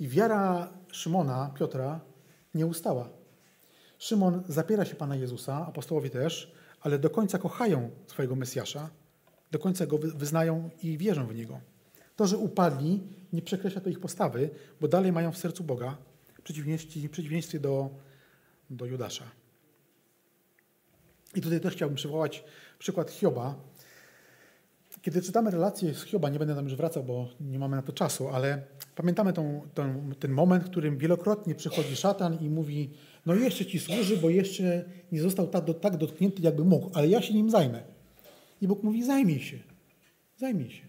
I 0.00 0.08
wiara 0.08 0.72
Szymona, 0.92 1.54
Piotra, 1.58 2.00
nie 2.54 2.66
ustała. 2.66 3.08
Szymon 3.98 4.42
zapiera 4.48 4.84
się 4.84 4.94
Pana 4.94 5.16
Jezusa, 5.16 5.66
apostołowie 5.66 6.10
też, 6.10 6.52
ale 6.80 6.98
do 6.98 7.10
końca 7.10 7.38
kochają 7.38 7.90
swojego 8.06 8.36
Mesjasza, 8.36 8.90
do 9.50 9.58
końca 9.58 9.86
go 9.86 9.98
wyznają 9.98 10.70
i 10.82 10.98
wierzą 10.98 11.26
w 11.26 11.34
Niego. 11.34 11.60
To, 12.16 12.26
że 12.26 12.36
upadli, 12.36 13.02
nie 13.32 13.42
przekreśla 13.42 13.80
to 13.80 13.90
ich 13.90 14.00
postawy, 14.00 14.50
bo 14.80 14.88
dalej 14.88 15.12
mają 15.12 15.32
w 15.32 15.38
sercu 15.38 15.64
Boga, 15.64 15.96
w 16.38 16.42
przeciwieństwie, 17.10 17.60
do 17.60 17.90
do 18.70 18.86
Judasza. 18.86 19.24
I 21.34 21.40
tutaj 21.40 21.60
też 21.60 21.74
chciałbym 21.74 21.96
przywołać 21.96 22.44
przykład 22.78 23.10
Hioba. 23.10 23.54
Kiedy 25.02 25.22
czytamy 25.22 25.50
relacje 25.50 25.94
z 25.94 26.04
Hioba, 26.04 26.28
nie 26.28 26.38
będę 26.38 26.54
tam 26.54 26.64
już 26.64 26.76
wracał, 26.76 27.04
bo 27.04 27.28
nie 27.40 27.58
mamy 27.58 27.76
na 27.76 27.82
to 27.82 27.92
czasu, 27.92 28.28
ale 28.28 28.62
pamiętamy 28.94 29.32
tą, 29.32 29.68
tą, 29.74 30.10
ten 30.18 30.32
moment, 30.32 30.64
w 30.64 30.70
którym 30.70 30.98
wielokrotnie 30.98 31.54
przychodzi 31.54 31.96
szatan 31.96 32.38
i 32.40 32.50
mówi, 32.50 32.90
no 33.26 33.34
jeszcze 33.34 33.66
ci 33.66 33.80
służy, 33.80 34.16
bo 34.16 34.30
jeszcze 34.30 34.84
nie 35.12 35.22
został 35.22 35.46
tak, 35.46 35.64
tak 35.80 35.96
dotknięty, 35.96 36.42
jakby 36.42 36.64
mógł, 36.64 36.90
ale 36.94 37.08
ja 37.08 37.22
się 37.22 37.34
nim 37.34 37.50
zajmę. 37.50 37.82
I 38.60 38.68
Bóg 38.68 38.82
mówi, 38.82 39.04
zajmij 39.04 39.40
się, 39.40 39.58
zajmij 40.36 40.70
się. 40.70 40.84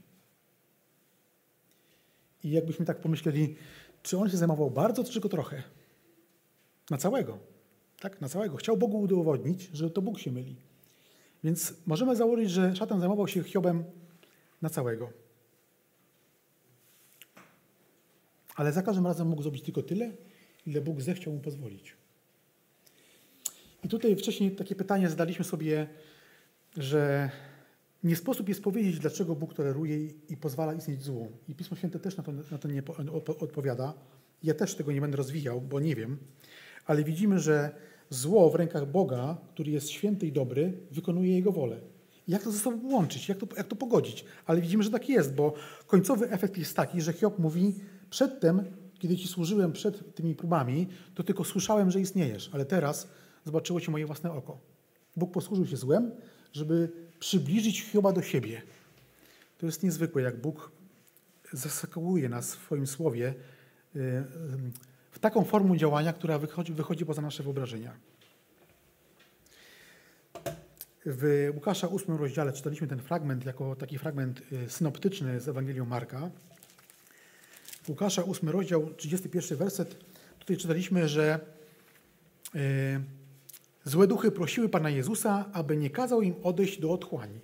I 2.43 2.51
jakbyśmy 2.51 2.85
tak 2.85 3.01
pomyśleli, 3.01 3.55
czy 4.03 4.17
on 4.17 4.29
się 4.29 4.37
zajmował 4.37 4.71
bardzo, 4.71 5.03
czy 5.03 5.13
tylko 5.13 5.29
trochę? 5.29 5.63
Na 6.89 6.97
całego. 6.97 7.39
Tak, 7.99 8.21
na 8.21 8.29
całego. 8.29 8.57
Chciał 8.57 8.77
Bogu 8.77 8.99
udowodnić, 8.99 9.69
że 9.73 9.89
to 9.89 10.01
Bóg 10.01 10.19
się 10.19 10.31
myli. 10.31 10.55
Więc 11.43 11.73
możemy 11.85 12.15
założyć, 12.15 12.51
że 12.51 12.75
szatan 12.75 12.99
zajmował 12.99 13.27
się 13.27 13.43
Hiobem 13.43 13.83
na 14.61 14.69
całego. 14.69 15.09
Ale 18.55 18.71
za 18.71 18.81
każdym 18.81 19.07
razem 19.07 19.27
mógł 19.27 19.41
zrobić 19.41 19.63
tylko 19.63 19.83
tyle, 19.83 20.11
ile 20.65 20.81
Bóg 20.81 21.01
zechciał 21.01 21.33
mu 21.33 21.39
pozwolić. 21.39 21.95
I 23.83 23.87
tutaj 23.87 24.15
wcześniej 24.15 24.51
takie 24.51 24.75
pytanie 24.75 25.09
zadaliśmy 25.09 25.45
sobie, 25.45 25.87
że 26.77 27.31
nie 28.03 28.15
sposób 28.15 28.49
jest 28.49 28.63
powiedzieć, 28.63 28.99
dlaczego 28.99 29.35
Bóg 29.35 29.53
toleruje 29.53 30.05
i 30.05 30.37
pozwala 30.37 30.73
istnieć 30.73 31.03
złu. 31.03 31.31
I 31.47 31.55
Pismo 31.55 31.77
Święte 31.77 31.99
też 31.99 32.17
na 32.17 32.23
to, 32.23 32.31
na 32.31 32.57
to 32.57 32.67
nie 32.67 32.83
odpowiada. 33.39 33.93
Ja 34.43 34.53
też 34.53 34.75
tego 34.75 34.91
nie 34.91 35.01
będę 35.01 35.17
rozwijał, 35.17 35.61
bo 35.61 35.79
nie 35.79 35.95
wiem. 35.95 36.17
Ale 36.85 37.03
widzimy, 37.03 37.39
że 37.39 37.71
zło 38.09 38.49
w 38.49 38.55
rękach 38.55 38.91
Boga, 38.91 39.37
który 39.53 39.71
jest 39.71 39.89
święty 39.89 40.27
i 40.27 40.31
dobry, 40.31 40.73
wykonuje 40.91 41.35
Jego 41.35 41.51
wolę. 41.51 41.79
Jak 42.27 42.43
to 42.43 42.51
ze 42.51 42.59
sobą 42.59 42.91
łączyć? 42.91 43.29
Jak 43.29 43.37
to, 43.37 43.47
jak 43.57 43.67
to 43.67 43.75
pogodzić? 43.75 44.25
Ale 44.45 44.61
widzimy, 44.61 44.83
że 44.83 44.89
tak 44.89 45.09
jest, 45.09 45.35
bo 45.35 45.53
końcowy 45.87 46.29
efekt 46.29 46.57
jest 46.57 46.75
taki, 46.75 47.01
że 47.01 47.13
Hiob 47.13 47.39
mówi, 47.39 47.75
przedtem, 48.09 48.63
kiedy 48.99 49.17
Ci 49.17 49.27
służyłem 49.27 49.71
przed 49.71 50.15
tymi 50.15 50.35
próbami, 50.35 50.87
to 51.15 51.23
tylko 51.23 51.43
słyszałem, 51.43 51.91
że 51.91 52.01
istniejesz, 52.01 52.49
ale 52.53 52.65
teraz 52.65 53.07
zobaczyło 53.45 53.81
Ci 53.81 53.91
moje 53.91 54.05
własne 54.05 54.31
oko. 54.31 54.59
Bóg 55.15 55.31
posłużył 55.31 55.65
się 55.65 55.77
złem, 55.77 56.11
żeby 56.53 56.91
przybliżyć 57.19 57.81
Hioba 57.81 58.11
do 58.11 58.21
siebie. 58.21 58.61
To 59.57 59.65
jest 59.65 59.83
niezwykłe, 59.83 60.21
jak 60.21 60.41
Bóg 60.41 60.71
zaskakuje 61.53 62.29
nas 62.29 62.55
w 62.55 62.63
swoim 62.63 62.87
słowie 62.87 63.33
y, 63.95 63.99
y, 63.99 64.23
w 65.11 65.19
taką 65.19 65.43
formą 65.43 65.77
działania, 65.77 66.13
która 66.13 66.39
wychodzi, 66.39 66.73
wychodzi 66.73 67.05
poza 67.05 67.21
nasze 67.21 67.43
wyobrażenia. 67.43 67.93
W 71.05 71.49
Łukasza 71.55 71.89
8 71.89 72.15
rozdziale 72.15 72.53
czytaliśmy 72.53 72.87
ten 72.87 72.99
fragment 72.99 73.45
jako 73.45 73.75
taki 73.75 73.97
fragment 73.97 74.41
y, 74.51 74.69
synoptyczny 74.69 75.39
z 75.39 75.47
Ewangelią 75.47 75.85
Marka. 75.85 76.29
Łukasza 77.87 78.25
8 78.25 78.49
rozdział, 78.49 78.93
31 78.93 79.57
werset, 79.57 79.95
tutaj 80.39 80.57
czytaliśmy, 80.57 81.07
że 81.07 81.39
złe 83.83 84.07
duchy 84.07 84.31
prosiły 84.31 84.69
Pana 84.69 84.89
Jezusa, 84.89 85.45
aby 85.53 85.77
nie 85.77 85.89
kazał 85.89 86.21
im 86.21 86.35
odejść 86.43 86.79
do 86.79 86.91
otchłani. 86.91 87.39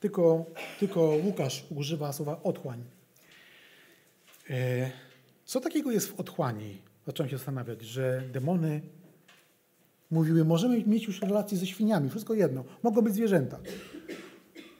Tylko, 0.00 0.46
tylko 0.80 1.00
Łukasz 1.24 1.66
używa 1.70 2.12
słowa 2.12 2.40
otchłań. 2.42 2.84
E, 4.50 4.90
co 5.44 5.60
takiego 5.60 5.90
jest 5.90 6.08
w 6.08 6.20
otchłani? 6.20 6.78
Zacząłem 7.06 7.30
się 7.30 7.36
zastanawiać, 7.36 7.82
że 7.82 8.22
demony 8.32 8.80
mówiły, 10.10 10.44
możemy 10.44 10.84
mieć 10.86 11.04
już 11.04 11.22
relacje 11.22 11.58
ze 11.58 11.66
świniami, 11.66 12.10
wszystko 12.10 12.34
jedno, 12.34 12.64
mogą 12.82 13.02
być 13.02 13.14
zwierzęta. 13.14 13.58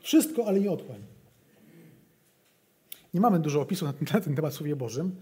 Wszystko, 0.00 0.46
ale 0.46 0.60
nie 0.60 0.70
otchłań. 0.70 1.02
Nie 3.14 3.20
mamy 3.20 3.38
dużo 3.38 3.60
opisu 3.60 3.84
na 3.84 3.92
ten, 3.92 4.08
na 4.14 4.20
ten 4.20 4.34
temat 4.34 4.52
w 4.52 4.56
Słowie 4.56 4.76
Bożym, 4.76 5.16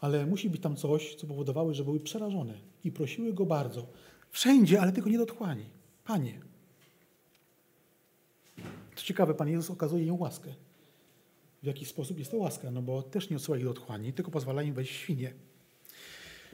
ale 0.00 0.26
musi 0.26 0.50
być 0.50 0.62
tam 0.62 0.76
coś, 0.76 1.14
co 1.14 1.26
powodowało, 1.26 1.74
że 1.74 1.84
były 1.84 2.00
przerażone 2.00 2.54
i 2.84 2.92
prosiły 2.92 3.32
Go 3.32 3.46
bardzo. 3.46 3.86
Wszędzie, 4.34 4.80
ale 4.80 4.92
tylko 4.92 5.10
nie 5.10 5.18
do 5.18 5.24
otchłani. 5.24 5.64
Panie. 6.04 6.40
Co 8.96 9.04
ciekawe, 9.04 9.34
Pan 9.34 9.48
Jezus 9.48 9.70
okazuje 9.70 10.06
im 10.06 10.20
łaskę 10.20 10.54
w 11.64 11.66
jaki 11.66 11.86
sposób 11.86 12.18
jest 12.18 12.30
to 12.30 12.36
łaska, 12.36 12.70
no 12.70 12.82
bo 12.82 13.02
też 13.02 13.30
nie 13.30 13.36
odsyła 13.36 13.56
ich 13.56 13.64
do 13.64 13.70
otchłani, 13.70 14.12
tylko 14.12 14.30
pozwala 14.30 14.62
im 14.62 14.74
wejść 14.74 14.92
świnie. 14.92 15.32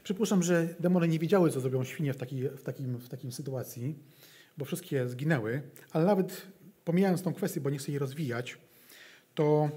Przypuszczam, 0.03 0.43
że 0.43 0.75
demony 0.81 1.09
nie 1.09 1.19
wiedziały, 1.19 1.51
co 1.51 1.61
zrobią 1.61 1.85
świnie 1.85 2.13
w, 2.13 2.17
taki, 2.17 2.49
w, 2.49 2.63
takim, 2.63 2.99
w 2.99 3.09
takim 3.09 3.33
sytuacji, 3.33 3.95
bo 4.59 4.65
wszystkie 4.65 5.09
zginęły, 5.09 5.63
ale 5.91 6.05
nawet 6.05 6.47
pomijając 6.85 7.23
tą 7.23 7.35
kwestię, 7.35 7.61
bo 7.61 7.71
nie 7.71 7.79
chcę 7.79 7.93
jej 7.93 7.99
rozwijać, 7.99 8.59
to 9.35 9.71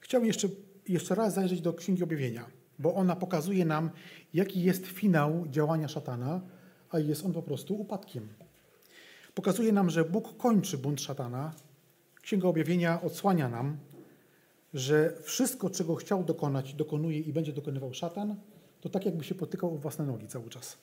chciałbym 0.00 0.26
jeszcze, 0.26 0.48
jeszcze 0.88 1.14
raz 1.14 1.34
zajrzeć 1.34 1.60
do 1.60 1.72
Księgi 1.72 2.04
Objawienia, 2.04 2.46
bo 2.78 2.94
ona 2.94 3.16
pokazuje 3.16 3.64
nam, 3.64 3.90
jaki 4.34 4.62
jest 4.62 4.86
finał 4.86 5.44
działania 5.50 5.88
szatana, 5.88 6.40
a 6.94 6.98
jest 6.98 7.24
on 7.24 7.32
po 7.32 7.42
prostu 7.42 7.74
upadkiem. 7.74 8.28
Pokazuje 9.34 9.72
nam, 9.72 9.90
że 9.90 10.04
Bóg 10.04 10.36
kończy 10.36 10.78
bunt 10.78 11.00
szatana. 11.00 11.52
Księga 12.22 12.48
Objawienia 12.48 13.02
odsłania 13.02 13.48
nam 13.48 13.76
że 14.74 15.12
wszystko, 15.22 15.70
czego 15.70 15.94
chciał 15.94 16.24
dokonać, 16.24 16.74
dokonuje 16.74 17.20
i 17.20 17.32
będzie 17.32 17.52
dokonywał 17.52 17.94
szatan, 17.94 18.36
to 18.80 18.88
tak 18.88 19.04
jakby 19.04 19.24
się 19.24 19.34
potykał 19.34 19.74
o 19.74 19.78
własne 19.78 20.06
nogi 20.06 20.26
cały 20.28 20.50
czas. 20.50 20.76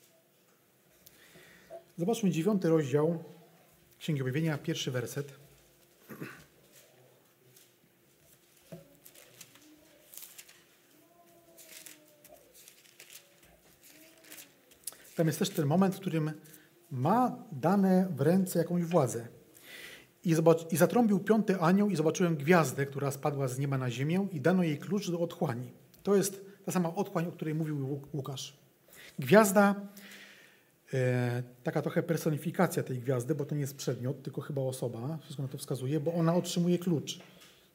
Zobaczmy 1.98 2.30
dziewiąty 2.30 2.68
rozdział 2.68 3.24
Księgi 3.98 4.22
Objawienia, 4.22 4.58
pierwszy 4.58 4.90
werset. 4.90 5.32
Tam 15.22 15.26
jest 15.26 15.38
też 15.38 15.50
ten 15.50 15.66
moment, 15.66 15.94
w 15.94 16.00
którym 16.00 16.30
ma 16.90 17.36
dane 17.52 18.08
w 18.16 18.20
ręce 18.20 18.58
jakąś 18.58 18.84
władzę. 18.84 19.28
I, 20.24 20.34
zobacz, 20.34 20.72
I 20.72 20.76
zatrąbił 20.76 21.20
piąty 21.20 21.60
anioł 21.60 21.90
i 21.90 21.96
zobaczyłem 21.96 22.36
gwiazdę, 22.36 22.86
która 22.86 23.10
spadła 23.10 23.48
z 23.48 23.58
nieba 23.58 23.78
na 23.78 23.90
ziemię 23.90 24.26
i 24.32 24.40
dano 24.40 24.62
jej 24.62 24.78
klucz 24.78 25.10
do 25.10 25.20
otchłani. 25.20 25.72
To 26.02 26.16
jest 26.16 26.44
ta 26.64 26.72
sama 26.72 26.94
otchłań, 26.94 27.26
o 27.26 27.32
której 27.32 27.54
mówił 27.54 28.00
Łukasz. 28.14 28.56
Gwiazda, 29.18 29.74
e, 30.94 31.42
taka 31.62 31.82
trochę 31.82 32.02
personifikacja 32.02 32.82
tej 32.82 32.98
gwiazdy, 32.98 33.34
bo 33.34 33.44
to 33.44 33.54
nie 33.54 33.60
jest 33.60 33.76
przedmiot, 33.76 34.22
tylko 34.22 34.40
chyba 34.40 34.62
osoba, 34.62 35.18
wszystko 35.22 35.42
na 35.42 35.48
to 35.48 35.58
wskazuje, 35.58 36.00
bo 36.00 36.14
ona 36.14 36.34
otrzymuje 36.34 36.78
klucz. 36.78 37.18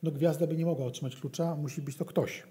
No 0.03 0.11
gwiazda 0.11 0.47
by 0.47 0.57
nie 0.57 0.65
mogła 0.65 0.85
otrzymać 0.85 1.15
klucza, 1.15 1.55
musi 1.55 1.81
być 1.81 1.95
to 1.95 2.05
ktoś. 2.05 2.43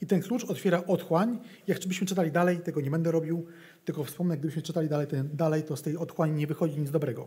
I 0.00 0.06
ten 0.06 0.22
klucz 0.22 0.44
otwiera 0.44 0.82
otchłań. 0.86 1.38
Jak 1.66 1.86
byśmy 1.86 2.06
czytali 2.06 2.30
dalej, 2.32 2.60
tego 2.60 2.80
nie 2.80 2.90
będę 2.90 3.10
robił, 3.10 3.46
tylko 3.84 4.04
wspomnę, 4.04 4.36
gdybyśmy 4.36 4.62
czytali 4.62 4.88
dalej, 4.88 5.06
ten, 5.06 5.28
dalej 5.32 5.62
to 5.62 5.76
z 5.76 5.82
tej 5.82 5.96
otchłani 5.96 6.32
nie 6.34 6.46
wychodzi 6.46 6.80
nic 6.80 6.90
dobrego. 6.90 7.26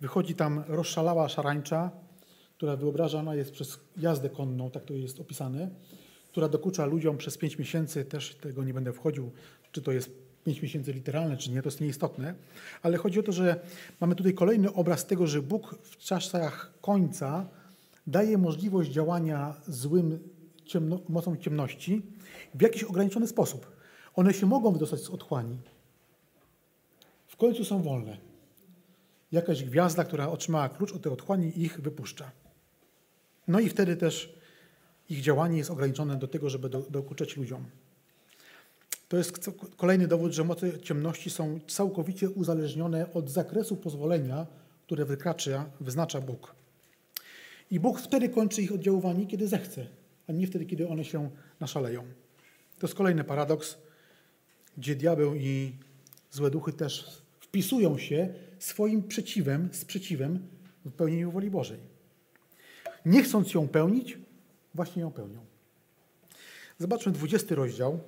Wychodzi 0.00 0.34
tam 0.34 0.64
rozszalała 0.68 1.28
szarańcza, 1.28 1.90
która 2.56 2.76
wyobrażana 2.76 3.34
jest 3.34 3.52
przez 3.52 3.78
jazdę 3.96 4.30
konną, 4.30 4.70
tak 4.70 4.84
to 4.84 4.94
jest 4.94 5.20
opisane, 5.20 5.70
która 6.28 6.48
dokucza 6.48 6.86
ludziom 6.86 7.16
przez 7.16 7.38
pięć 7.38 7.58
miesięcy, 7.58 8.04
też 8.04 8.34
tego 8.34 8.64
nie 8.64 8.74
będę 8.74 8.92
wchodził, 8.92 9.30
czy 9.72 9.82
to 9.82 9.92
jest 9.92 10.10
pięć 10.44 10.62
miesięcy 10.62 10.92
literalne, 10.92 11.36
czy 11.36 11.50
nie, 11.50 11.62
to 11.62 11.68
jest 11.68 11.80
nieistotne, 11.80 12.34
ale 12.82 12.96
chodzi 12.96 13.20
o 13.20 13.22
to, 13.22 13.32
że 13.32 13.60
mamy 14.00 14.14
tutaj 14.14 14.34
kolejny 14.34 14.72
obraz 14.72 15.06
tego, 15.06 15.26
że 15.26 15.42
Bóg 15.42 15.78
w 15.82 15.96
czasach 15.96 16.72
końca 16.80 17.48
daje 18.06 18.38
możliwość 18.38 18.90
działania 18.90 19.54
złym 19.66 20.18
ciemno, 20.70 21.00
mocą 21.08 21.36
ciemności 21.36 22.02
w 22.54 22.62
jakiś 22.62 22.84
ograniczony 22.84 23.26
sposób. 23.26 23.76
One 24.14 24.34
się 24.34 24.46
mogą 24.46 24.72
wydostać 24.72 25.00
z 25.00 25.10
otchłani. 25.10 25.58
W 27.26 27.36
końcu 27.36 27.64
są 27.64 27.82
wolne 27.82 28.16
jakaś 29.32 29.64
gwiazda, 29.64 30.04
która 30.04 30.28
otrzymała 30.28 30.68
klucz 30.68 30.92
od 30.92 31.02
tej 31.02 31.12
otchłani 31.12 31.62
ich 31.62 31.80
wypuszcza. 31.80 32.30
No 33.48 33.60
i 33.60 33.68
wtedy 33.68 33.96
też 33.96 34.34
ich 35.08 35.20
działanie 35.20 35.58
jest 35.58 35.70
ograniczone 35.70 36.16
do 36.16 36.28
tego, 36.28 36.50
żeby 36.50 36.68
dokuczać 36.68 37.36
ludziom. 37.36 37.64
To 39.08 39.16
jest 39.16 39.50
kolejny 39.76 40.08
dowód, 40.08 40.32
że 40.32 40.44
moce 40.44 40.80
ciemności 40.80 41.30
są 41.30 41.60
całkowicie 41.68 42.30
uzależnione 42.30 43.12
od 43.12 43.30
zakresu 43.30 43.76
pozwolenia, 43.76 44.46
które 44.86 45.04
wykracza, 45.04 45.70
wyznacza 45.80 46.20
Bóg. 46.20 46.54
I 47.70 47.80
Bóg 47.80 48.00
wtedy 48.00 48.28
kończy 48.28 48.62
ich 48.62 48.72
oddziaływanie, 48.72 49.26
kiedy 49.26 49.48
zechce, 49.48 49.86
a 50.30 50.32
nie 50.32 50.46
wtedy, 50.46 50.66
kiedy 50.66 50.88
one 50.88 51.04
się 51.04 51.30
naszaleją. 51.60 52.02
To 52.78 52.86
jest 52.86 52.94
kolejny 52.94 53.24
paradoks, 53.24 53.76
gdzie 54.78 54.96
diabeł 54.96 55.34
i 55.34 55.72
złe 56.30 56.50
duchy 56.50 56.72
też 56.72 57.22
wpisują 57.40 57.98
się 57.98 58.34
swoim 58.58 59.02
przeciwem, 59.02 59.68
sprzeciwem 59.72 60.48
w 60.84 60.92
pełnieniu 60.92 61.30
woli 61.30 61.50
Bożej. 61.50 61.78
Nie 63.06 63.22
chcąc 63.22 63.54
ją 63.54 63.68
pełnić, 63.68 64.18
właśnie 64.74 65.02
ją 65.02 65.10
pełnią. 65.10 65.46
Zobaczmy 66.78 67.12
20 67.12 67.54
rozdział. 67.54 68.00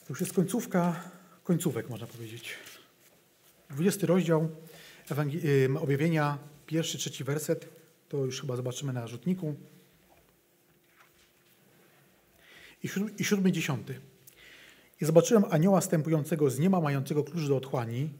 To 0.00 0.06
już 0.08 0.20
jest 0.20 0.32
końcówka 0.32 1.10
końcówek, 1.44 1.90
można 1.90 2.06
powiedzieć. 2.06 2.54
20 3.70 4.06
rozdział 4.06 4.48
objawienia, 5.80 6.38
pierwszy, 6.66 6.98
trzeci 6.98 7.24
werset. 7.24 7.68
To 8.08 8.24
już 8.24 8.40
chyba 8.40 8.56
zobaczymy 8.56 8.92
na 8.92 9.06
rzutniku. 9.06 9.54
I 12.82 13.24
siódmy, 13.24 13.52
dziesiąty. 13.52 14.00
I 15.00 15.04
zobaczyłem 15.04 15.44
anioła 15.50 15.80
stępującego 15.80 16.50
z 16.50 16.58
nieba, 16.58 16.80
mającego 16.80 17.24
klucz 17.24 17.48
do 17.48 17.56
otchłani 17.56 18.10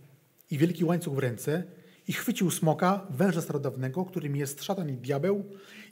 i 0.50 0.58
wielki 0.58 0.84
łańcuch 0.84 1.14
w 1.14 1.18
ręce 1.18 1.64
i 2.08 2.12
chwycił 2.12 2.50
smoka, 2.50 3.06
węża 3.10 3.40
starodawnego, 3.40 4.04
którym 4.04 4.36
jest 4.36 4.64
szatan 4.64 4.88
i 4.88 4.92
diabeł 4.92 5.44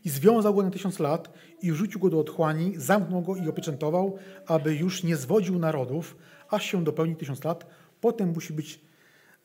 i 0.05 0.11
związał 0.11 0.55
go 0.55 0.63
na 0.63 0.71
tysiąc 0.71 0.99
lat 0.99 1.33
i 1.63 1.73
rzucił 1.73 2.01
go 2.01 2.11
do 2.11 2.19
otchłani, 2.19 2.75
zamknął 2.77 3.23
go 3.23 3.37
i 3.37 3.49
opieczętował, 3.49 4.19
aby 4.47 4.75
już 4.75 5.03
nie 5.03 5.17
zwodził 5.17 5.59
narodów, 5.59 6.17
aż 6.49 6.65
się 6.65 6.85
dopełni 6.85 7.17
tysiąc 7.17 7.45
lat. 7.45 7.67
Potem 8.01 8.33
musi 8.33 8.53
być, 8.53 8.81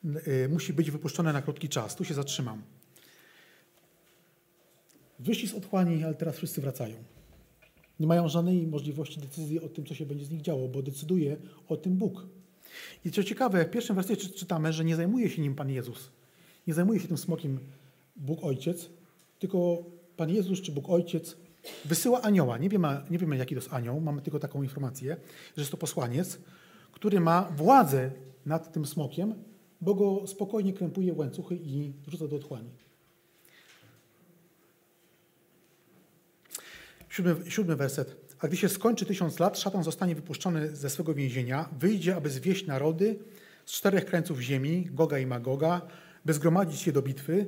yy, 0.04 0.50
musi 0.50 0.74
być 0.74 0.92
wypuszczony 0.92 1.34
na 1.34 1.42
krótki 1.42 1.70
czas. 1.70 1.96
Tu 1.96 2.06
się 2.06 2.14
zatrzymam. 2.14 2.62
Wyszli 5.20 5.48
z 5.48 5.54
otchłani, 5.54 6.04
ale 6.04 6.16
teraz 6.16 6.38
wszyscy 6.38 6.62
wracają. 6.62 7.15
Nie 8.00 8.08
mają 8.08 8.30
żadnej 8.30 8.68
możliwości 8.68 9.20
decyzji 9.20 9.60
o 9.60 9.70
tym, 9.70 9.86
co 9.86 9.96
się 9.96 10.06
będzie 10.06 10.26
z 10.26 10.32
nich 10.32 10.42
działo, 10.42 10.68
bo 10.68 10.82
decyduje 10.82 11.38
o 11.70 11.78
tym 11.78 11.96
Bóg. 11.96 12.26
I 13.06 13.12
co 13.12 13.24
ciekawe, 13.24 13.66
w 13.66 13.70
pierwszym 13.70 13.96
wersecie 13.96 14.30
czytamy, 14.30 14.74
że 14.74 14.86
nie 14.86 14.96
zajmuje 14.96 15.30
się 15.30 15.42
nim 15.42 15.56
Pan 15.56 15.70
Jezus. 15.70 16.10
Nie 16.68 16.74
zajmuje 16.74 17.00
się 17.00 17.08
tym 17.08 17.18
smokiem 17.18 17.60
Bóg 18.16 18.44
Ojciec, 18.44 18.90
tylko 19.40 19.84
Pan 20.18 20.30
Jezus 20.30 20.62
czy 20.62 20.72
Bóg 20.72 20.90
Ojciec 20.90 21.38
wysyła 21.86 22.22
anioła. 22.22 22.58
Nie 22.58 22.70
wiemy, 22.70 22.88
nie 23.10 23.18
wiemy 23.18 23.38
jaki 23.38 23.56
to 23.56 23.62
jest 23.62 23.74
anioł, 23.74 24.02
mamy 24.02 24.22
tylko 24.22 24.40
taką 24.40 24.64
informację, 24.64 25.18
że 25.56 25.62
jest 25.62 25.72
to 25.72 25.78
posłaniec, 25.78 26.40
który 26.92 27.20
ma 27.20 27.52
władzę 27.58 28.12
nad 28.46 28.74
tym 28.74 28.86
smokiem, 28.86 29.36
bo 29.82 29.96
go 29.96 30.28
spokojnie 30.28 30.74
krępuje 30.74 31.14
w 31.14 31.18
łańcuchy 31.18 31.56
i 31.56 31.94
wrzuca 32.08 32.28
do 32.28 32.36
otchłani. 32.36 32.70
Siódmy, 37.16 37.52
siódmy 37.52 37.76
werset. 37.76 38.16
A 38.40 38.48
gdy 38.48 38.58
się 38.58 38.70
skończy 38.70 39.06
tysiąc 39.06 39.40
lat, 39.40 39.60
szatan 39.60 39.84
zostanie 39.84 40.16
wypuszczony 40.16 40.76
ze 40.76 40.90
swego 40.90 41.14
więzienia, 41.14 41.70
wyjdzie, 41.80 42.16
aby 42.16 42.30
zwieść 42.30 42.68
narody, 42.68 43.20
z 43.66 43.72
czterech 43.72 44.06
krańców 44.06 44.40
ziemi, 44.40 44.90
Goga 44.92 45.20
i 45.20 45.26
Magoga, 45.26 45.82
by 46.26 46.34
zgromadzić 46.34 46.82
się 46.82 46.92
do 46.92 47.02
bitwy, 47.02 47.48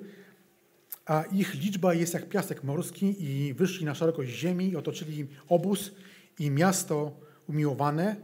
a 1.05 1.23
ich 1.23 1.53
liczba 1.53 1.93
jest 1.93 2.13
jak 2.13 2.29
piasek 2.29 2.63
morski 2.63 3.23
i 3.23 3.53
wyszli 3.53 3.85
na 3.85 3.95
szerokość 3.95 4.31
ziemi 4.31 4.69
i 4.69 4.75
otoczyli 4.75 5.27
obóz 5.49 5.91
i 6.39 6.51
miasto 6.51 7.19
umiłowane. 7.49 8.15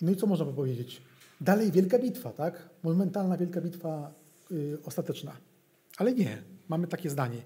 No 0.00 0.10
i 0.10 0.16
co 0.16 0.26
można 0.26 0.46
by 0.46 0.52
powiedzieć? 0.52 1.02
Dalej 1.40 1.72
wielka 1.72 1.98
bitwa, 1.98 2.32
tak? 2.32 2.68
Monumentalna 2.82 3.36
wielka 3.36 3.60
bitwa 3.60 4.12
yy, 4.50 4.78
ostateczna. 4.84 5.36
Ale 5.96 6.12
nie, 6.12 6.42
mamy 6.68 6.86
takie 6.86 7.10
zdanie. 7.10 7.38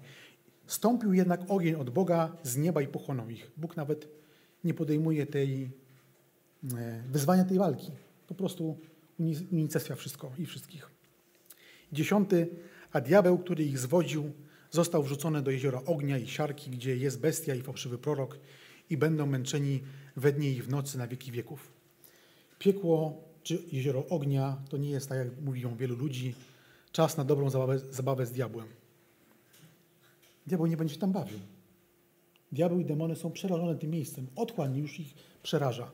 Stąpił 0.69 1.13
jednak 1.13 1.41
ogień 1.47 1.75
od 1.75 1.89
Boga 1.89 2.37
z 2.43 2.57
nieba 2.57 2.81
i 2.81 2.87
pochłonął 2.87 3.29
ich. 3.29 3.51
Bóg 3.57 3.77
nawet 3.77 4.07
nie 4.63 4.73
podejmuje 4.73 5.25
tej 5.25 5.69
e, 6.77 7.03
wyzwania 7.11 7.45
tej 7.45 7.57
walki. 7.57 7.91
Po 8.27 8.35
prostu 8.35 8.77
unicestwia 9.51 9.95
wszystko 9.95 10.31
i 10.37 10.45
wszystkich. 10.45 10.89
Dziesiąty, 11.93 12.47
a 12.91 13.01
diabeł, 13.01 13.37
który 13.37 13.63
ich 13.63 13.79
zwodził, 13.79 14.31
został 14.71 15.03
wrzucony 15.03 15.41
do 15.41 15.51
jeziora 15.51 15.81
ognia 15.85 16.17
i 16.17 16.27
siarki, 16.27 16.71
gdzie 16.71 16.97
jest 16.97 17.19
bestia 17.19 17.55
i 17.55 17.61
fałszywy 17.61 17.97
prorok 17.97 18.39
i 18.89 18.97
będą 18.97 19.25
męczeni 19.25 19.81
we 20.15 20.31
dnie 20.31 20.51
i 20.51 20.61
w 20.61 20.69
nocy 20.69 20.97
na 20.97 21.07
wieki 21.07 21.31
wieków. 21.31 21.71
Piekło 22.59 23.23
czy 23.43 23.63
jezioro 23.71 24.07
ognia 24.09 24.57
to 24.69 24.77
nie 24.77 24.89
jest, 24.89 25.09
tak 25.09 25.17
jak 25.17 25.41
mówią 25.41 25.75
wielu 25.75 25.95
ludzi, 25.95 26.35
czas 26.91 27.17
na 27.17 27.23
dobrą 27.23 27.49
zabawę, 27.49 27.79
zabawę 27.79 28.25
z 28.25 28.31
diabłem. 28.31 28.78
Diabeł 30.49 30.67
nie 30.67 30.77
będzie 30.77 30.93
się 30.93 30.99
tam 30.99 31.11
bawił. 31.11 31.39
Diabeł 32.51 32.79
i 32.79 32.85
demony 32.85 33.15
są 33.15 33.31
przerażone 33.31 33.75
tym 33.75 33.89
miejscem. 33.89 34.27
Otchłań 34.35 34.77
już 34.77 34.99
ich 34.99 35.13
przeraża. 35.43 35.91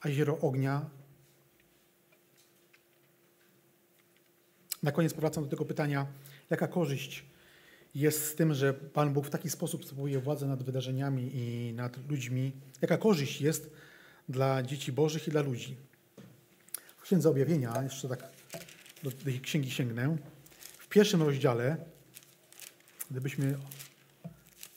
A 0.00 0.08
jezioro 0.08 0.38
ognia. 0.38 0.90
Na 4.82 4.92
koniec 4.92 5.14
powracam 5.14 5.44
do 5.44 5.50
tego 5.50 5.64
pytania, 5.64 6.06
jaka 6.50 6.68
korzyść 6.68 7.24
jest 7.94 8.24
z 8.24 8.34
tym, 8.34 8.54
że 8.54 8.74
Pan 8.74 9.12
Bóg 9.12 9.26
w 9.26 9.30
taki 9.30 9.50
sposób 9.50 9.84
sprawuje 9.84 10.20
władzę 10.20 10.46
nad 10.46 10.62
wydarzeniami 10.62 11.30
i 11.34 11.72
nad 11.74 12.10
ludźmi. 12.10 12.52
Jaka 12.82 12.98
korzyść 12.98 13.40
jest 13.40 13.70
dla 14.28 14.62
dzieci 14.62 14.92
Bożych 14.92 15.28
i 15.28 15.30
dla 15.30 15.42
ludzi. 15.42 15.76
W 16.96 17.02
Księdze 17.02 17.30
Objawienia, 17.30 17.82
jeszcze 17.82 18.08
tak 18.08 18.28
do 19.02 19.10
tej 19.10 19.40
księgi 19.40 19.70
sięgnę, 19.70 20.16
w 20.78 20.88
pierwszym 20.88 21.22
rozdziale 21.22 21.76
Gdybyśmy 23.10 23.58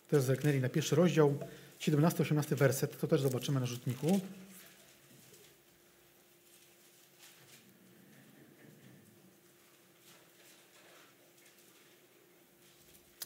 też 0.10 0.24
zerknęli 0.24 0.60
na 0.60 0.70
pierwszy 0.70 0.96
rozdział, 0.96 1.38
17-18 1.80 2.56
werset, 2.56 3.00
to 3.00 3.08
też 3.08 3.22
zobaczymy 3.22 3.60
na 3.60 3.66
rzutniku. 3.66 4.20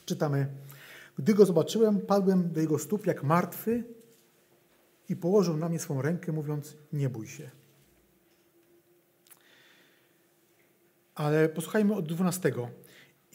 Czytamy. 0.05 0.47
Gdy 1.19 1.33
go 1.33 1.45
zobaczyłem, 1.45 2.01
padłem 2.01 2.51
do 2.51 2.61
jego 2.61 2.79
stóp 2.79 3.05
jak 3.05 3.23
martwy 3.23 3.83
i 5.09 5.15
położył 5.15 5.57
na 5.57 5.69
mnie 5.69 5.79
swą 5.79 6.01
rękę, 6.01 6.31
mówiąc: 6.31 6.75
Nie 6.93 7.09
bój 7.09 7.27
się. 7.27 7.49
Ale 11.15 11.49
posłuchajmy 11.49 11.95
od 11.95 12.07
12. 12.07 12.51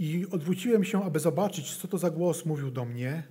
I 0.01 0.26
odwróciłem 0.30 0.84
się, 0.84 1.05
aby 1.05 1.20
zobaczyć, 1.20 1.76
co 1.76 1.88
to 1.88 1.98
za 1.98 2.11
głos 2.11 2.44
mówił 2.44 2.70
do 2.70 2.84
mnie. 2.84 3.22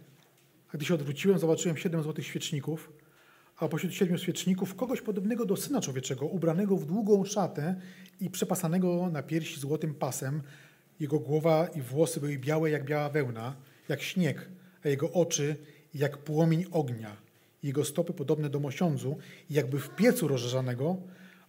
A 0.73 0.77
gdy 0.77 0.85
się 0.85 0.93
odwróciłem, 0.93 1.39
zobaczyłem 1.39 1.77
siedem 1.77 2.03
złotych 2.03 2.25
świeczników, 2.25 2.91
a 3.57 3.67
pośród 3.67 3.93
siedmiu 3.93 4.17
świeczników 4.17 4.75
kogoś 4.75 5.01
podobnego 5.01 5.45
do 5.45 5.57
Syna 5.57 5.81
Człowieczego, 5.81 6.25
ubranego 6.25 6.77
w 6.77 6.85
długą 6.85 7.25
szatę 7.25 7.75
i 8.21 8.29
przepasanego 8.29 9.09
na 9.09 9.23
piersi 9.23 9.59
złotym 9.59 9.93
pasem. 9.93 10.41
Jego 10.99 11.19
głowa 11.19 11.67
i 11.67 11.81
włosy 11.81 12.19
były 12.19 12.37
białe 12.37 12.69
jak 12.69 12.85
biała 12.85 13.09
wełna, 13.09 13.55
jak 13.87 14.01
śnieg, 14.01 14.49
a 14.85 14.89
jego 14.89 15.11
oczy 15.11 15.55
jak 15.93 16.17
płomień 16.17 16.65
ognia. 16.71 17.17
Jego 17.63 17.85
stopy 17.85 18.13
podobne 18.13 18.49
do 18.49 18.59
mosiądzu, 18.59 19.17
jakby 19.49 19.79
w 19.79 19.95
piecu 19.95 20.27
rozżarzanego, 20.27 20.97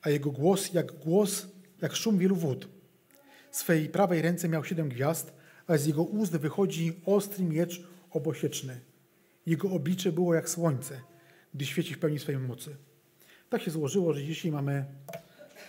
a 0.03 0.11
jego 0.11 0.31
głos 0.31 0.73
jak 0.73 0.93
głos, 0.93 1.47
jak 1.83 1.97
szum 1.97 2.19
wielu 2.19 2.37
wód 2.37 2.80
swej 3.51 3.89
prawej 3.89 4.23
ręce 4.23 4.49
miał 4.49 4.65
siedem 4.65 4.89
gwiazd, 4.89 5.33
a 5.67 5.77
z 5.77 5.87
jego 5.87 6.03
ust 6.03 6.37
wychodzi 6.37 7.01
ostry 7.07 7.45
miecz 7.45 7.83
obosieczny. 8.11 8.81
Jego 9.47 9.71
oblicze 9.71 10.13
było 10.13 10.35
jak 10.35 10.49
słońce, 10.49 11.01
gdy 11.55 11.67
świeci 11.67 11.95
w 11.95 11.99
pełni 11.99 12.19
swojej 12.19 12.41
mocy. 12.41 12.77
Tak 13.51 13.63
się 13.63 13.71
złożyło, 13.71 14.13
że 14.13 14.25
dzisiaj 14.25 14.53
mamy 14.53 14.85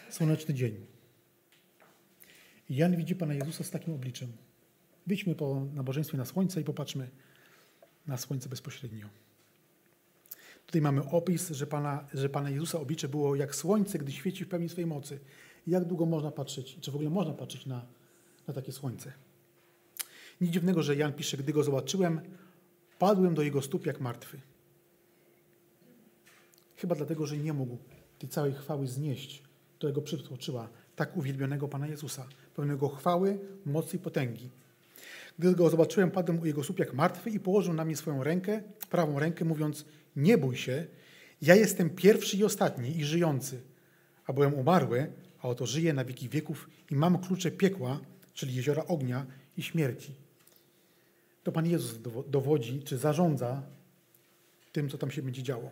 słoneczny 0.10 0.54
dzień. 0.54 0.86
Jan 2.70 2.96
widzi 2.96 3.16
Pana 3.16 3.34
Jezusa 3.34 3.64
z 3.64 3.70
takim 3.70 3.94
obliczem. 3.94 4.32
Wyjdźmy 5.08 5.36
po 5.36 5.66
nabożeństwie 5.74 6.18
na 6.18 6.26
słońce 6.26 6.62
i 6.62 6.64
popatrzmy 6.64 7.10
na 8.08 8.18
słońce 8.18 8.50
bezpośrednio. 8.50 9.08
Tutaj 10.66 10.82
mamy 10.82 11.04
opis, 11.04 11.50
że 11.50 11.68
Pana, 11.68 12.08
że 12.14 12.30
Pana 12.30 12.50
Jezusa 12.50 12.80
oblicze 12.80 13.08
było 13.08 13.36
jak 13.36 13.56
słońce, 13.56 14.00
gdy 14.00 14.12
świeci 14.12 14.46
w 14.46 14.48
pełni 14.48 14.70
swojej 14.70 14.88
mocy 14.88 15.20
jak 15.68 15.86
długo 15.86 16.06
można 16.06 16.32
patrzeć, 16.32 16.78
czy 16.82 16.92
w 16.92 16.96
ogóle 16.96 17.10
można 17.10 17.34
patrzeć 17.34 17.66
na, 17.66 17.86
na 18.48 18.54
takie 18.54 18.72
słońce. 18.72 19.14
Nic 20.42 20.52
dziwnego, 20.52 20.84
że 20.84 20.96
Jan 20.96 21.14
pisze, 21.14 21.38
gdy 21.38 21.54
go 21.54 21.64
zobaczyłem, 21.64 22.22
padłem 23.00 23.36
do 23.36 23.42
jego 23.42 23.62
stóp 23.62 23.86
jak 23.86 24.00
martwy. 24.00 24.40
Chyba 26.76 26.96
dlatego, 26.96 27.26
że 27.26 27.38
nie 27.38 27.54
mógł 27.54 27.78
tej 28.20 28.30
całej 28.30 28.54
chwały 28.54 28.88
znieść, 28.88 29.44
która 29.78 29.94
go 29.94 30.02
przytłoczyła, 30.02 30.70
tak 30.96 31.18
uwielbionego 31.18 31.68
Pana 31.68 31.88
Jezusa, 31.88 32.28
pełnego 32.56 32.90
chwały, 32.90 33.40
mocy 33.66 33.98
i 33.98 34.00
potęgi. 34.00 34.50
Gdy 35.40 35.56
go 35.56 35.70
zobaczyłem, 35.70 36.12
padłem 36.12 36.40
u 36.40 36.46
jego 36.46 36.64
stóp 36.64 36.80
jak 36.80 36.94
martwy 36.94 37.30
i 37.30 37.40
położył 37.40 37.74
na 37.74 37.86
mnie 37.86 37.98
swoją 37.98 38.24
rękę, 38.24 38.64
prawą 38.90 39.20
rękę, 39.20 39.46
mówiąc, 39.46 39.86
nie 40.16 40.38
bój 40.38 40.56
się, 40.56 40.88
ja 41.42 41.56
jestem 41.56 41.90
pierwszy 41.90 42.38
i 42.38 42.44
ostatni 42.44 42.98
i 42.98 43.06
żyjący, 43.06 43.62
a 44.26 44.34
byłem 44.34 44.54
umarły, 44.54 45.12
a 45.42 45.48
oto 45.48 45.66
żyję 45.66 45.94
na 45.94 46.06
wieki 46.06 46.30
wieków 46.30 46.70
i 46.92 46.96
mam 46.96 47.18
klucze 47.18 47.52
piekła, 47.52 48.00
czyli 48.34 48.56
jeziora 48.56 48.86
ognia 48.86 49.26
i 49.58 49.64
śmierci. 49.64 50.16
To 51.44 51.52
Pan 51.52 51.66
Jezus 51.66 52.00
dowodzi, 52.28 52.84
czy 52.84 52.98
zarządza 52.98 53.64
tym, 54.72 54.90
co 54.90 54.98
tam 54.98 55.12
się 55.12 55.22
będzie 55.22 55.44
działo. 55.44 55.72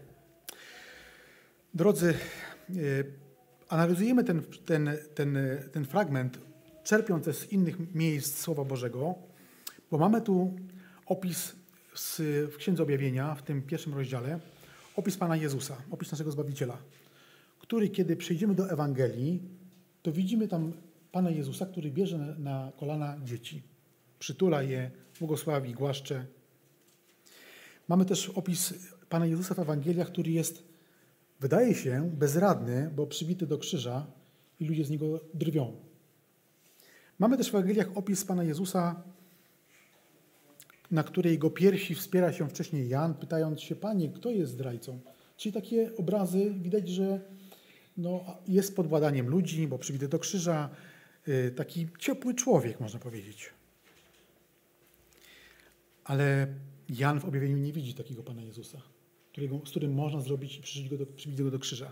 Drodzy, 1.73 2.13
e, 2.69 2.73
analizujemy 3.69 4.23
ten, 4.23 4.41
ten, 4.65 4.89
ten, 5.15 5.37
ten 5.71 5.85
fragment, 5.85 6.39
czerpiąc 6.83 7.25
z 7.25 7.51
innych 7.51 7.95
miejsc 7.95 8.37
Słowa 8.37 8.65
Bożego, 8.65 9.15
bo 9.91 9.97
mamy 9.97 10.21
tu 10.21 10.55
opis 11.05 11.55
w 12.51 12.55
Księdze 12.57 12.83
Objawienia, 12.83 13.35
w 13.35 13.43
tym 13.43 13.61
pierwszym 13.61 13.93
rozdziale, 13.93 14.39
opis 14.95 15.17
Pana 15.17 15.35
Jezusa, 15.35 15.77
opis 15.91 16.11
naszego 16.11 16.31
Zbawiciela, 16.31 16.77
który, 17.59 17.89
kiedy 17.89 18.15
przejdziemy 18.15 18.55
do 18.55 18.71
Ewangelii, 18.71 19.58
to 20.01 20.11
widzimy 20.11 20.47
tam 20.47 20.73
Pana 21.11 21.29
Jezusa, 21.29 21.65
który 21.65 21.91
bierze 21.91 22.35
na 22.39 22.71
kolana 22.77 23.17
dzieci. 23.23 23.63
Przytula 24.19 24.63
je, 24.63 24.91
błogosławi, 25.19 25.73
głaszcze. 25.73 26.25
Mamy 27.87 28.05
też 28.05 28.29
opis 28.29 28.73
Pana 29.09 29.25
Jezusa 29.25 29.55
w 29.55 29.59
Ewangeliach, 29.59 30.07
który 30.07 30.31
jest, 30.31 30.63
wydaje 31.39 31.75
się, 31.75 32.11
bezradny, 32.13 32.91
bo 32.95 33.07
przybity 33.07 33.47
do 33.47 33.57
krzyża 33.57 34.07
i 34.59 34.65
ludzie 34.65 34.85
z 34.85 34.89
niego 34.89 35.19
drwią. 35.33 35.75
Mamy 37.19 37.37
też 37.37 37.51
w 37.51 37.55
Ewangeliach 37.55 37.97
opis 37.97 38.25
Pana 38.25 38.43
Jezusa, 38.43 39.03
na 40.91 41.03
której 41.03 41.33
jego 41.33 41.49
piersi 41.49 41.95
wspiera 41.95 42.33
się 42.33 42.49
wcześniej 42.49 42.89
Jan, 42.89 43.13
pytając 43.13 43.61
się, 43.61 43.75
Panie, 43.75 44.09
kto 44.09 44.29
jest 44.29 44.51
zdrajcą? 44.51 44.99
Czyli 45.37 45.53
takie 45.53 45.95
obrazy, 45.97 46.53
widać, 46.61 46.89
że 46.89 47.21
no, 47.99 48.37
jest 48.47 48.75
pod 48.75 48.87
władaniem 48.87 49.29
ludzi, 49.29 49.67
bo 49.67 49.77
przybity 49.77 50.07
do 50.07 50.19
krzyża, 50.19 50.69
y, 51.27 51.51
taki 51.55 51.87
ciepły 51.99 52.33
człowiek, 52.33 52.79
można 52.79 52.99
powiedzieć. 52.99 53.49
Ale 56.03 56.47
Jan 56.89 57.19
w 57.19 57.25
objawieniu 57.25 57.57
nie 57.57 57.73
widzi 57.73 57.93
takiego 57.93 58.23
Pana 58.23 58.41
Jezusa, 58.41 58.81
którego, 59.31 59.61
z 59.65 59.69
którym 59.69 59.93
można 59.93 60.21
zrobić 60.21 60.57
i 60.57 60.61
przybić 60.61 60.89
go, 60.89 60.97
do, 60.97 61.05
przybić 61.05 61.41
go 61.41 61.51
do 61.51 61.59
krzyża. 61.59 61.91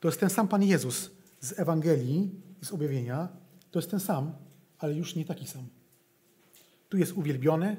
To 0.00 0.08
jest 0.08 0.20
ten 0.20 0.30
sam 0.30 0.48
Pan 0.48 0.62
Jezus 0.62 1.10
z 1.40 1.58
Ewangelii 1.58 2.30
z 2.62 2.72
objawienia. 2.72 3.28
To 3.70 3.78
jest 3.78 3.90
ten 3.90 4.00
sam, 4.00 4.32
ale 4.78 4.94
już 4.94 5.14
nie 5.14 5.24
taki 5.24 5.46
sam. 5.46 5.68
Tu 6.88 6.98
jest 6.98 7.12
uwielbiony, 7.12 7.76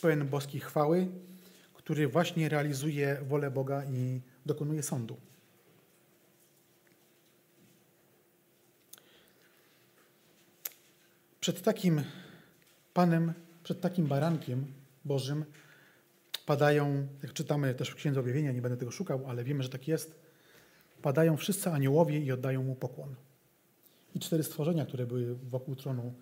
pełen 0.00 0.28
boskiej 0.28 0.60
chwały, 0.60 1.08
który 1.74 2.08
właśnie 2.08 2.48
realizuje 2.48 3.18
wolę 3.28 3.50
Boga 3.50 3.84
i 3.84 4.20
dokonuje 4.46 4.82
sądu. 4.82 5.16
Przed 11.44 11.62
takim 11.62 12.02
Panem, 12.94 13.32
przed 13.62 13.80
takim 13.80 14.06
barankiem 14.06 14.66
Bożym 15.04 15.44
padają, 16.46 17.06
jak 17.22 17.32
czytamy 17.32 17.74
też 17.74 17.88
w 17.88 17.94
Księdze 17.94 18.20
Objawienia, 18.20 18.52
nie 18.52 18.62
będę 18.62 18.76
tego 18.76 18.90
szukał, 18.90 19.24
ale 19.26 19.44
wiemy, 19.44 19.62
że 19.62 19.68
tak 19.68 19.88
jest, 19.88 20.20
padają 21.02 21.36
wszyscy 21.36 21.70
aniołowie 21.70 22.18
i 22.18 22.32
oddają 22.32 22.62
Mu 22.62 22.74
pokłon. 22.74 23.14
i 24.14 24.20
cztery 24.20 24.42
stworzenia, 24.42 24.86
które 24.86 25.06
były 25.06 25.34
wokół 25.34 25.76
tronu 25.76 26.14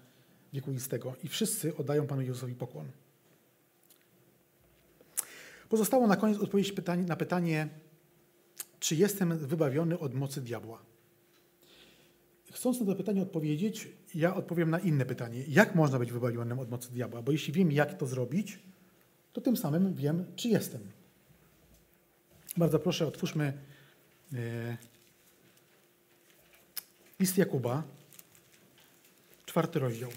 wiekuistego. 0.53 1.15
I 1.25 1.29
wszyscy 1.29 1.77
oddają 1.77 2.07
Panu 2.07 2.23
Jezusowi 2.23 2.55
pokłon. 2.55 2.87
Pozostało 5.69 6.07
na 6.07 6.17
koniec 6.17 6.39
odpowiedzieć 6.39 6.75
na 7.07 7.17
pytanie, 7.17 7.69
czy 8.81 8.97
jestem 8.97 9.39
wybawiony 9.39 9.99
od 9.99 10.15
mocy 10.15 10.41
diabła. 10.41 10.92
Chcąc 12.53 12.81
na 12.81 12.87
to 12.87 12.95
pytanie 12.95 13.23
odpowiedzieć, 13.23 13.89
ja 14.15 14.35
odpowiem 14.35 14.71
na 14.71 14.79
inne 14.79 15.07
pytanie. 15.07 15.45
Jak 15.49 15.75
można 15.75 15.99
być 15.99 16.13
wybawionym 16.13 16.59
od 16.59 16.71
mocy 16.71 16.91
diabła? 16.93 17.23
Bo 17.23 17.33
jeśli 17.33 17.53
wiem, 17.53 17.73
jak 17.73 17.99
to 17.99 18.07
zrobić, 18.07 18.59
to 19.33 19.41
tym 19.41 19.57
samym 19.57 19.95
wiem, 19.95 20.25
czy 20.37 20.49
jestem. 20.49 20.81
Bardzo 22.57 22.79
proszę, 22.79 23.07
otwórzmy 23.07 23.53
e, 24.35 24.77
list 27.21 27.39
Jakuba, 27.39 27.83
czwarty 29.47 29.79
rozdział. 29.79 30.11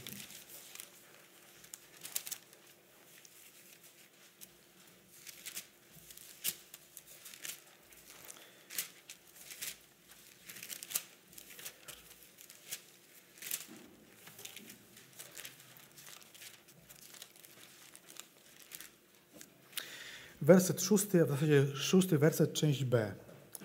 Werset 20.45 20.81
szósty, 20.81 21.21
a 21.21 21.25
w 21.25 21.29
zasadzie 21.29 21.67
szósty 21.75 22.17
werset, 22.17 22.53
część 22.53 22.83
B. 22.83 23.13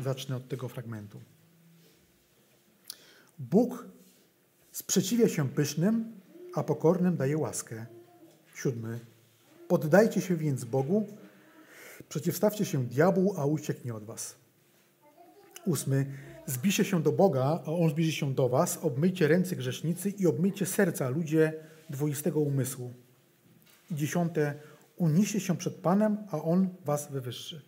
Zacznę 0.01 0.37
od 0.37 0.49
tego 0.49 0.69
fragmentu. 0.69 1.21
Bóg 3.39 3.87
sprzeciwia 4.73 5.29
się 5.29 5.49
pysznym, 5.49 6.13
a 6.55 6.63
pokornym 6.63 7.17
daje 7.17 7.39
łaskę. 7.39 7.87
Siódmy. 8.55 9.01
Poddajcie 9.69 10.21
się 10.21 10.37
więc 10.37 10.65
Bogu, 10.65 11.07
przeciwstawcie 12.09 12.65
się 12.65 12.85
diabłu, 12.85 13.35
a 13.37 13.47
ucieknie 13.47 13.95
od 13.95 14.05
was. 14.05 14.35
Ósmy. 15.67 16.07
Zbiście 16.47 16.85
się 16.85 17.03
do 17.03 17.13
Boga, 17.13 17.63
a 17.67 17.73
On 17.73 17.91
zbliży 17.91 18.13
się 18.13 18.35
do 18.35 18.49
was. 18.49 18.79
Obmyjcie 18.83 19.29
ręce 19.29 19.57
grzesznicy 19.57 20.11
i 20.11 20.27
obmyjcie 20.27 20.67
serca 20.67 21.09
ludzie 21.09 21.53
dwoistego 21.91 22.41
umysłu. 22.41 22.93
Dziesiąte 23.91 24.55
uniście 25.01 25.41
się 25.41 25.57
przed 25.57 25.75
Panem, 25.75 26.17
a 26.31 26.43
On 26.43 26.69
was 26.85 27.13
wywyższy. 27.13 27.61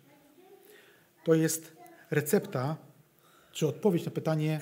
To 1.23 1.33
jest 1.33 1.75
recepta, 2.11 2.77
czy 3.51 3.67
odpowiedź 3.67 4.05
na 4.05 4.11
pytanie, 4.11 4.61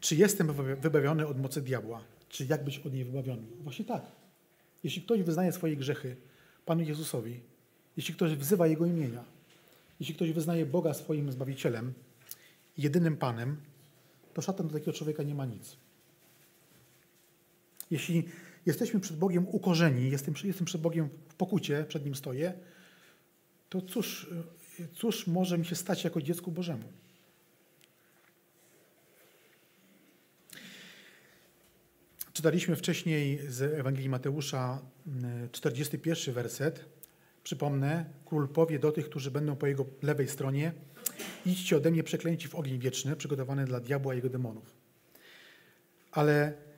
czy 0.00 0.16
jestem 0.16 0.52
wybawiony 0.80 1.26
od 1.26 1.40
mocy 1.40 1.62
diabła, 1.62 2.00
czy 2.28 2.44
jak 2.44 2.64
być 2.64 2.78
od 2.78 2.92
niej 2.92 3.04
wybawiony. 3.04 3.42
Właśnie 3.60 3.84
tak. 3.84 4.02
Jeśli 4.84 5.02
ktoś 5.02 5.22
wyznaje 5.22 5.52
swoje 5.52 5.76
grzechy 5.76 6.16
Panu 6.66 6.82
Jezusowi, 6.82 7.40
jeśli 7.96 8.14
ktoś 8.14 8.34
wzywa 8.34 8.66
Jego 8.66 8.86
imienia, 8.86 9.24
jeśli 10.00 10.14
ktoś 10.14 10.32
wyznaje 10.32 10.66
Boga 10.66 10.94
swoim 10.94 11.32
Zbawicielem, 11.32 11.92
jedynym 12.78 13.16
Panem, 13.16 13.56
to 14.34 14.42
szatan 14.42 14.68
do 14.68 14.72
takiego 14.72 14.92
człowieka 14.92 15.22
nie 15.22 15.34
ma 15.34 15.46
nic. 15.46 15.76
Jeśli 17.90 18.28
jesteśmy 18.66 19.00
przed 19.00 19.16
Bogiem 19.16 19.48
ukorzeni, 19.48 20.10
jestem, 20.10 20.34
jestem 20.44 20.66
przed 20.66 20.80
Bogiem 20.80 21.08
w 21.28 21.34
pokucie, 21.34 21.84
przed 21.88 22.04
Nim 22.04 22.14
stoję, 22.14 22.52
to 23.68 23.82
cóż, 23.82 24.30
cóż 24.92 25.26
może 25.26 25.58
mi 25.58 25.64
się 25.64 25.74
stać 25.74 26.04
jako 26.04 26.22
dziecku 26.22 26.52
Bożemu? 26.52 26.84
Czytaliśmy 32.32 32.76
wcześniej 32.76 33.40
z 33.48 33.62
Ewangelii 33.62 34.08
Mateusza 34.08 34.82
41 35.52 36.22
mm, 36.24 36.34
werset. 36.34 36.84
Przypomnę, 37.44 38.04
król 38.24 38.48
powie 38.48 38.78
do 38.78 38.92
tych, 38.92 39.08
którzy 39.08 39.30
będą 39.30 39.56
po 39.56 39.66
jego 39.66 39.86
lewej 40.02 40.28
stronie: 40.28 40.72
Idźcie 41.46 41.76
ode 41.76 41.90
mnie 41.90 42.02
przeklęci 42.02 42.48
w 42.48 42.54
ogień 42.54 42.78
wieczny, 42.78 43.16
przygotowany 43.16 43.64
dla 43.64 43.80
diabła 43.80 44.14
i 44.14 44.16
jego 44.16 44.28
demonów. 44.28 44.76
Ale 46.12 46.52
Y, 46.52 46.71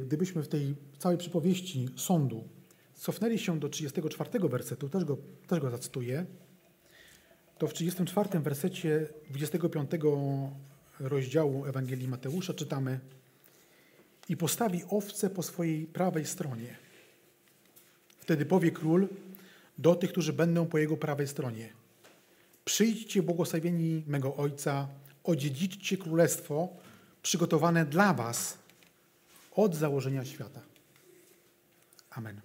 gdybyśmy 0.00 0.42
w 0.42 0.48
tej 0.48 0.74
całej 0.98 1.18
przypowieści 1.18 1.88
sądu 1.96 2.44
cofnęli 2.94 3.38
się 3.38 3.60
do 3.60 3.68
34 3.68 4.48
wersetu, 4.48 4.88
też 4.88 5.04
go, 5.04 5.16
też 5.46 5.60
go 5.60 5.70
zacytuję, 5.70 6.26
to 7.58 7.66
w 7.66 7.74
34 7.74 8.40
wersecie 8.40 9.08
25 9.30 9.90
rozdziału 11.00 11.66
Ewangelii 11.66 12.08
Mateusza 12.08 12.54
czytamy 12.54 13.00
i 14.28 14.36
postawi 14.36 14.82
owce 14.90 15.30
po 15.30 15.42
swojej 15.42 15.86
prawej 15.86 16.26
stronie. 16.26 16.76
Wtedy 18.18 18.46
powie 18.46 18.70
król 18.70 19.08
do 19.78 19.94
tych, 19.94 20.10
którzy 20.10 20.32
będą 20.32 20.66
po 20.66 20.78
jego 20.78 20.96
prawej 20.96 21.28
stronie. 21.28 21.72
Przyjdźcie 22.64 23.22
błogosławieni 23.22 24.04
mego 24.06 24.36
Ojca, 24.36 24.88
odziedziczcie 25.24 25.96
królestwo 25.96 26.68
przygotowane 27.22 27.86
dla 27.86 28.14
was 28.14 28.58
od 29.58 29.74
założenia 29.74 30.24
świata. 30.24 30.60
Amen. 32.10 32.40